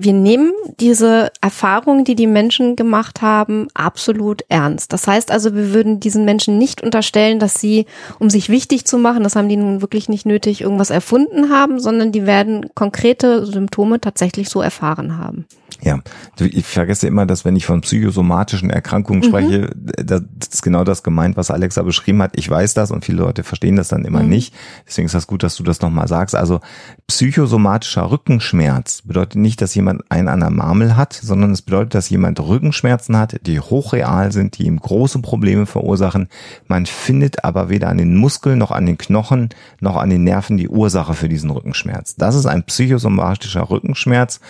wir 0.01 0.12
nehmen 0.12 0.53
diese 0.78 1.32
Erfahrungen, 1.40 2.05
die 2.05 2.14
die 2.14 2.28
Menschen 2.28 2.76
gemacht 2.76 3.20
haben, 3.20 3.66
absolut 3.74 4.42
ernst. 4.49 4.92
Das 4.92 5.09
heißt 5.09 5.32
also, 5.32 5.57
wir 5.57 5.74
würden 5.74 5.99
diesen 5.99 6.24
Menschen 6.24 6.57
nicht 6.57 6.82
unterstellen, 6.84 7.40
dass 7.40 7.61
sie, 7.61 7.86
um 8.20 8.30
sich 8.30 8.49
wichtig 8.49 8.84
zu 8.84 8.96
machen, 8.96 9.24
das 9.24 9.34
haben 9.34 9.49
die 9.49 9.57
nun 9.57 9.82
wirklich 9.82 10.09
nicht 10.09 10.24
nötig, 10.24 10.61
irgendwas 10.61 10.90
erfunden 10.90 11.51
haben, 11.51 11.80
sondern 11.80 12.12
die 12.12 12.26
werden 12.26 12.70
konkrete 12.76 13.44
Symptome 13.44 14.01
tatsächlich 14.01 14.49
so 14.49 14.62
erfahren 14.62 15.18
haben. 15.18 15.46
Ja, 15.80 16.01
ich 16.38 16.66
vergesse 16.66 17.07
immer, 17.07 17.24
dass 17.24 17.44
wenn 17.44 17.55
ich 17.55 17.66
von 17.66 17.82
psychosomatischen 17.82 18.70
Erkrankungen 18.70 19.20
mhm. 19.20 19.24
spreche, 19.24 19.70
das 19.74 20.22
ist 20.53 20.62
genau 20.62 20.82
das 20.82 21.03
gemeint, 21.03 21.36
was 21.36 21.51
Alexa 21.51 21.82
beschrieben 21.82 22.22
hat. 22.22 22.32
Ich 22.36 22.49
weiß 22.49 22.74
das 22.74 22.90
und 22.90 23.05
viele 23.05 23.18
Leute 23.18 23.44
verstehen 23.44 23.76
das 23.76 23.88
dann 23.88 24.05
immer 24.05 24.22
mhm. 24.22 24.28
nicht. 24.28 24.55
Deswegen 24.86 25.07
ist 25.07 25.14
das 25.14 25.26
gut, 25.26 25.42
dass 25.42 25.57
du 25.57 25.62
das 25.62 25.80
nochmal 25.80 26.09
sagst. 26.09 26.34
Also 26.34 26.61
psychosomatischer 27.07 28.11
Rückenschmerz 28.11 29.03
bedeutet 29.03 29.36
nicht, 29.36 29.61
dass 29.61 29.74
jemand 29.74 29.88
einen 30.09 30.28
an 30.28 30.41
der 30.41 30.51
Marmel 30.51 30.97
hat, 30.97 31.12
sondern 31.12 31.53
es 31.53 31.62
bedeutet, 31.62 31.95
dass 31.95 32.11
jemand 32.11 32.41
Rückenschmerzen 32.41 33.16
hat, 33.16 33.47
die 33.47 33.61
hochreal 33.61 34.32
sind, 34.32 34.59
die 34.59 34.66
ihm 34.66 34.80
große 34.80 35.20
Probleme 35.20 35.66
verursachen. 35.66 36.28
Man 36.66 36.86
findet 36.86 37.45
aber 37.45 37.68
weder 37.68 37.89
an 37.89 37.99
den 37.99 38.16
Muskeln 38.16 38.59
noch 38.59 38.70
an 38.70 38.86
den 38.86 38.99
Knochen 38.99 39.51
noch 39.80 39.97
an 39.97 40.11
den 40.11 40.24
Nerven 40.24 40.57
die 40.57 40.68
Ursache 40.68 41.14
für 41.14 41.28
diesen 41.28 41.51
Rückenschmerz. 41.51 42.16
Das 42.16 42.34
ist 42.34 42.47
ein 42.47 42.64
psychosomatischer 42.64 43.70
Rückenschmerz 43.70 44.41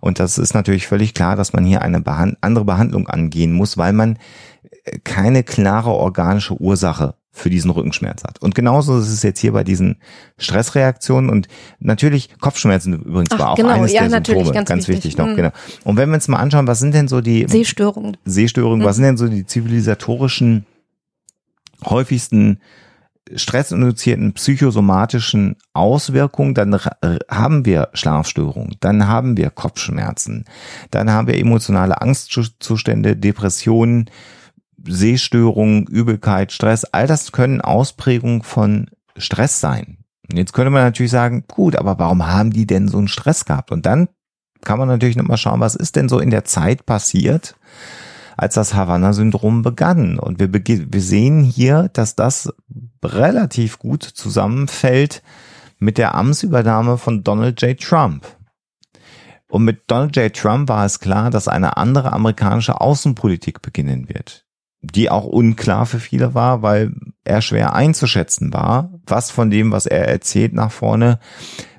und 0.00 0.18
das 0.18 0.38
ist 0.38 0.54
natürlich 0.54 0.86
völlig 0.86 1.14
klar, 1.14 1.36
dass 1.36 1.52
man 1.52 1.64
hier 1.64 1.82
eine 1.82 2.02
andere 2.40 2.64
Behandlung 2.64 3.08
angehen 3.08 3.52
muss, 3.52 3.76
weil 3.76 3.92
man 3.92 4.18
äh, 4.84 4.98
keine 5.04 5.42
klare 5.42 5.90
organische 5.90 6.54
Ursache 6.54 7.14
für 7.30 7.50
diesen 7.50 7.70
Rückenschmerz 7.70 8.24
hat. 8.24 8.40
Und 8.40 8.54
genauso 8.54 8.98
ist 8.98 9.08
es 9.08 9.22
jetzt 9.22 9.38
hier 9.38 9.52
bei 9.52 9.62
diesen 9.62 9.96
Stressreaktionen 10.38 11.30
und 11.30 11.46
natürlich 11.78 12.30
Kopfschmerzen 12.40 12.94
übrigens 12.94 13.30
Ach, 13.32 13.38
war 13.38 13.50
auch 13.50 13.56
genau, 13.56 13.68
eines 13.68 13.92
ja, 13.92 14.00
der 14.00 14.10
natürlich, 14.10 14.44
Symptome, 14.44 14.54
ganz 14.54 14.68
ganz, 14.68 14.88
wichtig. 14.88 15.04
wichtig, 15.04 15.18
noch, 15.18 15.26
Mhm. 15.28 15.36
genau. 15.36 15.50
Und 15.84 15.96
wenn 15.96 16.08
wir 16.08 16.14
uns 16.14 16.28
mal 16.28 16.38
anschauen, 16.38 16.66
was 16.66 16.78
sind 16.80 16.94
denn 16.94 17.06
so 17.06 17.20
die 17.20 17.46
Sehstörungen. 17.48 18.16
Sehstörungen, 18.24 18.80
Mhm. 18.80 18.84
was 18.84 18.96
sind 18.96 19.04
denn 19.04 19.16
so 19.16 19.28
die 19.28 19.46
zivilisatorischen 19.46 20.66
häufigsten 21.84 22.60
stressinduzierten 23.34 24.32
psychosomatischen 24.32 25.56
Auswirkungen, 25.74 26.54
dann 26.54 26.74
haben 27.30 27.66
wir 27.66 27.90
Schlafstörungen, 27.92 28.76
dann 28.80 29.06
haben 29.06 29.36
wir 29.36 29.50
Kopfschmerzen, 29.50 30.44
dann 30.90 31.10
haben 31.10 31.26
wir 31.28 31.36
emotionale 31.36 32.00
Angstzustände, 32.00 33.16
Depressionen, 33.16 34.08
Sehstörungen, 34.86 35.86
Übelkeit, 35.86 36.52
Stress. 36.52 36.84
All 36.84 37.06
das 37.06 37.32
können 37.32 37.60
Ausprägungen 37.60 38.42
von 38.42 38.88
Stress 39.16 39.60
sein. 39.60 39.98
Und 40.30 40.36
jetzt 40.36 40.52
könnte 40.52 40.70
man 40.70 40.82
natürlich 40.82 41.12
sagen, 41.12 41.44
gut, 41.48 41.76
aber 41.76 41.98
warum 41.98 42.26
haben 42.26 42.52
die 42.52 42.66
denn 42.66 42.88
so 42.88 42.98
einen 42.98 43.08
Stress 43.08 43.44
gehabt? 43.44 43.72
Und 43.72 43.86
dann 43.86 44.08
kann 44.62 44.78
man 44.78 44.88
natürlich 44.88 45.16
nochmal 45.16 45.38
schauen, 45.38 45.60
was 45.60 45.74
ist 45.74 45.96
denn 45.96 46.08
so 46.08 46.18
in 46.18 46.30
der 46.30 46.44
Zeit 46.44 46.84
passiert, 46.84 47.56
als 48.36 48.54
das 48.54 48.74
Havanna-Syndrom 48.74 49.62
begann. 49.62 50.18
Und 50.18 50.38
wir, 50.38 50.52
wir 50.52 51.00
sehen 51.00 51.42
hier, 51.42 51.90
dass 51.92 52.14
das 52.14 52.52
relativ 53.02 53.78
gut 53.78 54.02
zusammenfällt 54.02 55.22
mit 55.78 55.98
der 55.98 56.14
Amtsübernahme 56.14 56.98
von 56.98 57.24
Donald 57.24 57.62
J. 57.62 57.78
Trump. 57.80 58.26
Und 59.48 59.64
mit 59.64 59.84
Donald 59.86 60.14
J. 60.16 60.34
Trump 60.34 60.68
war 60.68 60.84
es 60.84 61.00
klar, 61.00 61.30
dass 61.30 61.48
eine 61.48 61.76
andere 61.76 62.12
amerikanische 62.12 62.80
Außenpolitik 62.80 63.62
beginnen 63.62 64.08
wird, 64.08 64.44
die 64.80 65.10
auch 65.10 65.24
unklar 65.24 65.86
für 65.86 66.00
viele 66.00 66.34
war, 66.34 66.62
weil 66.62 66.92
er 67.24 67.42
schwer 67.42 67.74
einzuschätzen 67.74 68.52
war, 68.52 68.92
was 69.06 69.30
von 69.30 69.50
dem, 69.50 69.72
was 69.72 69.86
er 69.86 70.08
erzählt 70.08 70.52
nach 70.52 70.70
vorne, 70.70 71.18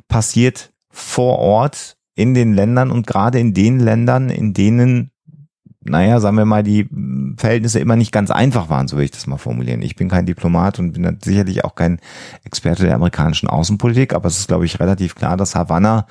passiert 0.08 0.72
vor 0.90 1.40
Ort 1.40 1.98
in 2.16 2.34
den 2.34 2.54
Ländern 2.54 2.92
und 2.92 3.08
gerade 3.08 3.40
in 3.40 3.54
den 3.54 3.80
Ländern, 3.80 4.30
in 4.30 4.54
denen 4.54 5.12
naja, 5.82 6.20
sagen 6.20 6.38
wir 6.38 6.46
mal, 6.46 6.62
die 6.62 6.88
Verhältnisse 7.38 7.80
immer 7.80 7.96
nicht 7.96 8.12
ganz 8.12 8.32
einfach 8.32 8.70
waren, 8.70 8.88
so 8.88 8.98
will 8.98 9.06
ich 9.06 9.12
das 9.12 9.28
mal 9.28 9.38
formulieren. 9.38 9.82
Ich 9.82 9.96
bin 9.96 10.10
kein 10.10 10.26
Diplomat 10.26 10.78
und 10.78 10.92
bin 10.92 11.18
sicherlich 11.24 11.64
auch 11.64 11.74
kein 11.74 12.00
Experte 12.44 12.84
der 12.84 12.96
amerikanischen 12.96 13.48
Außenpolitik, 13.48 14.14
aber 14.14 14.28
es 14.28 14.40
ist, 14.40 14.48
glaube 14.48 14.66
ich, 14.66 14.80
relativ 14.80 15.16
klar, 15.16 15.38
dass 15.38 15.56
Havanna 15.56 16.06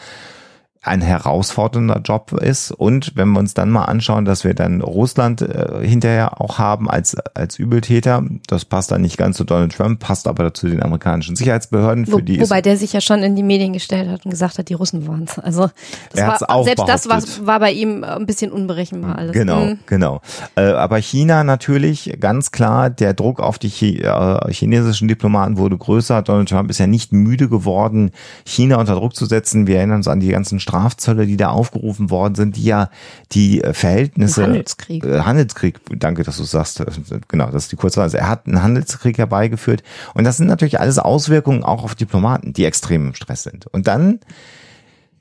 ein 0.82 1.00
herausfordernder 1.00 2.00
Job 2.04 2.32
ist. 2.32 2.70
Und 2.70 3.12
wenn 3.16 3.28
wir 3.30 3.40
uns 3.40 3.52
dann 3.54 3.70
mal 3.70 3.84
anschauen, 3.86 4.24
dass 4.24 4.44
wir 4.44 4.54
dann 4.54 4.80
Russland 4.80 5.42
äh, 5.42 5.86
hinterher 5.86 6.40
auch 6.40 6.58
haben 6.58 6.88
als, 6.88 7.16
als 7.34 7.58
Übeltäter, 7.58 8.22
das 8.46 8.64
passt 8.64 8.90
dann 8.90 9.02
nicht 9.02 9.18
ganz 9.18 9.36
zu 9.36 9.44
Donald 9.44 9.74
Trump, 9.74 9.98
passt 10.00 10.28
aber 10.28 10.54
zu 10.54 10.68
den 10.68 10.82
amerikanischen 10.82 11.36
Sicherheitsbehörden, 11.36 12.06
für 12.06 12.12
Wo, 12.12 12.20
die 12.20 12.40
wobei 12.40 12.62
der 12.62 12.76
sich 12.76 12.92
ja 12.92 13.00
schon 13.00 13.22
in 13.22 13.34
die 13.36 13.42
Medien 13.42 13.72
gestellt 13.72 14.08
hat 14.08 14.24
und 14.24 14.30
gesagt 14.30 14.58
hat, 14.58 14.68
die 14.68 14.74
Russen 14.74 15.06
waren's. 15.06 15.38
Also 15.38 15.68
das 16.12 16.40
war, 16.42 16.50
auch 16.50 16.64
selbst 16.64 16.88
das 16.88 17.08
war, 17.08 17.16
behauptet. 17.20 17.46
war 17.46 17.60
bei 17.60 17.72
ihm 17.72 18.04
ein 18.04 18.26
bisschen 18.26 18.52
unberechenbar 18.52 19.16
alles. 19.16 19.32
Genau, 19.32 19.58
Mhm. 19.66 19.78
genau. 19.86 20.20
Äh, 20.56 20.62
aber 20.62 20.98
China 20.98 21.42
natürlich 21.44 22.16
ganz 22.20 22.52
klar, 22.52 22.88
der 22.88 23.14
Druck 23.14 23.40
auf 23.40 23.58
die 23.58 23.68
Chi 23.70 23.98
äh, 24.00 24.52
chinesischen 24.52 25.08
Diplomaten 25.08 25.56
wurde 25.58 25.76
größer. 25.76 26.22
Donald 26.22 26.48
Trump 26.48 26.70
ist 26.70 26.78
ja 26.78 26.86
nicht 26.86 27.12
müde 27.12 27.48
geworden, 27.48 28.12
China 28.46 28.76
unter 28.76 28.94
Druck 28.94 29.16
zu 29.16 29.26
setzen. 29.26 29.66
Wir 29.66 29.78
erinnern 29.78 29.98
uns 29.98 30.08
an 30.08 30.20
die 30.20 30.28
ganzen 30.28 30.60
Strafzölle, 30.78 31.26
die 31.26 31.36
da 31.36 31.48
aufgerufen 31.48 32.10
worden 32.10 32.34
sind, 32.34 32.56
die 32.56 32.64
ja 32.64 32.90
die 33.32 33.62
äh, 33.62 33.74
Verhältnisse 33.74 34.44
Ein 34.44 34.50
Handelskrieg. 34.50 35.04
äh, 35.04 35.20
Handelskrieg, 35.20 35.80
danke, 35.96 36.22
dass 36.22 36.36
du 36.36 36.44
sagst, 36.44 36.80
äh, 36.80 36.86
genau, 37.26 37.50
das 37.50 37.64
ist 37.64 37.72
die 37.72 37.76
Kurzweise. 37.76 38.18
Er 38.18 38.28
hat 38.28 38.46
einen 38.46 38.62
Handelskrieg 38.62 39.18
herbeigeführt 39.18 39.82
und 40.14 40.24
das 40.24 40.36
sind 40.36 40.46
natürlich 40.46 40.80
alles 40.80 40.98
Auswirkungen 40.98 41.64
auch 41.64 41.84
auf 41.84 41.94
Diplomaten, 41.94 42.52
die 42.52 42.64
extrem 42.64 43.08
im 43.08 43.14
Stress 43.14 43.42
sind. 43.42 43.66
Und 43.66 43.86
dann 43.88 44.20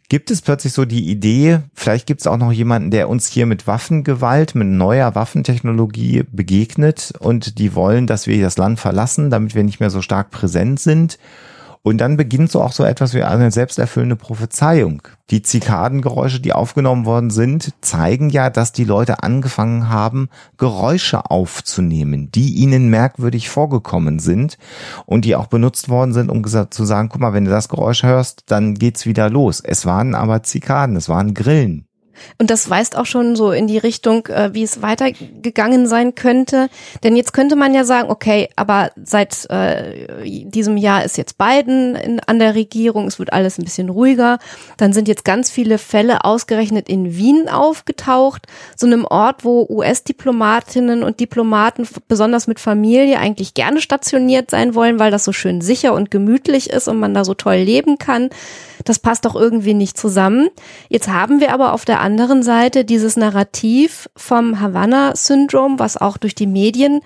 gibt 0.10 0.32
es 0.32 0.42
plötzlich 0.42 0.74
so 0.74 0.86
die 0.86 1.10
Idee, 1.10 1.60
vielleicht 1.74 2.06
gibt 2.06 2.22
es 2.22 2.28
auch 2.28 2.38
noch 2.38 2.52
jemanden, 2.52 2.92
der 2.92 3.10
uns 3.10 3.28
hier 3.28 3.46
mit 3.46 3.68
Waffengewalt, 3.68 4.56
mit 4.56 4.68
neuer 4.68 5.16
Waffentechnologie 5.16 6.24
begegnet 6.32 7.14
und 7.20 7.60
die 7.60 7.76
wollen, 7.76 8.08
dass 8.08 8.28
wir 8.28 8.40
das 8.42 8.58
Land 8.58 8.80
verlassen, 8.80 9.30
damit 9.30 9.56
wir 9.56 9.64
nicht 9.64 9.80
mehr 9.80 9.90
so 9.90 10.02
stark 10.02 10.32
präsent 10.32 10.80
sind. 10.80 11.18
Und 11.88 12.00
dann 12.00 12.18
beginnt 12.18 12.52
so 12.52 12.62
auch 12.62 12.74
so 12.74 12.84
etwas 12.84 13.14
wie 13.14 13.24
eine 13.24 13.50
selbsterfüllende 13.50 14.18
Prophezeiung. 14.18 15.04
Die 15.30 15.42
Zikadengeräusche, 15.42 16.42
die 16.42 16.52
aufgenommen 16.52 17.06
worden 17.06 17.30
sind, 17.30 17.74
zeigen 17.80 18.30
ja, 18.30 18.50
dass 18.50 18.74
die 18.74 18.84
Leute 18.84 19.24
angefangen 19.24 19.88
haben, 19.88 20.28
Geräusche 20.58 21.32
aufzunehmen, 21.32 22.30
die 22.30 22.56
ihnen 22.56 22.90
merkwürdig 22.90 23.48
vorgekommen 23.48 24.20
sind 24.20 24.58
und 25.06 25.24
die 25.24 25.38
auch 25.38 25.48
benutzt 25.48 25.88
worden 25.88 26.12
sind, 26.12 26.30
um 26.30 26.44
zu 26.46 26.84
sagen, 26.84 27.08
guck 27.08 27.22
mal, 27.22 27.32
wenn 27.32 27.46
du 27.46 27.52
das 27.52 27.70
Geräusch 27.70 28.04
hörst, 28.04 28.44
dann 28.48 28.74
geht's 28.74 29.06
wieder 29.06 29.30
los. 29.30 29.62
Es 29.62 29.86
waren 29.86 30.14
aber 30.14 30.44
Zikaden, 30.44 30.98
es 30.98 31.08
waren 31.08 31.34
Grillen. 31.34 31.87
Und 32.38 32.50
das 32.50 32.70
weist 32.70 32.96
auch 32.98 33.06
schon 33.06 33.36
so 33.36 33.52
in 33.52 33.68
die 33.68 33.78
Richtung, 33.78 34.28
äh, 34.28 34.54
wie 34.54 34.64
es 34.64 34.82
weitergegangen 34.82 35.88
sein 35.88 36.16
könnte. 36.16 36.70
Denn 37.04 37.16
jetzt 37.16 37.34
könnte 37.34 37.56
man 37.56 37.74
ja 37.74 37.84
sagen, 37.84 38.10
okay, 38.10 38.50
aber 38.56 38.92
seit 39.04 39.50
äh, 39.50 40.24
diesem 40.46 40.78
Jahr 40.78 41.04
ist 41.04 41.18
jetzt 41.18 41.38
Biden 41.38 41.96
in, 41.96 42.20
an 42.20 42.40
der 42.40 42.56
Regierung, 42.56 43.08
es 43.08 43.20
wird 43.20 43.34
alles 43.34 43.58
ein 43.58 43.64
bisschen 43.64 43.90
ruhiger. 43.90 44.40
Dann 44.78 44.94
sind 44.94 45.08
jetzt 45.08 45.26
ganz 45.26 45.50
viele 45.50 45.78
Fälle 45.78 46.24
ausgerechnet 46.26 46.90
in 46.90 47.16
Wien 47.18 47.50
aufgetaucht, 47.50 48.48
so 48.76 48.86
einem 48.86 49.06
Ort, 49.06 49.44
wo 49.44 49.66
US-Diplomatinnen 49.70 51.04
und 51.04 51.20
Diplomaten, 51.20 51.88
besonders 52.08 52.48
mit 52.48 52.60
Familie, 52.60 53.20
eigentlich 53.20 53.54
gerne 53.54 53.82
stationiert 53.82 54.52
sein 54.52 54.76
wollen, 54.76 55.00
weil 55.00 55.12
das 55.12 55.24
so 55.24 55.34
schön 55.34 55.62
sicher 55.62 55.94
und 55.94 56.12
gemütlich 56.12 56.70
ist 56.70 56.88
und 56.88 57.00
man 57.00 57.14
da 57.14 57.26
so 57.26 57.34
toll 57.34 57.56
leben 57.56 57.98
kann. 57.98 58.30
Das 58.86 59.00
passt 59.00 59.26
doch 59.26 59.36
irgendwie 59.36 59.74
nicht 59.74 59.98
zusammen. 59.98 60.50
Jetzt 60.88 61.10
haben 61.10 61.40
wir 61.40 61.54
aber 61.54 61.74
auf 61.74 61.84
der 61.84 62.00
anderen 62.08 62.44
Seite 62.44 62.86
dieses 62.86 63.18
Narrativ 63.18 64.10
vom 64.16 64.60
Havanna-Syndrom, 64.60 65.80
was 65.80 65.98
auch 65.98 66.18
durch 66.18 66.36
die 66.36 66.48
Medien 66.48 67.02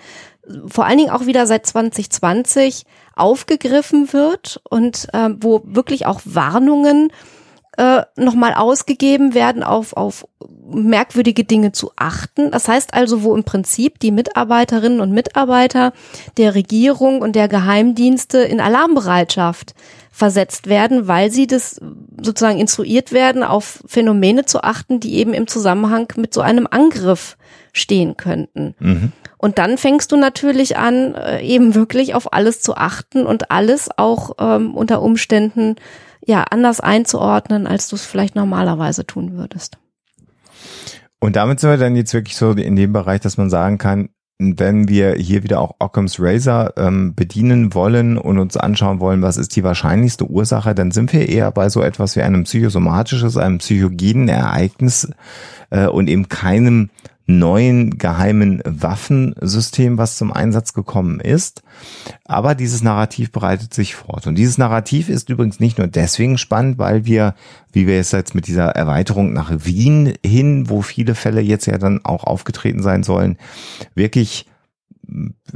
vor 0.66 0.86
allen 0.86 0.98
Dingen 0.98 1.10
auch 1.10 1.26
wieder 1.26 1.46
seit 1.46 1.66
2020 1.66 2.84
aufgegriffen 3.14 4.12
wird 4.12 4.60
und 4.68 5.08
äh, 5.12 5.30
wo 5.40 5.62
wirklich 5.64 6.06
auch 6.06 6.20
Warnungen 6.24 7.12
äh, 7.76 8.02
nochmal 8.16 8.54
ausgegeben 8.54 9.34
werden, 9.34 9.62
auf, 9.62 9.96
auf 9.96 10.26
merkwürdige 10.70 11.44
Dinge 11.44 11.72
zu 11.72 11.92
achten. 11.96 12.50
Das 12.50 12.68
heißt 12.68 12.92
also, 12.92 13.22
wo 13.22 13.34
im 13.34 13.44
Prinzip 13.44 13.98
die 14.00 14.10
Mitarbeiterinnen 14.10 15.00
und 15.00 15.12
Mitarbeiter 15.12 15.92
der 16.36 16.54
Regierung 16.54 17.22
und 17.22 17.34
der 17.34 17.48
Geheimdienste 17.48 18.38
in 18.38 18.60
Alarmbereitschaft 18.60 19.74
versetzt 20.12 20.68
werden, 20.68 21.08
weil 21.08 21.30
sie 21.32 21.46
das 21.46 21.80
sozusagen 22.22 22.60
instruiert 22.60 23.12
werden, 23.12 23.42
auf 23.42 23.82
Phänomene 23.86 24.44
zu 24.44 24.62
achten, 24.62 25.00
die 25.00 25.14
eben 25.14 25.32
im 25.32 25.48
Zusammenhang 25.48 26.06
mit 26.16 26.34
so 26.34 26.42
einem 26.42 26.68
Angriff 26.70 27.38
stehen 27.72 28.18
könnten. 28.18 28.74
Mhm. 28.78 29.12
Und 29.38 29.58
dann 29.58 29.78
fängst 29.78 30.12
du 30.12 30.16
natürlich 30.16 30.76
an, 30.76 31.14
äh, 31.14 31.40
eben 31.40 31.74
wirklich 31.74 32.14
auf 32.14 32.32
alles 32.32 32.60
zu 32.60 32.76
achten 32.76 33.26
und 33.26 33.50
alles 33.50 33.88
auch 33.96 34.32
ähm, 34.38 34.74
unter 34.74 35.02
Umständen 35.02 35.76
ja 36.24 36.44
anders 36.44 36.80
einzuordnen, 36.80 37.66
als 37.66 37.88
du 37.88 37.96
es 37.96 38.04
vielleicht 38.04 38.36
normalerweise 38.36 39.06
tun 39.06 39.32
würdest. 39.36 39.78
Und 41.18 41.36
damit 41.36 41.58
sind 41.58 41.70
wir 41.70 41.78
dann 41.78 41.96
jetzt 41.96 42.12
wirklich 42.12 42.36
so 42.36 42.50
in 42.52 42.76
dem 42.76 42.92
Bereich, 42.92 43.20
dass 43.22 43.38
man 43.38 43.48
sagen 43.48 43.78
kann, 43.78 44.10
wenn 44.58 44.88
wir 44.88 45.14
hier 45.14 45.42
wieder 45.42 45.60
auch 45.60 45.76
Occam's 45.78 46.16
Razor 46.18 46.72
ähm, 46.76 47.14
bedienen 47.14 47.74
wollen 47.74 48.18
und 48.18 48.38
uns 48.38 48.56
anschauen 48.56 49.00
wollen, 49.00 49.22
was 49.22 49.36
ist 49.36 49.56
die 49.56 49.64
wahrscheinlichste 49.64 50.28
Ursache, 50.28 50.74
dann 50.74 50.90
sind 50.90 51.12
wir 51.12 51.28
eher 51.28 51.50
bei 51.50 51.68
so 51.68 51.82
etwas 51.82 52.16
wie 52.16 52.22
einem 52.22 52.44
psychosomatisches, 52.44 53.36
einem 53.36 53.58
psychogenen 53.58 54.28
Ereignis 54.28 55.10
äh, 55.70 55.86
und 55.86 56.08
eben 56.08 56.28
keinem 56.28 56.90
neuen 57.38 57.98
geheimen 57.98 58.62
Waffensystem, 58.64 59.98
was 59.98 60.16
zum 60.16 60.32
Einsatz 60.32 60.72
gekommen 60.72 61.20
ist. 61.20 61.62
Aber 62.24 62.54
dieses 62.54 62.82
Narrativ 62.82 63.32
bereitet 63.32 63.74
sich 63.74 63.94
fort. 63.94 64.26
Und 64.26 64.36
dieses 64.36 64.58
Narrativ 64.58 65.08
ist 65.08 65.28
übrigens 65.28 65.60
nicht 65.60 65.78
nur 65.78 65.86
deswegen 65.86 66.38
spannend, 66.38 66.78
weil 66.78 67.04
wir, 67.04 67.34
wie 67.72 67.86
wir 67.86 67.98
es 67.98 68.12
jetzt 68.12 68.34
mit 68.34 68.46
dieser 68.46 68.70
Erweiterung 68.70 69.32
nach 69.32 69.52
Wien 69.64 70.14
hin, 70.24 70.68
wo 70.68 70.82
viele 70.82 71.14
Fälle 71.14 71.40
jetzt 71.40 71.66
ja 71.66 71.78
dann 71.78 72.04
auch 72.04 72.24
aufgetreten 72.24 72.82
sein 72.82 73.02
sollen, 73.02 73.36
wirklich 73.94 74.46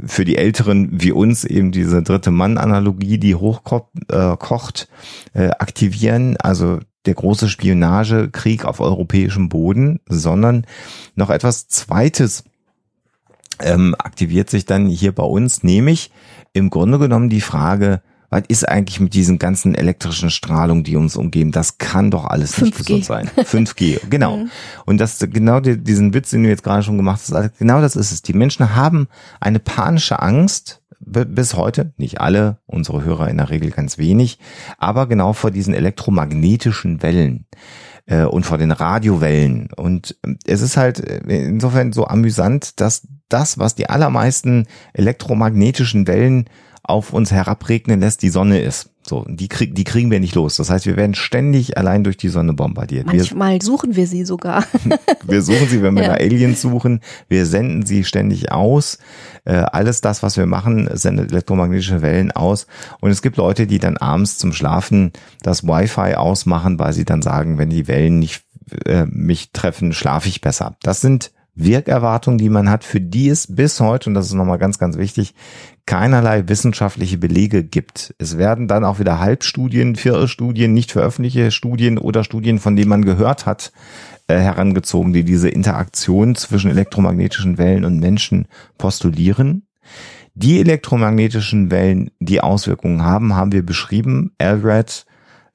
für 0.05 0.25
die 0.25 0.37
Älteren 0.37 0.89
wie 0.91 1.11
uns 1.11 1.43
eben 1.43 1.71
diese 1.71 2.03
dritte 2.03 2.31
Mann-Analogie, 2.31 3.17
die 3.17 3.35
hochkocht, 3.35 3.87
äh, 4.11 4.35
kocht, 4.37 4.87
äh, 5.33 5.49
aktivieren. 5.49 6.37
Also 6.37 6.79
der 7.07 7.15
große 7.15 7.49
Spionagekrieg 7.49 8.65
auf 8.65 8.79
europäischem 8.79 9.49
Boden, 9.49 9.99
sondern 10.07 10.65
noch 11.15 11.29
etwas 11.29 11.67
Zweites 11.67 12.43
ähm, 13.59 13.95
aktiviert 13.97 14.49
sich 14.49 14.65
dann 14.65 14.87
hier 14.87 15.13
bei 15.13 15.23
uns, 15.23 15.63
nämlich 15.63 16.11
im 16.53 16.69
Grunde 16.69 16.99
genommen 16.99 17.29
die 17.29 17.41
Frage, 17.41 18.01
was 18.29 18.43
ist 18.49 18.67
eigentlich 18.67 18.99
mit 18.99 19.13
diesen 19.13 19.39
ganzen 19.39 19.73
elektrischen 19.73 20.29
Strahlungen, 20.29 20.83
die 20.83 20.97
uns 20.97 21.15
umgeben? 21.15 21.51
Das 21.51 21.77
kann 21.77 22.11
doch 22.11 22.25
alles 22.25 22.59
nicht 22.61 22.75
5G. 22.75 22.77
gesund 22.77 23.05
sein. 23.05 23.29
5G, 23.37 24.01
genau. 24.09 24.45
Und 24.85 24.99
das 24.99 25.19
genau 25.19 25.61
die, 25.61 25.77
diesen 25.77 26.13
Witz, 26.13 26.31
den 26.31 26.43
du 26.43 26.49
jetzt 26.49 26.63
gerade 26.63 26.83
schon 26.83 26.97
gemacht 26.97 27.21
hast, 27.23 27.57
genau 27.57 27.79
das 27.79 27.95
ist 27.95 28.11
es. 28.11 28.21
Die 28.21 28.33
Menschen 28.33 28.75
haben 28.75 29.07
eine 29.39 29.59
panische 29.59 30.21
Angst 30.21 30.81
bis 30.99 31.53
heute, 31.53 31.93
nicht 31.97 32.21
alle, 32.21 32.59
unsere 32.65 33.03
Hörer 33.03 33.29
in 33.29 33.37
der 33.37 33.49
Regel 33.49 33.71
ganz 33.71 33.97
wenig, 33.97 34.39
aber 34.77 35.07
genau 35.07 35.33
vor 35.33 35.51
diesen 35.51 35.73
elektromagnetischen 35.73 37.01
Wellen 37.03 37.45
äh, 38.07 38.23
und 38.23 38.45
vor 38.45 38.57
den 38.57 38.71
Radiowellen. 38.71 39.69
Und 39.75 40.17
ähm, 40.25 40.37
es 40.45 40.61
ist 40.61 40.77
halt 40.77 40.99
äh, 40.99 41.45
insofern 41.45 41.93
so 41.93 42.07
amüsant, 42.07 42.79
dass 42.79 43.07
das, 43.29 43.59
was 43.59 43.75
die 43.75 43.89
allermeisten 43.89 44.67
elektromagnetischen 44.93 46.07
Wellen 46.07 46.45
auf 46.83 47.13
uns 47.13 47.31
herabregnen 47.31 47.99
lässt, 47.99 48.21
die 48.21 48.29
Sonne 48.29 48.61
ist. 48.61 48.89
So, 49.07 49.25
die, 49.27 49.47
krieg, 49.47 49.73
die 49.75 49.83
kriegen 49.83 50.11
wir 50.11 50.19
nicht 50.19 50.35
los. 50.35 50.57
Das 50.57 50.69
heißt, 50.69 50.85
wir 50.85 50.97
werden 50.97 51.15
ständig 51.15 51.77
allein 51.77 52.03
durch 52.03 52.17
die 52.17 52.29
Sonne 52.29 52.53
bombardiert. 52.53 53.05
Manchmal 53.05 53.53
wir, 53.53 53.61
suchen 53.61 53.95
wir 53.95 54.07
sie 54.07 54.25
sogar. 54.25 54.65
wir 55.25 55.41
suchen 55.41 55.67
sie, 55.69 55.81
wenn 55.81 55.95
wir 55.95 56.03
ja. 56.03 56.09
nach 56.09 56.19
Aliens 56.19 56.61
suchen. 56.61 57.01
Wir 57.29 57.45
senden 57.45 57.85
sie 57.85 58.03
ständig 58.03 58.51
aus. 58.51 58.97
Äh, 59.45 59.63
alles 59.71 60.01
das, 60.01 60.23
was 60.23 60.35
wir 60.35 60.45
machen, 60.45 60.89
sendet 60.93 61.31
elektromagnetische 61.31 62.01
Wellen 62.01 62.31
aus. 62.31 62.67
Und 62.99 63.11
es 63.11 63.21
gibt 63.21 63.37
Leute, 63.37 63.67
die 63.67 63.79
dann 63.79 63.97
abends 63.97 64.37
zum 64.37 64.51
Schlafen 64.51 65.13
das 65.41 65.63
Wi-Fi 65.63 66.15
ausmachen, 66.15 66.79
weil 66.79 66.93
sie 66.93 67.05
dann 67.05 67.21
sagen, 67.21 67.57
wenn 67.57 67.69
die 67.69 67.87
Wellen 67.87 68.19
nicht 68.19 68.43
äh, 68.85 69.05
mich 69.05 69.51
treffen, 69.53 69.93
schlafe 69.93 70.27
ich 70.27 70.41
besser. 70.41 70.75
Das 70.81 71.01
sind 71.01 71.31
Wirkerwartungen, 71.57 72.37
die 72.37 72.49
man 72.49 72.69
hat, 72.69 72.83
für 72.83 73.01
die 73.01 73.29
es 73.29 73.53
bis 73.53 73.79
heute, 73.79 74.09
und 74.09 74.13
das 74.13 74.27
ist 74.27 74.33
nochmal 74.33 74.59
ganz, 74.59 74.77
ganz 74.77 74.97
wichtig, 74.97 75.33
keinerlei 75.85 76.47
wissenschaftliche 76.47 77.17
Belege 77.17 77.63
gibt. 77.63 78.13
Es 78.19 78.37
werden 78.37 78.67
dann 78.67 78.85
auch 78.85 78.99
wieder 78.99 79.19
Halbstudien, 79.19 79.95
Viertelstudien, 79.95 80.73
nicht 80.73 80.91
veröffentlichte 80.91 81.51
Studien 81.51 81.97
oder 81.97 82.23
Studien, 82.23 82.59
von 82.59 82.75
denen 82.75 82.89
man 82.89 83.03
gehört 83.03 83.45
hat, 83.45 83.71
äh, 84.27 84.37
herangezogen, 84.37 85.13
die 85.13 85.23
diese 85.23 85.49
Interaktion 85.49 86.35
zwischen 86.35 86.69
elektromagnetischen 86.69 87.57
Wellen 87.57 87.85
und 87.85 87.99
Menschen 87.99 88.47
postulieren. 88.77 89.63
Die 90.35 90.59
elektromagnetischen 90.59 91.71
Wellen, 91.71 92.11
die 92.19 92.41
Auswirkungen 92.41 93.01
haben, 93.01 93.35
haben 93.35 93.51
wir 93.51 93.65
beschrieben. 93.65 94.33
LRAD, 94.37 95.05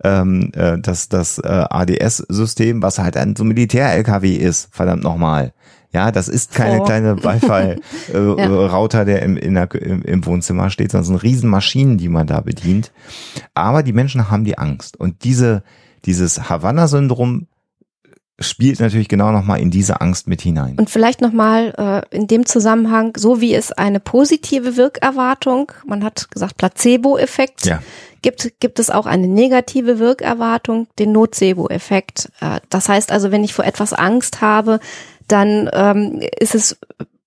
ähm, 0.02 0.50
äh, 0.54 0.78
das, 0.78 1.08
das 1.08 1.38
äh, 1.38 1.66
ADS-System, 1.70 2.82
was 2.82 2.98
halt 2.98 3.16
ein 3.16 3.36
so 3.36 3.44
Militär-LKW 3.44 4.34
ist, 4.34 4.74
verdammt 4.74 5.04
nochmal. 5.04 5.52
Ja, 5.92 6.10
das 6.10 6.28
ist 6.28 6.54
keine 6.54 6.80
oh. 6.80 6.84
kleine 6.84 7.22
Wi-Fi-Router, 7.22 8.98
äh, 8.98 9.00
ja. 9.00 9.04
der 9.04 9.22
im, 9.22 9.36
in 9.36 9.54
der, 9.54 9.74
im, 9.74 10.02
im 10.02 10.26
Wohnzimmer 10.26 10.70
steht, 10.70 10.90
sondern 10.90 11.02
es 11.02 11.08
sind 11.08 11.22
Riesenmaschinen, 11.22 11.98
die 11.98 12.08
man 12.08 12.26
da 12.26 12.40
bedient. 12.40 12.92
Aber 13.54 13.82
die 13.82 13.92
Menschen 13.92 14.30
haben 14.30 14.44
die 14.44 14.56
Angst. 14.56 14.98
Und 14.98 15.24
diese, 15.24 15.62
dieses 16.04 16.48
Havanna-Syndrom 16.48 17.46
spielt 18.42 18.80
natürlich 18.80 19.08
genau 19.08 19.32
nochmal 19.32 19.60
in 19.60 19.70
diese 19.70 20.00
Angst 20.00 20.26
mit 20.26 20.40
hinein. 20.40 20.76
Und 20.78 20.90
vielleicht 20.90 21.20
nochmal 21.20 21.74
äh, 22.10 22.16
in 22.16 22.26
dem 22.26 22.46
Zusammenhang, 22.46 23.12
so 23.16 23.40
wie 23.40 23.54
es 23.54 23.72
eine 23.72 24.00
positive 24.00 24.76
Wirkerwartung, 24.76 25.72
man 25.86 26.04
hat 26.04 26.30
gesagt 26.30 26.56
Placebo-Effekt, 26.56 27.66
ja. 27.66 27.82
gibt, 28.22 28.60
gibt 28.60 28.78
es 28.78 28.90
auch 28.90 29.06
eine 29.06 29.28
negative 29.28 29.98
Wirkerwartung, 29.98 30.88
den 30.98 31.12
Nocebo-Effekt. 31.12 32.30
Äh, 32.40 32.60
das 32.68 32.88
heißt 32.88 33.12
also, 33.12 33.30
wenn 33.30 33.44
ich 33.44 33.54
vor 33.54 33.64
etwas 33.64 33.92
Angst 33.92 34.40
habe, 34.40 34.80
dann 35.28 35.70
ähm, 35.72 36.20
ist 36.38 36.54
es 36.54 36.78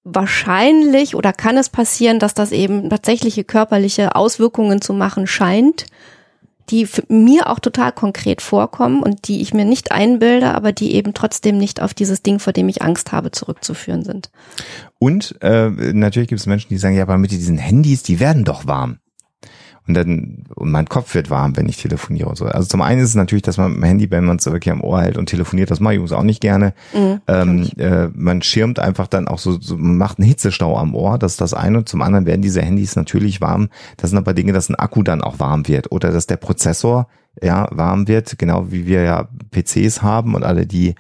wahrscheinlich 0.04 1.16
oder 1.16 1.34
kann 1.34 1.58
es 1.58 1.70
passieren, 1.70 2.20
dass 2.20 2.34
das 2.34 2.52
eben 2.52 2.90
tatsächliche 2.90 3.44
körperliche 3.44 4.16
Auswirkungen 4.16 4.82
zu 4.82 4.94
machen 4.94 5.28
scheint, 5.28 5.86
die 6.70 6.88
mir 7.10 7.50
auch 7.50 7.60
total 7.60 7.92
konkret 7.92 8.42
vorkommen 8.42 9.04
und 9.04 9.28
die 9.28 9.42
ich 9.42 9.54
mir 9.54 9.66
nicht 9.66 9.92
einbilde, 9.92 10.54
aber 10.54 10.72
die 10.72 10.94
eben 10.94 11.14
trotzdem 11.14 11.58
nicht 11.58 11.82
auf 11.82 11.94
dieses 11.94 12.24
Ding, 12.24 12.40
vor 12.40 12.54
dem 12.54 12.70
ich 12.70 12.82
Angst 12.82 13.12
habe, 13.12 13.32
zurückzuführen 13.32 14.04
sind. 14.04 14.30
Und 14.98 15.36
äh, 15.42 15.70
natürlich 15.70 16.30
gibt 16.30 16.40
es 16.40 16.48
Menschen, 16.48 16.70
die 16.70 16.78
sagen, 16.78 16.96
ja, 16.96 17.04
aber 17.04 17.18
mit 17.18 17.32
diesen 17.32 17.58
Handys, 17.58 18.04
die 18.04 18.20
werden 18.20 18.46
doch 18.46 18.66
warm 18.66 19.00
und 19.88 19.94
dann 19.94 20.44
und 20.56 20.72
mein 20.72 20.88
Kopf 20.88 21.14
wird 21.14 21.30
warm, 21.30 21.56
wenn 21.58 21.70
ich 21.70 21.78
telefoniere 21.78 22.28
und 22.28 22.38
so. 22.38 22.46
Also 22.46 22.68
zum 22.68 22.82
einen 22.82 23.02
ist 23.02 23.10
es 23.10 23.16
natürlich, 23.16 23.44
dass 23.44 23.58
man 23.58 23.72
mit 23.72 23.78
dem 23.78 23.84
Handy, 23.84 24.12
wenn 24.12 24.26
man 24.26 24.38
es 24.38 24.46
wirklich 24.46 24.72
am 24.72 24.82
Ohr 24.82 25.02
hält 25.02 25.18
und 25.18 25.28
telefoniert, 25.28 25.70
das 25.70 25.80
mache 25.80 25.94
ich 25.94 25.98
übrigens 25.98 26.14
auch 26.14 26.24
nicht 26.24 26.42
gerne. 26.42 26.74
Mhm, 26.94 27.22
ähm, 27.28 27.70
äh, 27.78 28.08
man 28.14 28.42
schirmt 28.42 28.80
einfach 28.80 29.08
dann 29.08 29.28
auch 29.28 29.38
so, 29.38 29.60
so, 29.60 29.78
man 29.78 29.98
macht 29.98 30.18
einen 30.18 30.28
Hitzestau 30.28 30.78
am 30.78 30.96
Ohr, 30.96 31.20
das 31.20 31.34
ist 31.34 31.42
das 31.42 31.54
eine. 31.54 31.80
Und 31.80 31.90
zum 31.90 32.02
anderen 32.02 32.26
werden 32.26 32.42
diese 32.42 32.62
Handys 32.62 32.96
natürlich 32.96 33.42
warm. 33.42 33.70
Das 33.98 34.10
sind 34.10 34.18
aber 34.18 34.34
Dinge, 34.34 34.54
dass 34.54 34.70
ein 34.70 34.76
Akku 34.76 35.04
dann 35.04 35.22
auch 35.22 35.40
warm 35.40 35.68
wird 35.68 35.92
oder 35.92 36.12
dass 36.12 36.26
der 36.26 36.38
Prozessor 36.38 37.08
ja 37.42 37.68
warm 37.72 38.08
wird, 38.08 38.40
genau 38.40 38.72
wie 38.72 38.88
wir 38.88 39.04
ja 39.04 39.28
PCs 39.52 40.02
haben 40.02 40.36
und 40.36 40.44
alle, 40.44 40.66
die 40.66 40.96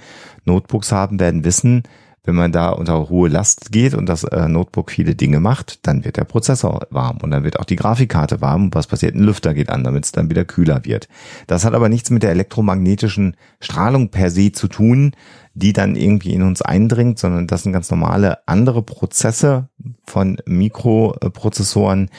Notebooks 0.46 0.92
haben, 0.92 1.20
werden 1.20 1.44
wissen, 1.44 1.84
wenn 2.26 2.36
man 2.36 2.52
da 2.52 2.70
unter 2.70 3.10
hohe 3.10 3.30
Last 3.30 3.72
geht 3.72 3.94
und 3.94 4.08
das 4.08 4.24
äh, 4.24 4.48
Notebook 4.48 4.92
viele 4.92 5.16
Dinge 5.16 5.40
macht, 5.40 5.86
dann 5.88 6.04
wird 6.04 6.18
der 6.18 6.24
Prozessor 6.24 6.88
warm 6.90 7.20
und 7.22 7.32
dann 7.32 7.44
wird 7.44 7.60
auch 7.60 7.66
die 7.66 7.76
Grafikkarte 7.76 8.42
warm. 8.42 8.66
Und 8.66 8.76
was 8.76 8.88
passiert? 8.88 9.16
Ein 9.16 9.24
Lüfter 9.24 9.54
geht 9.54 9.70
an, 9.70 9.84
damit 9.84 10.06
es 10.06 10.12
dann 10.12 10.30
wieder 10.30 10.46
kühler 10.46 10.86
wird. 10.86 11.08
Das 11.48 11.66
hat 11.66 11.74
aber 11.74 11.90
nichts 11.90 12.10
mit 12.10 12.24
der 12.24 12.32
elektromagnetischen 12.32 13.38
Strahlung 13.60 14.10
per 14.10 14.30
se 14.30 14.52
zu 14.52 14.68
tun, 14.68 15.12
die 15.54 15.72
dann 15.72 15.96
irgendwie 15.96 16.34
in 16.34 16.42
uns 16.42 16.62
eindringt, 16.62 17.18
sondern 17.18 17.48
das 17.48 17.64
sind 17.64 17.72
ganz 17.72 17.90
normale 17.90 18.46
andere 18.48 18.84
Prozesse 18.84 19.70
von 20.06 20.38
Mikroprozessoren, 20.46 22.10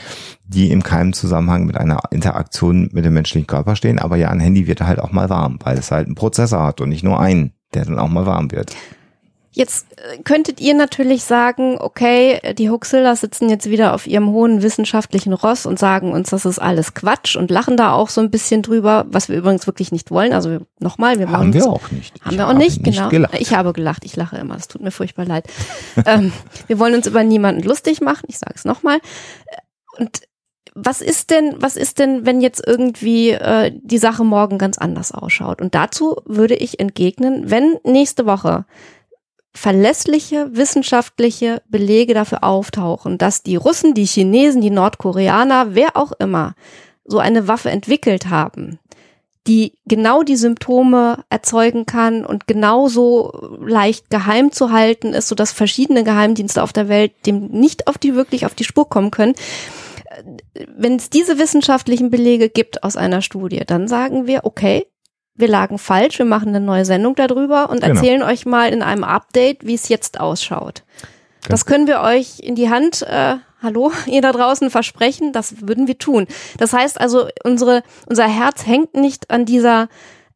die 0.45 0.71
im 0.71 0.83
keimen 0.83 1.13
Zusammenhang 1.13 1.67
mit 1.67 1.77
einer 1.77 2.01
Interaktion 2.11 2.89
mit 2.93 3.05
dem 3.05 3.13
menschlichen 3.13 3.47
Körper 3.47 3.77
stehen. 3.77 3.99
Aber 3.99 4.17
ja, 4.17 4.31
ein 4.31 4.41
Handy 4.41 4.67
wird 4.67 4.81
halt 4.81 5.01
auch 5.01 5.13
mal 5.13 5.29
warm, 5.29 5.59
weil 5.63 5.77
es 5.77 5.91
halt 5.91 6.07
einen 6.07 6.15
Prozessor 6.15 6.65
hat 6.65 6.81
und 6.81 6.89
nicht 6.89 7.05
nur 7.05 7.21
einen, 7.21 7.53
der 7.75 7.85
dann 7.85 7.99
auch 7.99 8.09
mal 8.09 8.25
warm 8.25 8.51
wird. 8.53 8.75
Jetzt 9.57 9.87
äh, 9.97 10.19
könntet 10.19 10.61
ihr 10.61 10.75
natürlich 10.75 11.25
sagen, 11.25 11.79
okay, 11.81 12.39
die 12.59 12.69
Huxillas 12.69 13.23
sitzen 13.23 13.49
jetzt 13.49 13.71
wieder 13.71 13.95
auf 13.95 14.07
ihrem 14.07 14.29
hohen 14.29 14.61
wissenschaftlichen 14.61 15.33
Ross 15.33 15.65
und 15.65 15.79
sagen 15.79 16.13
uns, 16.13 16.29
das 16.29 16.45
ist 16.45 16.59
alles 16.59 16.93
Quatsch 16.93 17.37
und 17.37 17.51
lachen 17.51 17.79
da 17.79 17.93
auch 17.93 18.11
so 18.11 18.21
ein 18.21 18.31
bisschen 18.31 18.61
drüber, 18.61 19.07
was 19.09 19.31
wir 19.31 19.37
übrigens 19.39 19.67
wirklich 19.67 19.93
nicht 19.93 20.11
wollen. 20.11 20.35
Also 20.35 20.59
nochmal, 20.79 21.19
wir 21.19 21.31
haben 21.31 21.55
wir 21.55 21.67
auch 21.67 21.91
nicht. 21.91 22.13
Haben 22.23 22.33
ich 22.33 22.37
wir 22.37 22.49
auch 22.49 22.53
nicht, 22.53 22.85
genau. 22.85 23.09
Gelacht. 23.09 23.41
Ich 23.41 23.55
habe 23.55 23.73
gelacht, 23.73 24.05
ich 24.05 24.15
lache 24.15 24.37
immer, 24.37 24.57
es 24.57 24.69
tut 24.69 24.83
mir 24.83 24.91
furchtbar 24.91 25.25
leid. 25.25 25.47
ähm, 26.05 26.35
wir 26.67 26.79
wollen 26.79 26.95
uns 26.95 27.07
über 27.07 27.25
niemanden 27.25 27.63
lustig 27.63 28.03
machen, 28.03 28.27
ich 28.29 28.37
sage 28.39 28.57
es 28.57 28.67
nochmal. 28.67 28.99
Und 29.97 30.21
was 30.75 31.01
ist 31.01 31.31
denn, 31.31 31.55
was 31.57 31.77
ist 31.79 31.99
denn, 31.99 32.27
wenn 32.27 32.43
jetzt 32.43 32.63
irgendwie 32.67 33.31
äh, 33.31 33.73
die 33.75 33.97
Sache 33.97 34.23
morgen 34.23 34.59
ganz 34.59 34.77
anders 34.77 35.13
ausschaut? 35.13 35.63
Und 35.63 35.75
dazu 35.75 36.17
würde 36.27 36.57
ich 36.57 36.79
entgegnen, 36.79 37.51
wenn 37.51 37.79
nächste 37.85 38.27
Woche 38.27 38.67
verlässliche 39.57 40.55
wissenschaftliche 40.55 41.63
Belege 41.69 42.15
dafür 42.15 42.45
auftauchen, 42.45 43.19
dass 43.19 43.43
die 43.43 43.57
Russen, 43.57 43.95
die 43.95 44.05
Chinesen, 44.05 44.61
die 44.61 44.71
Nordkoreaner, 44.71 45.75
wer 45.75 45.97
auch 45.97 46.13
immer, 46.19 46.55
so 47.05 47.19
eine 47.19 47.49
Waffe 47.49 47.71
entwickelt 47.71 48.29
haben, 48.29 48.79
die 49.47 49.79
genau 49.87 50.23
die 50.23 50.37
Symptome 50.37 51.25
erzeugen 51.31 51.87
kann 51.87 52.27
und 52.27 52.47
genauso 52.47 53.57
leicht 53.61 54.11
geheim 54.11 54.53
zu 54.53 54.73
halten 54.73 55.15
ist, 55.15 55.29
so 55.29 55.35
dass 55.35 55.53
verschiedene 55.53 56.05
Geheimdienste 56.05 56.63
auf 56.63 56.73
der 56.73 56.89
Welt 56.89 57.13
dem 57.25 57.47
nicht 57.47 57.87
auf 57.87 57.97
die 57.97 58.15
wirklich 58.15 58.45
auf 58.45 58.55
die 58.55 58.65
Spur 58.65 58.89
kommen 58.89 59.11
können. 59.11 59.35
Wenn 60.77 60.97
es 60.97 61.11
diese 61.11 61.39
wissenschaftlichen 61.39 62.11
Belege 62.11 62.49
gibt 62.49 62.83
aus 62.83 62.97
einer 62.97 63.23
Studie, 63.23 63.63
dann 63.67 63.89
sagen 63.89 64.27
wir, 64.27 64.45
okay, 64.45 64.87
wir 65.37 65.49
lagen 65.49 65.79
falsch, 65.79 66.19
wir 66.19 66.27
machen 66.27 66.49
eine 66.49 66.61
neue 66.61 66.85
Sendung 66.85 67.15
darüber 67.15 67.71
und 67.71 67.83
genau. 67.83 67.95
erzählen 67.95 68.23
euch 68.23 68.47
mal 68.47 68.73
in 68.73 68.83
einem 68.83 69.05
Update, 69.05 69.67
wie 69.67 69.75
es 69.75 69.89
jetzt 69.89 70.19
ausschaut. 70.21 70.83
Ganz 71.43 71.49
das 71.49 71.67
können 71.67 71.87
wir 71.87 72.01
euch 72.01 72.41
in 72.41 72.55
die 72.55 72.71
Hand, 72.71 73.03
äh, 73.03 73.37
hallo, 73.63 73.93
ihr 74.07 74.23
da 74.23 74.33
draußen 74.33 74.71
versprechen, 74.71 75.33
das 75.33 75.67
würden 75.67 75.87
wir 75.87 75.99
tun. 75.99 76.27
Das 76.59 76.73
heißt 76.73 77.01
also, 77.01 77.29
unsere, 77.45 77.83
unser 78.07 78.27
Herz 78.27 78.67
hängt 78.67 78.95
nicht 78.95 79.31
an 79.31 79.45
dieser 79.45 79.89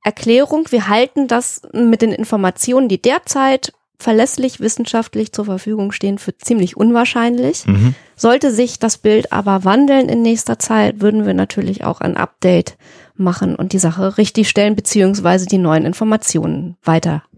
Erklärung. 0.02 0.66
Wir 0.70 0.88
halten 0.88 1.28
das 1.28 1.62
mit 1.72 2.02
den 2.02 2.12
Informationen, 2.12 2.88
die 2.88 3.00
derzeit 3.00 3.72
verlässlich 3.98 4.60
wissenschaftlich 4.60 5.32
zur 5.32 5.44
Verfügung 5.44 5.92
stehen, 5.92 6.18
für 6.18 6.36
ziemlich 6.36 6.76
unwahrscheinlich. 6.76 7.66
Mhm. 7.66 7.94
Sollte 8.16 8.50
sich 8.50 8.78
das 8.78 8.96
Bild 8.96 9.30
aber 9.30 9.64
wandeln 9.64 10.08
in 10.08 10.22
nächster 10.22 10.58
Zeit, 10.58 11.02
würden 11.02 11.26
wir 11.26 11.34
natürlich 11.34 11.84
auch 11.84 12.00
ein 12.00 12.16
Update 12.16 12.76
machen 13.20 13.54
und 13.54 13.72
die 13.72 13.78
Sache 13.78 14.18
richtig 14.18 14.48
stellen, 14.48 14.74
beziehungsweise 14.74 15.46
die 15.46 15.58
neuen 15.58 15.84
Informationen 15.84 16.76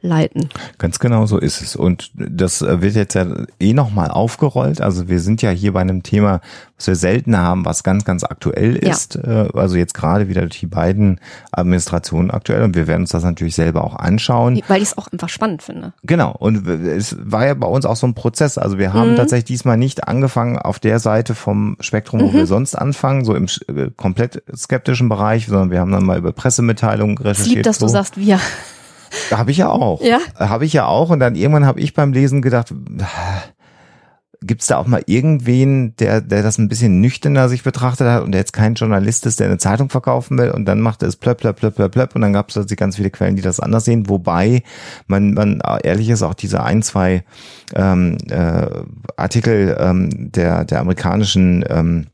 weiterleiten. 0.03 0.49
Ganz 0.79 0.99
genau 0.99 1.27
so 1.27 1.39
ist 1.39 1.63
es. 1.63 1.77
Und 1.77 2.11
das 2.15 2.63
wird 2.63 2.95
jetzt 2.95 3.15
ja 3.15 3.27
eh 3.61 3.73
nochmal 3.73 4.11
aufgerollt. 4.11 4.81
Also 4.81 5.09
wir 5.09 5.21
sind 5.21 5.43
ja 5.43 5.51
hier 5.51 5.73
bei 5.73 5.81
einem 5.81 6.03
Thema, 6.03 6.41
was 6.77 6.87
wir 6.87 6.97
selten 6.97 7.37
haben, 7.37 7.65
was 7.65 7.83
ganz, 7.85 8.05
ganz 8.05 8.25
aktuell 8.25 8.77
ist. 8.77 9.15
Ja. 9.15 9.47
Äh, 9.47 9.49
also 9.55 9.77
jetzt 9.77 9.95
gerade 9.95 10.29
wieder 10.29 10.47
die 10.47 10.67
beiden 10.67 11.21
Administrationen 11.53 12.31
aktuell. 12.31 12.63
Und 12.63 12.77
wir 12.77 12.87
werden 12.87 13.03
uns 13.03 13.11
das 13.11 13.25
natürlich 13.25 13.55
selber 13.55 13.85
auch 13.85 13.97
anschauen. 13.97 14.61
Weil 14.69 14.83
ich 14.83 14.89
es 14.89 14.99
auch 14.99 15.09
einfach 15.13 15.29
spannend 15.29 15.63
finde. 15.63 15.93
Genau. 16.03 16.33
Und 16.33 16.67
es 16.67 17.17
war 17.21 17.47
ja 17.47 17.55
bei 17.55 17.67
uns 17.67 17.87
auch 17.87 17.97
so 17.97 18.07
ein 18.07 18.15
Prozess. 18.15 18.59
Also 18.59 18.79
wir 18.79 18.93
haben 18.93 19.13
mhm. 19.13 19.17
tatsächlich 19.17 19.45
diesmal 19.45 19.77
nicht 19.77 20.09
angefangen 20.09 20.59
auf 20.59 20.79
der 20.79 20.99
Seite 20.99 21.35
vom 21.35 21.77
Spektrum, 21.81 22.21
wo 22.21 22.29
mhm. 22.29 22.35
wir 22.35 22.47
sonst 22.47 22.75
anfangen, 22.75 23.25
so 23.25 23.35
im 23.35 23.47
äh, 23.69 23.91
komplett 23.97 24.43
skeptischen 24.55 25.09
Bereich, 25.09 25.47
sondern 25.47 25.71
wir 25.71 25.81
haben 25.81 25.93
dann 25.93 26.05
mal 26.05 26.19
über 26.19 26.33
Pressemitteilungen 26.33 27.19
recherchiert. 27.19 27.57
Lieb, 27.57 27.65
dass 27.65 27.79
so. 27.79 27.87
du 27.87 27.93
sagst 27.93 28.17
wir. 28.17 28.39
Habe 29.31 29.51
ich 29.51 29.59
ja 29.59 29.69
auch. 29.69 30.03
Ja. 30.03 30.19
Habe 30.39 30.65
ich 30.65 30.73
ja 30.73 30.87
auch. 30.87 31.11
Und 31.11 31.21
dann 31.21 31.35
irgendwann 31.35 31.67
habe 31.67 31.81
ich 31.81 31.95
beim 31.95 32.13
Lesen 32.13 32.43
gedacht, 32.43 32.73
Gibt 34.45 34.63
es 34.63 34.67
da 34.67 34.79
auch 34.79 34.87
mal 34.89 35.03
irgendwen, 35.07 35.95
der, 35.97 36.21
der 36.21 36.43
das 36.43 36.59
ein 36.59 36.69
bisschen 36.69 37.01
nüchterner 37.01 37.49
sich 37.49 37.63
betrachtet 37.63 38.09
hat 38.09 38.25
und 38.25 38.33
der 38.33 38.41
jetzt 38.41 38.53
kein 38.53 38.75
Journalist 38.75 39.25
ist, 39.25 39.39
der 39.39 39.47
eine 39.47 39.59
Zeitung 39.59 39.89
verkaufen 39.89 40.37
will 40.37 40.51
und 40.51 40.65
dann 40.65 40.81
macht 40.81 41.03
er 41.03 41.09
es 41.09 41.17
plöpp, 41.17 41.39
plöpp, 41.39 41.57
plöpp, 41.57 41.77
plöpp, 41.77 41.93
plöpp 41.93 42.15
und 42.17 42.23
dann 42.23 42.33
gab 42.33 42.51
es 42.51 42.57
also 42.57 42.75
ganz 42.75 42.97
viele 42.97 43.11
Quellen, 43.11 43.37
die 43.37 43.43
das 43.43 43.61
anders 43.61 43.85
sehen, 43.85 44.09
wobei 44.09 44.63
man, 45.07 45.35
man 45.35 45.63
ehrlich 45.85 46.09
ist, 46.09 46.23
auch 46.23 46.35
diese 46.35 46.63
ein, 46.63 46.83
zwei 46.83 47.25
ähm, 47.75 48.19
äh, 48.29 48.67
Artikel 49.17 49.77
ähm, 49.79 50.33
der, 50.33 50.65
der 50.65 50.81
amerikanischen 50.81 51.65
ähm, 51.69 52.07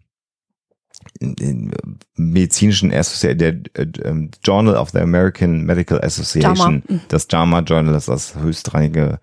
medizinischen 2.17 2.93
Association, 2.93 3.39
der 3.39 3.55
äh, 3.75 4.29
Journal 4.45 4.77
of 4.77 4.91
the 4.91 4.99
American 4.99 5.65
Medical 5.65 6.01
Association, 6.01 6.83
JAMA. 6.89 7.01
das 7.09 7.27
JAMA 7.31 7.61
Journal, 7.61 7.93
das 7.93 8.09
ist 8.09 8.35
das 8.35 8.43
höchstrangige 8.43 9.21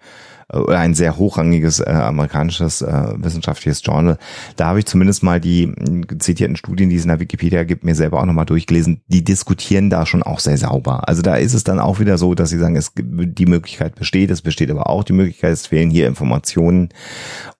äh, 0.50 0.58
oder 0.58 0.80
ein 0.80 0.94
sehr 0.94 1.18
hochrangiges 1.18 1.80
äh, 1.80 1.90
amerikanisches 1.90 2.82
äh, 2.82 3.14
wissenschaftliches 3.18 3.82
Journal. 3.84 4.18
Da 4.56 4.68
habe 4.68 4.80
ich 4.80 4.86
zumindest 4.86 5.24
mal 5.24 5.40
die 5.40 5.64
äh, 5.64 6.18
zitierten 6.20 6.56
Studien, 6.56 6.90
die 6.90 6.96
es 6.96 7.04
in 7.04 7.10
der 7.10 7.20
Wikipedia 7.20 7.64
gibt, 7.64 7.84
mir 7.84 7.96
selber 7.96 8.20
auch 8.20 8.26
nochmal 8.26 8.46
durchgelesen. 8.46 9.02
Die 9.08 9.24
diskutieren 9.24 9.90
da 9.90 10.06
schon 10.06 10.24
auch 10.24 10.40
sehr 10.40 10.58
sauber. 10.58 11.08
Also 11.08 11.22
da 11.22 11.36
ist 11.36 11.54
es 11.54 11.64
dann 11.64 11.80
auch 11.80 12.00
wieder 12.00 12.18
so, 12.18 12.36
dass 12.36 12.50
sie 12.50 12.60
sagen, 12.60 12.76
es 12.76 12.92
die 12.96 13.46
Möglichkeit 13.46 13.96
besteht, 13.96 14.32
es 14.32 14.42
besteht 14.42 14.72
aber 14.72 14.90
auch 14.90 15.04
die 15.04 15.14
Möglichkeit, 15.14 15.54
es 15.54 15.68
fehlen 15.68 15.90
hier 15.90 16.08
Informationen. 16.08 16.90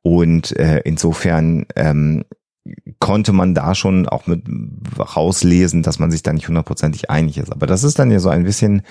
Und 0.02 0.56
äh, 0.58 0.82
insofern 0.86 1.66
ähm, 1.76 2.26
konnte 3.00 3.34
man 3.34 3.54
da 3.54 3.76
schon 3.76 4.08
auch 4.08 4.26
mit 4.26 4.44
rauslesen, 4.98 5.84
dass 5.84 6.00
man 6.00 6.10
sich 6.10 6.24
da 6.24 6.34
nicht 6.34 6.48
hundertprozentig 6.48 7.12
einig 7.12 7.38
ist. 7.38 7.52
Aber 7.52 7.68
das 7.68 7.84
ist 7.84 8.00
dann 8.00 8.10
ja 8.10 8.20
so 8.20 8.30
ein 8.30 8.44
bisschen 8.44 8.82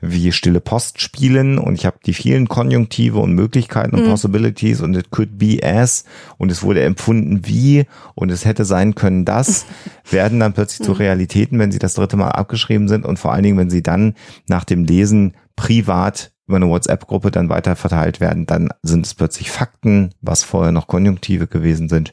wie 0.00 0.30
stille 0.30 0.60
Post 0.60 1.00
spielen 1.00 1.58
und 1.58 1.74
ich 1.74 1.86
habe 1.86 1.98
die 2.06 2.14
vielen 2.14 2.48
Konjunktive 2.48 3.18
und 3.18 3.32
Möglichkeiten 3.32 3.96
und 3.96 4.04
mhm. 4.04 4.10
Possibilities 4.10 4.80
und 4.80 4.96
it 4.96 5.10
could 5.10 5.38
be 5.38 5.58
as 5.62 6.04
und 6.38 6.52
es 6.52 6.62
wurde 6.62 6.84
empfunden 6.84 7.46
wie 7.46 7.86
und 8.14 8.30
es 8.30 8.44
hätte 8.44 8.64
sein 8.64 8.94
können 8.94 9.24
das, 9.24 9.66
werden 10.10 10.38
dann 10.38 10.52
plötzlich 10.52 10.86
zu 10.86 10.92
mhm. 10.92 10.98
Realitäten, 10.98 11.58
wenn 11.58 11.72
sie 11.72 11.80
das 11.80 11.94
dritte 11.94 12.16
Mal 12.16 12.30
abgeschrieben 12.30 12.86
sind 12.86 13.04
und 13.04 13.18
vor 13.18 13.32
allen 13.32 13.42
Dingen, 13.42 13.58
wenn 13.58 13.70
sie 13.70 13.82
dann 13.82 14.14
nach 14.46 14.64
dem 14.64 14.84
Lesen 14.84 15.32
privat 15.56 16.32
über 16.46 16.56
eine 16.56 16.68
WhatsApp-Gruppe 16.68 17.30
dann 17.30 17.48
weiter 17.48 17.74
verteilt 17.74 18.20
werden, 18.20 18.46
dann 18.46 18.68
sind 18.82 19.04
es 19.04 19.14
plötzlich 19.14 19.50
Fakten, 19.50 20.10
was 20.20 20.44
vorher 20.44 20.72
noch 20.72 20.86
Konjunktive 20.86 21.48
gewesen 21.48 21.88
sind. 21.88 22.12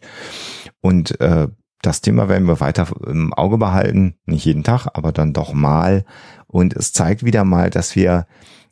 Und 0.83 1.19
äh, 1.21 1.47
das 1.81 2.01
Thema 2.01 2.27
werden 2.27 2.47
wir 2.47 2.59
weiter 2.59 2.87
im 3.07 3.33
Auge 3.33 3.57
behalten, 3.57 4.15
nicht 4.25 4.43
jeden 4.43 4.63
Tag, 4.63 4.87
aber 4.93 5.13
dann 5.13 5.31
doch 5.31 5.53
mal. 5.53 6.03
Und 6.45 6.73
es 6.73 6.91
zeigt 6.91 7.23
wieder 7.23 7.45
mal, 7.45 7.69
dass 7.69 7.95
wir 7.95 8.27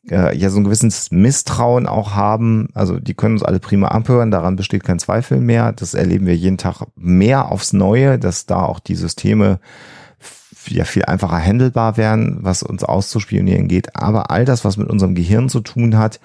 äh, 0.09 0.37
ja 0.37 0.49
so 0.49 0.59
ein 0.59 0.65
gewisses 0.65 1.09
Misstrauen 1.09 1.87
auch 1.87 2.15
haben. 2.15 2.67
Also 2.73 2.99
die 2.99 3.13
können 3.13 3.35
uns 3.35 3.43
alle 3.43 3.61
prima 3.61 3.87
abhören, 3.87 4.29
daran 4.29 4.57
besteht 4.57 4.83
kein 4.83 4.99
Zweifel 4.99 5.39
mehr. 5.39 5.71
Das 5.71 5.93
erleben 5.93 6.25
wir 6.25 6.35
jeden 6.35 6.57
Tag 6.57 6.83
mehr 6.95 7.49
aufs 7.49 7.71
Neue, 7.71 8.19
dass 8.19 8.45
da 8.45 8.63
auch 8.63 8.79
die 8.79 8.95
Systeme 8.95 9.59
ja 10.67 10.83
viel 10.83 11.05
einfacher 11.05 11.39
handelbar 11.39 11.95
werden, 11.95 12.39
was 12.41 12.61
uns 12.61 12.83
auszuspionieren 12.83 13.69
geht. 13.69 13.95
Aber 13.95 14.31
all 14.31 14.43
das, 14.43 14.65
was 14.65 14.75
mit 14.75 14.89
unserem 14.89 15.15
Gehirn 15.15 15.47
zu 15.47 15.61
tun 15.61 15.97
hat 15.97 16.19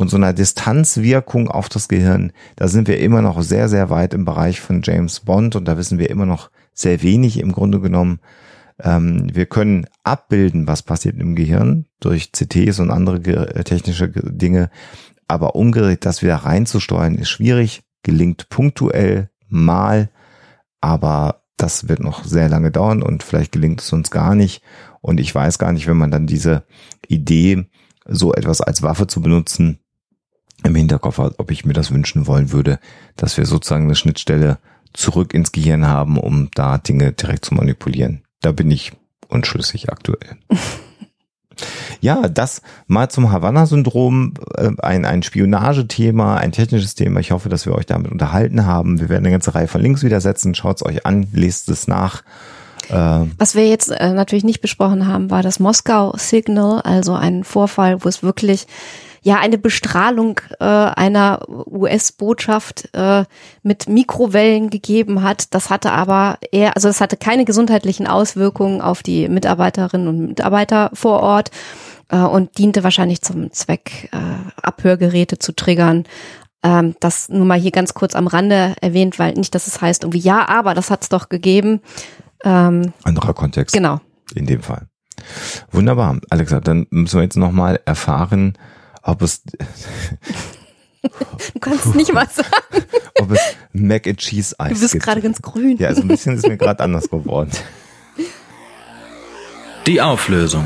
und 0.00 0.08
so 0.08 0.16
einer 0.16 0.32
Distanzwirkung 0.32 1.50
auf 1.50 1.68
das 1.68 1.86
Gehirn, 1.86 2.32
da 2.56 2.68
sind 2.68 2.88
wir 2.88 3.00
immer 3.00 3.20
noch 3.20 3.42
sehr, 3.42 3.68
sehr 3.68 3.90
weit 3.90 4.14
im 4.14 4.24
Bereich 4.24 4.58
von 4.58 4.80
James 4.82 5.20
Bond 5.20 5.56
und 5.56 5.66
da 5.66 5.76
wissen 5.76 5.98
wir 5.98 6.08
immer 6.08 6.24
noch 6.24 6.50
sehr 6.72 7.02
wenig 7.02 7.38
im 7.38 7.52
Grunde 7.52 7.80
genommen. 7.80 8.18
Ähm, 8.82 9.26
wir 9.30 9.44
können 9.44 9.84
abbilden, 10.02 10.66
was 10.66 10.82
passiert 10.82 11.16
im 11.20 11.36
Gehirn 11.36 11.84
durch 12.00 12.32
CTs 12.32 12.80
und 12.80 12.90
andere 12.90 13.20
technische 13.62 14.08
Dinge, 14.08 14.70
aber 15.28 15.54
umgerät 15.54 16.06
das 16.06 16.22
wieder 16.22 16.36
reinzusteuern 16.36 17.16
ist 17.16 17.28
schwierig, 17.28 17.82
gelingt 18.02 18.48
punktuell 18.48 19.28
mal, 19.48 20.08
aber 20.80 21.42
das 21.58 21.90
wird 21.90 22.00
noch 22.00 22.24
sehr 22.24 22.48
lange 22.48 22.70
dauern 22.70 23.02
und 23.02 23.22
vielleicht 23.22 23.52
gelingt 23.52 23.82
es 23.82 23.92
uns 23.92 24.10
gar 24.10 24.34
nicht. 24.34 24.62
Und 25.02 25.20
ich 25.20 25.34
weiß 25.34 25.58
gar 25.58 25.72
nicht, 25.72 25.86
wenn 25.86 25.98
man 25.98 26.10
dann 26.10 26.26
diese 26.26 26.64
Idee, 27.06 27.66
so 28.06 28.32
etwas 28.32 28.62
als 28.62 28.82
Waffe 28.82 29.06
zu 29.06 29.20
benutzen, 29.20 29.79
im 30.64 30.74
Hinterkopf 30.74 31.18
hat, 31.18 31.34
ob 31.38 31.50
ich 31.50 31.64
mir 31.64 31.72
das 31.72 31.90
wünschen 31.90 32.26
wollen 32.26 32.52
würde, 32.52 32.78
dass 33.16 33.36
wir 33.36 33.46
sozusagen 33.46 33.84
eine 33.84 33.94
Schnittstelle 33.94 34.58
zurück 34.92 35.34
ins 35.34 35.52
Gehirn 35.52 35.86
haben, 35.86 36.18
um 36.18 36.50
da 36.54 36.78
Dinge 36.78 37.12
direkt 37.12 37.44
zu 37.44 37.54
manipulieren. 37.54 38.22
Da 38.40 38.52
bin 38.52 38.70
ich 38.70 38.92
unschlüssig 39.28 39.90
aktuell. 39.90 40.36
Ja, 42.00 42.28
das 42.28 42.62
mal 42.86 43.10
zum 43.10 43.30
Havanna-Syndrom, 43.30 44.34
äh, 44.56 44.70
ein, 44.78 45.04
ein 45.04 45.22
Spionagethema, 45.22 46.36
ein 46.36 46.52
technisches 46.52 46.94
Thema. 46.94 47.20
Ich 47.20 47.32
hoffe, 47.32 47.50
dass 47.50 47.66
wir 47.66 47.74
euch 47.74 47.84
damit 47.84 48.10
unterhalten 48.10 48.64
haben. 48.64 49.00
Wir 49.00 49.10
werden 49.10 49.26
eine 49.26 49.32
ganze 49.32 49.54
Reihe 49.54 49.68
von 49.68 49.82
Links 49.82 50.02
wieder 50.02 50.22
setzen. 50.22 50.54
Schaut 50.54 50.76
es 50.76 50.86
euch 50.86 51.04
an, 51.04 51.26
lest 51.32 51.68
es 51.68 51.88
nach. 51.88 52.22
Äh, 52.88 53.26
Was 53.36 53.54
wir 53.54 53.68
jetzt 53.68 53.90
äh, 53.90 54.12
natürlich 54.12 54.44
nicht 54.44 54.60
besprochen 54.60 55.06
haben, 55.06 55.30
war 55.30 55.42
das 55.42 55.60
Moskau-Signal, 55.60 56.80
also 56.80 57.14
ein 57.14 57.44
Vorfall, 57.44 58.02
wo 58.04 58.08
es 58.08 58.22
wirklich 58.22 58.66
ja 59.22 59.38
eine 59.38 59.58
Bestrahlung 59.58 60.40
äh, 60.60 60.64
einer 60.64 61.46
US-Botschaft 61.48 62.88
äh, 62.94 63.24
mit 63.62 63.88
Mikrowellen 63.88 64.70
gegeben 64.70 65.22
hat. 65.22 65.54
Das 65.54 65.70
hatte 65.70 65.92
aber 65.92 66.38
eher, 66.52 66.76
also 66.76 66.88
das 66.88 67.00
hatte 67.00 67.16
keine 67.16 67.44
gesundheitlichen 67.44 68.06
Auswirkungen 68.06 68.80
auf 68.80 69.02
die 69.02 69.28
Mitarbeiterinnen 69.28 70.08
und 70.08 70.26
Mitarbeiter 70.28 70.90
vor 70.94 71.20
Ort 71.20 71.50
äh, 72.08 72.18
und 72.18 72.58
diente 72.58 72.82
wahrscheinlich 72.82 73.22
zum 73.22 73.52
Zweck, 73.52 74.08
äh, 74.12 74.16
Abhörgeräte 74.62 75.38
zu 75.38 75.52
triggern. 75.52 76.04
Ähm, 76.62 76.94
das 77.00 77.28
nur 77.28 77.46
mal 77.46 77.58
hier 77.58 77.70
ganz 77.70 77.94
kurz 77.94 78.14
am 78.14 78.26
Rande 78.26 78.74
erwähnt, 78.80 79.18
weil 79.18 79.32
nicht, 79.34 79.54
dass 79.54 79.66
es 79.66 79.80
heißt 79.80 80.04
irgendwie 80.04 80.18
ja, 80.18 80.48
aber 80.48 80.74
das 80.74 80.90
hat 80.90 81.02
es 81.02 81.08
doch 81.08 81.28
gegeben. 81.28 81.80
Ähm, 82.44 82.92
Anderer 83.02 83.34
Kontext. 83.34 83.74
Genau. 83.74 84.00
In 84.34 84.46
dem 84.46 84.62
Fall. 84.62 84.86
Wunderbar. 85.70 86.18
Alexa, 86.30 86.60
dann 86.60 86.86
müssen 86.90 87.16
wir 87.16 87.22
jetzt 87.22 87.36
nochmal 87.36 87.80
erfahren, 87.84 88.54
ob 89.02 89.22
es 89.22 89.42
Du 91.02 91.58
kannst 91.60 91.94
nicht 91.94 92.14
was 92.14 92.34
sagen. 92.36 92.84
Ob 93.20 93.30
es 93.32 93.40
Mac 93.72 94.06
and 94.06 94.18
Cheese 94.18 94.54
Eis 94.58 94.74
Du 94.74 94.80
bist 94.80 95.00
gerade 95.00 95.20
ganz 95.22 95.40
grün. 95.40 95.78
Ja, 95.78 95.88
also 95.88 96.02
ein 96.02 96.08
bisschen 96.08 96.36
ist 96.36 96.46
mir 96.46 96.56
gerade 96.58 96.82
anders 96.82 97.08
geworden. 97.08 97.50
Die 99.86 100.00
Auflösung. 100.00 100.64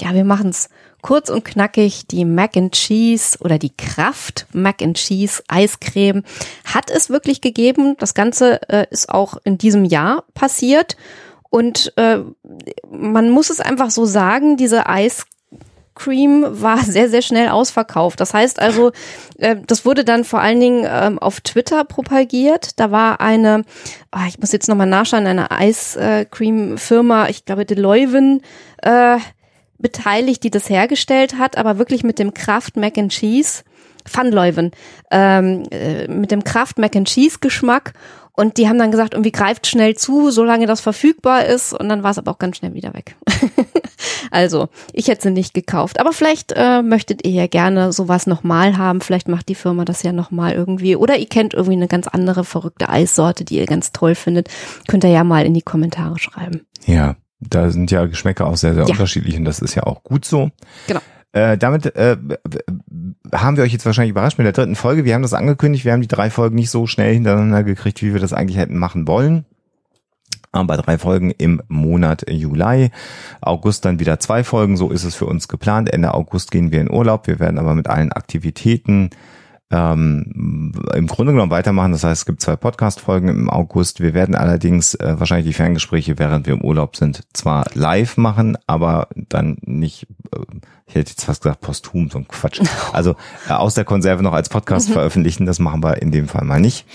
Ja, 0.00 0.14
wir 0.14 0.24
machen 0.24 0.50
es 0.50 0.68
kurz 1.06 1.30
und 1.30 1.44
knackig. 1.44 2.08
Die 2.08 2.24
Mac 2.24 2.56
and 2.56 2.72
Cheese 2.72 3.38
oder 3.40 3.58
die 3.58 3.74
Kraft 3.74 4.46
Mac 4.52 4.82
and 4.82 4.96
Cheese 4.96 5.40
Eiscreme 5.46 6.24
hat 6.64 6.90
es 6.90 7.10
wirklich 7.10 7.40
gegeben. 7.40 7.94
Das 7.98 8.12
Ganze 8.14 8.60
äh, 8.68 8.86
ist 8.90 9.08
auch 9.08 9.38
in 9.44 9.56
diesem 9.56 9.84
Jahr 9.84 10.24
passiert. 10.34 10.96
Und 11.48 11.92
äh, 11.96 12.18
man 12.90 13.30
muss 13.30 13.50
es 13.50 13.60
einfach 13.60 13.90
so 13.90 14.04
sagen, 14.04 14.56
diese 14.56 14.88
Eiscreme 14.88 15.30
Cream 15.96 16.44
war 16.48 16.78
sehr, 16.84 17.08
sehr 17.08 17.22
schnell 17.22 17.48
ausverkauft. 17.48 18.20
Das 18.20 18.32
heißt 18.32 18.60
also, 18.60 18.92
äh, 19.38 19.56
das 19.66 19.84
wurde 19.84 20.04
dann 20.04 20.22
vor 20.22 20.40
allen 20.40 20.60
Dingen 20.60 20.86
ähm, 20.88 21.18
auf 21.18 21.40
Twitter 21.40 21.84
propagiert. 21.84 22.78
Da 22.78 22.92
war 22.92 23.20
eine, 23.20 23.64
oh, 24.14 24.20
ich 24.28 24.38
muss 24.38 24.52
jetzt 24.52 24.68
nochmal 24.68 24.86
nachschauen, 24.86 25.26
eine 25.26 25.50
Eiscreme-Firma, 25.50 27.28
ich 27.28 27.44
glaube 27.44 27.64
Deloiven, 27.64 28.42
äh, 28.82 29.18
beteiligt, 29.78 30.42
die 30.42 30.50
das 30.50 30.68
hergestellt 30.68 31.38
hat, 31.38 31.56
aber 31.56 31.78
wirklich 31.78 32.04
mit 32.04 32.18
dem 32.18 32.34
Kraft 32.34 32.76
Mac 32.76 32.98
and 32.98 33.12
Cheese, 33.12 33.62
Funleuven, 34.06 34.70
ähm, 35.10 35.64
äh, 35.70 36.08
mit 36.08 36.30
dem 36.30 36.44
Kraft 36.44 36.78
Mac 36.78 36.96
and 36.96 37.08
Cheese 37.08 37.38
Geschmack. 37.40 37.92
Und 38.38 38.58
die 38.58 38.68
haben 38.68 38.78
dann 38.78 38.90
gesagt, 38.90 39.14
irgendwie 39.14 39.32
greift 39.32 39.66
schnell 39.66 39.96
zu, 39.96 40.30
solange 40.30 40.66
das 40.66 40.82
verfügbar 40.82 41.46
ist. 41.46 41.72
Und 41.72 41.88
dann 41.88 42.02
war 42.02 42.10
es 42.10 42.18
aber 42.18 42.30
auch 42.30 42.38
ganz 42.38 42.58
schnell 42.58 42.74
wieder 42.74 42.92
weg. 42.92 43.16
also, 44.30 44.68
ich 44.92 45.08
hätte 45.08 45.22
sie 45.22 45.30
nicht 45.30 45.54
gekauft. 45.54 45.98
Aber 45.98 46.12
vielleicht 46.12 46.52
äh, 46.54 46.82
möchtet 46.82 47.24
ihr 47.24 47.32
ja 47.32 47.46
gerne 47.46 47.94
sowas 47.94 48.26
nochmal 48.26 48.76
haben. 48.76 49.00
Vielleicht 49.00 49.26
macht 49.26 49.48
die 49.48 49.54
Firma 49.54 49.86
das 49.86 50.02
ja 50.02 50.12
nochmal 50.12 50.52
irgendwie. 50.52 50.96
Oder 50.96 51.16
ihr 51.16 51.28
kennt 51.28 51.54
irgendwie 51.54 51.76
eine 51.76 51.88
ganz 51.88 52.08
andere 52.08 52.44
verrückte 52.44 52.90
Eissorte, 52.90 53.46
die 53.46 53.56
ihr 53.56 53.64
ganz 53.64 53.92
toll 53.92 54.14
findet. 54.14 54.50
Könnt 54.86 55.04
ihr 55.04 55.10
ja 55.10 55.24
mal 55.24 55.46
in 55.46 55.54
die 55.54 55.62
Kommentare 55.62 56.18
schreiben. 56.18 56.66
Ja, 56.84 57.16
da 57.40 57.70
sind 57.70 57.90
ja 57.90 58.06
Geschmäcker 58.06 58.46
auch 58.46 58.56
sehr, 58.56 58.74
sehr 58.74 58.84
ja. 58.84 58.90
unterschiedlich 58.90 59.36
und 59.36 59.44
das 59.44 59.58
ist 59.58 59.74
ja 59.74 59.84
auch 59.84 60.02
gut 60.02 60.24
so. 60.24 60.50
Genau. 60.86 61.00
Äh, 61.32 61.58
damit 61.58 61.94
äh, 61.96 62.16
haben 63.32 63.56
wir 63.56 63.64
euch 63.64 63.72
jetzt 63.72 63.84
wahrscheinlich 63.84 64.12
überrascht 64.12 64.38
mit 64.38 64.46
der 64.46 64.52
dritten 64.52 64.74
Folge. 64.74 65.04
Wir 65.04 65.14
haben 65.14 65.22
das 65.22 65.34
angekündigt, 65.34 65.84
wir 65.84 65.92
haben 65.92 66.00
die 66.00 66.08
drei 66.08 66.30
Folgen 66.30 66.54
nicht 66.54 66.70
so 66.70 66.86
schnell 66.86 67.12
hintereinander 67.12 67.62
gekriegt, 67.62 68.02
wie 68.02 68.14
wir 68.14 68.20
das 68.20 68.32
eigentlich 68.32 68.56
hätten 68.56 68.78
machen 68.78 69.06
wollen. 69.06 69.44
Aber 70.52 70.78
drei 70.78 70.96
Folgen 70.96 71.30
im 71.32 71.60
Monat 71.68 72.24
Juli. 72.30 72.90
August 73.42 73.84
dann 73.84 74.00
wieder 74.00 74.18
zwei 74.18 74.44
Folgen, 74.44 74.78
so 74.78 74.90
ist 74.90 75.04
es 75.04 75.14
für 75.14 75.26
uns 75.26 75.48
geplant. 75.48 75.92
Ende 75.92 76.14
August 76.14 76.50
gehen 76.50 76.72
wir 76.72 76.80
in 76.80 76.90
Urlaub. 76.90 77.26
Wir 77.26 77.38
werden 77.38 77.58
aber 77.58 77.74
mit 77.74 77.88
allen 77.88 78.12
Aktivitäten 78.12 79.10
ähm, 79.70 80.72
im 80.94 81.06
Grunde 81.08 81.32
genommen 81.32 81.50
weitermachen. 81.50 81.92
Das 81.92 82.04
heißt, 82.04 82.22
es 82.22 82.26
gibt 82.26 82.40
zwei 82.40 82.54
Podcast-Folgen 82.56 83.28
im 83.28 83.50
August. 83.50 84.00
Wir 84.00 84.14
werden 84.14 84.36
allerdings 84.36 84.94
äh, 84.94 85.18
wahrscheinlich 85.18 85.46
die 85.46 85.52
Ferngespräche, 85.52 86.18
während 86.18 86.46
wir 86.46 86.54
im 86.54 86.62
Urlaub 86.62 86.96
sind, 86.96 87.22
zwar 87.32 87.64
live 87.74 88.16
machen, 88.16 88.56
aber 88.68 89.08
dann 89.14 89.58
nicht, 89.62 90.06
äh, 90.32 90.40
ich 90.86 90.94
hätte 90.94 91.10
jetzt 91.10 91.24
fast 91.24 91.42
gesagt 91.42 91.62
posthum, 91.62 92.10
so 92.10 92.18
ein 92.18 92.28
Quatsch. 92.28 92.60
Also 92.92 93.16
äh, 93.48 93.52
aus 93.52 93.74
der 93.74 93.84
Konserve 93.84 94.22
noch 94.22 94.32
als 94.32 94.48
Podcast 94.48 94.88
mhm. 94.88 94.94
veröffentlichen, 94.94 95.46
das 95.46 95.58
machen 95.58 95.82
wir 95.82 96.00
in 96.00 96.12
dem 96.12 96.28
Fall 96.28 96.44
mal 96.44 96.60
nicht. 96.60 96.86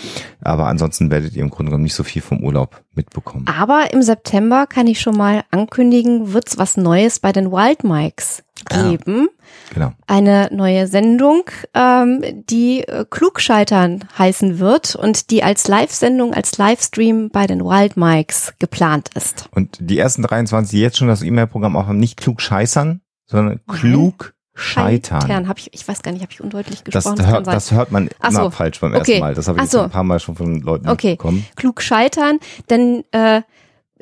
Aber 0.41 0.67
ansonsten 0.67 1.11
werdet 1.11 1.35
ihr 1.35 1.43
im 1.43 1.49
Grunde 1.49 1.71
genommen 1.71 1.83
nicht 1.83 1.93
so 1.93 2.03
viel 2.03 2.21
vom 2.21 2.41
Urlaub 2.41 2.81
mitbekommen. 2.95 3.45
Aber 3.47 3.93
im 3.93 4.01
September 4.01 4.65
kann 4.65 4.87
ich 4.87 5.01
schon 5.01 5.17
mal 5.17 5.43
ankündigen, 5.51 6.33
wird's 6.33 6.57
was 6.57 6.77
Neues 6.77 7.19
bei 7.19 7.33
den 7.33 7.51
Wild 7.51 7.83
Mikes 7.83 8.43
geben. 8.65 9.29
Ja. 9.29 9.73
Genau. 9.73 9.93
Eine 10.07 10.49
neue 10.51 10.87
Sendung, 10.87 11.43
ähm, 11.73 12.23
die 12.49 12.81
äh, 12.81 13.05
Klugscheitern 13.09 14.05
heißen 14.17 14.59
wird 14.59 14.95
und 14.95 15.29
die 15.29 15.43
als 15.43 15.67
Live-Sendung, 15.67 16.33
als 16.33 16.57
Livestream 16.57 17.29
bei 17.29 17.47
den 17.47 17.61
Wild 17.61 17.97
Mikes 17.97 18.53
geplant 18.59 19.09
ist. 19.15 19.49
Und 19.51 19.77
die 19.79 19.97
ersten 19.97 20.23
23, 20.23 20.71
die 20.71 20.81
jetzt 20.81 20.97
schon 20.97 21.07
das 21.07 21.21
E-Mail-Programm 21.21 21.75
auch 21.75 21.87
haben, 21.87 21.99
nicht 21.99 22.17
klug 22.17 22.41
scheißern, 22.41 23.01
sondern 23.27 23.61
klug 23.65 24.33
scheitern. 24.53 25.21
scheitern. 25.21 25.47
Hab 25.47 25.57
ich, 25.57 25.73
ich 25.73 25.87
weiß 25.87 26.01
gar 26.01 26.11
nicht, 26.11 26.21
habe 26.21 26.31
ich 26.31 26.41
undeutlich 26.41 26.83
gesprochen? 26.83 27.15
Das, 27.17 27.27
hört, 27.27 27.47
das 27.47 27.71
hört 27.71 27.91
man 27.91 28.09
Ach 28.19 28.29
immer 28.29 28.43
so. 28.43 28.49
falsch 28.51 28.79
beim 28.79 28.93
okay. 28.93 29.13
ersten 29.13 29.19
Mal. 29.19 29.35
Das 29.35 29.47
habe 29.47 29.61
ich 29.63 29.69
so. 29.69 29.81
ein 29.81 29.89
paar 29.89 30.03
Mal 30.03 30.19
schon 30.19 30.35
von 30.35 30.61
Leuten 30.61 30.89
okay. 30.89 31.11
bekommen. 31.11 31.45
Klug 31.55 31.81
scheitern, 31.81 32.39
denn 32.69 33.03
äh, 33.11 33.41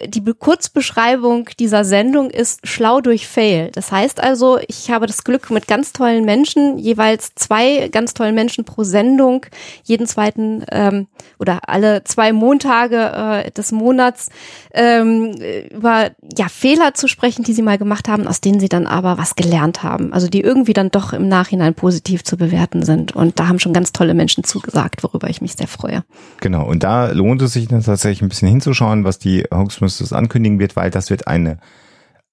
die 0.07 0.21
Kurzbeschreibung 0.21 1.49
dieser 1.59 1.83
Sendung 1.83 2.29
ist 2.29 2.65
schlau 2.67 3.01
durch 3.01 3.27
Fail. 3.27 3.69
Das 3.73 3.91
heißt 3.91 4.21
also, 4.21 4.59
ich 4.67 4.91
habe 4.91 5.07
das 5.07 5.23
Glück 5.23 5.49
mit 5.49 5.67
ganz 5.67 5.93
tollen 5.93 6.25
Menschen, 6.25 6.77
jeweils 6.77 7.35
zwei 7.35 7.89
ganz 7.89 8.13
tollen 8.13 8.35
Menschen 8.35 8.65
pro 8.65 8.83
Sendung, 8.83 9.45
jeden 9.83 10.07
zweiten 10.07 10.63
ähm, 10.71 11.07
oder 11.39 11.67
alle 11.67 12.03
zwei 12.03 12.33
Montage 12.33 12.97
äh, 12.97 13.51
des 13.51 13.71
Monats 13.71 14.29
ähm, 14.73 15.33
über 15.71 16.11
ja 16.37 16.47
Fehler 16.47 16.93
zu 16.93 17.07
sprechen, 17.07 17.43
die 17.43 17.53
sie 17.53 17.61
mal 17.61 17.77
gemacht 17.77 18.07
haben, 18.07 18.27
aus 18.27 18.41
denen 18.41 18.59
sie 18.59 18.69
dann 18.69 18.87
aber 18.87 19.17
was 19.17 19.35
gelernt 19.35 19.83
haben. 19.83 20.13
Also 20.13 20.27
die 20.27 20.41
irgendwie 20.41 20.73
dann 20.73 20.89
doch 20.89 21.13
im 21.13 21.27
Nachhinein 21.27 21.73
positiv 21.73 22.23
zu 22.23 22.37
bewerten 22.37 22.83
sind. 22.83 23.15
Und 23.15 23.39
da 23.39 23.47
haben 23.47 23.59
schon 23.59 23.73
ganz 23.73 23.91
tolle 23.91 24.13
Menschen 24.13 24.43
zugesagt, 24.43 25.03
worüber 25.03 25.29
ich 25.29 25.41
mich 25.41 25.53
sehr 25.53 25.67
freue. 25.67 26.03
Genau. 26.39 26.65
Und 26.65 26.83
da 26.83 27.11
lohnt 27.11 27.41
es 27.41 27.53
sich 27.53 27.67
dann 27.67 27.83
tatsächlich 27.83 28.21
ein 28.21 28.29
bisschen 28.29 28.49
hinzuschauen, 28.49 29.03
was 29.03 29.19
die 29.19 29.43
Hoaxmas 29.51 29.88
das 29.97 30.13
ankündigen 30.13 30.59
wird, 30.59 30.75
weil 30.75 30.91
das 30.91 31.09
wird 31.09 31.27
eine 31.27 31.57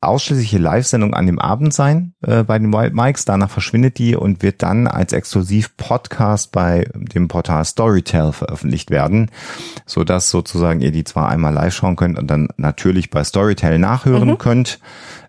ausschließliche 0.00 0.58
Live-Sendung 0.58 1.14
an 1.14 1.26
dem 1.26 1.38
Abend 1.38 1.72
sein 1.72 2.14
äh, 2.22 2.44
bei 2.44 2.58
den 2.58 2.72
Wild 2.72 2.94
Mikes. 2.94 3.24
Danach 3.24 3.50
verschwindet 3.50 3.98
die 3.98 4.14
und 4.14 4.42
wird 4.42 4.62
dann 4.62 4.86
als 4.86 5.12
Exklusiv-Podcast 5.12 6.52
bei 6.52 6.88
dem 6.94 7.28
Portal 7.28 7.64
Storytel 7.64 8.32
veröffentlicht 8.32 8.90
werden, 8.90 9.30
so 9.86 10.04
dass 10.04 10.30
sozusagen 10.30 10.80
ihr 10.80 10.92
die 10.92 11.04
zwar 11.04 11.28
einmal 11.28 11.54
live 11.54 11.74
schauen 11.74 11.96
könnt 11.96 12.18
und 12.18 12.28
dann 12.28 12.48
natürlich 12.56 13.10
bei 13.10 13.24
Storytel 13.24 13.78
nachhören 13.78 14.30
mhm. 14.30 14.38
könnt, 14.38 14.80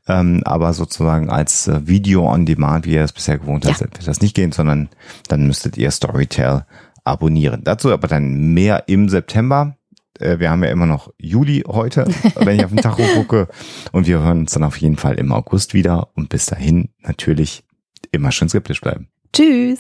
ähm, 0.08 0.42
aber 0.44 0.74
sozusagen 0.74 1.30
als 1.30 1.68
äh, 1.68 1.88
Video 1.88 2.30
on 2.30 2.46
Demand, 2.46 2.86
wie 2.86 2.94
ihr 2.94 3.04
es 3.04 3.14
bisher 3.14 3.38
gewohnt 3.38 3.66
habt, 3.66 3.80
ja. 3.80 3.82
wird 3.82 4.06
das 4.06 4.22
nicht 4.22 4.36
gehen, 4.36 4.52
sondern 4.52 4.90
dann 5.30 5.48
müsstet 5.48 5.78
ihr 5.78 5.92
Storytel 5.92 6.66
abonnieren. 7.06 7.62
Dazu 7.64 7.92
aber 7.92 8.08
dann 8.08 8.54
mehr 8.54 8.84
im 8.88 9.08
September. 9.08 9.77
Äh, 10.20 10.40
wir 10.40 10.50
haben 10.50 10.64
ja 10.64 10.70
immer 10.70 10.86
noch 10.86 11.12
Juli 11.18 11.64
heute, 11.68 12.06
wenn 12.36 12.58
ich 12.60 12.66
auf 12.66 12.72
den 12.72 12.82
Tacho 12.82 13.04
gucke. 13.16 13.48
Und 13.92 14.08
wir 14.08 14.20
hören 14.20 14.40
uns 14.40 14.54
dann 14.54 14.64
auf 14.64 14.78
jeden 14.78 14.98
Fall 14.98 15.16
im 15.16 15.32
August 15.32 15.74
wieder. 15.74 16.10
Und 16.16 16.30
bis 16.30 16.46
dahin 16.46 16.90
natürlich 17.02 17.64
immer 18.12 18.32
schön 18.32 18.50
skeptisch 18.50 18.82
bleiben. 18.82 19.10
Tschüss. 19.34 19.80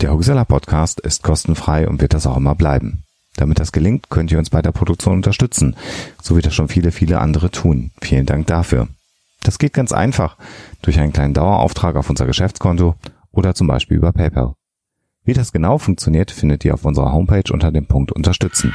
Der 0.00 0.12
Huxella 0.12 0.44
Podcast 0.44 1.00
ist 1.00 1.22
kostenfrei 1.22 1.88
und 1.88 2.00
wird 2.00 2.14
das 2.14 2.26
auch 2.26 2.36
immer 2.36 2.54
bleiben. 2.54 3.04
Damit 3.36 3.60
das 3.60 3.72
gelingt, 3.72 4.10
könnt 4.10 4.30
ihr 4.30 4.38
uns 4.38 4.50
bei 4.50 4.60
der 4.60 4.72
Produktion 4.72 5.14
unterstützen, 5.14 5.76
so 6.22 6.36
wie 6.36 6.42
das 6.42 6.54
schon 6.54 6.68
viele, 6.68 6.92
viele 6.92 7.18
andere 7.20 7.50
tun. 7.50 7.92
Vielen 8.00 8.26
Dank 8.26 8.46
dafür. 8.46 8.88
Das 9.42 9.58
geht 9.58 9.72
ganz 9.72 9.92
einfach 9.92 10.36
durch 10.82 11.00
einen 11.00 11.12
kleinen 11.12 11.34
Dauerauftrag 11.34 11.96
auf 11.96 12.10
unser 12.10 12.26
Geschäftskonto 12.26 12.94
oder 13.30 13.54
zum 13.54 13.66
Beispiel 13.66 13.96
über 13.96 14.12
PayPal. 14.12 14.54
Wie 15.24 15.32
das 15.32 15.52
genau 15.52 15.78
funktioniert, 15.78 16.30
findet 16.30 16.64
ihr 16.64 16.74
auf 16.74 16.84
unserer 16.84 17.12
Homepage 17.12 17.52
unter 17.52 17.70
dem 17.70 17.86
Punkt 17.86 18.12
Unterstützen. 18.12 18.74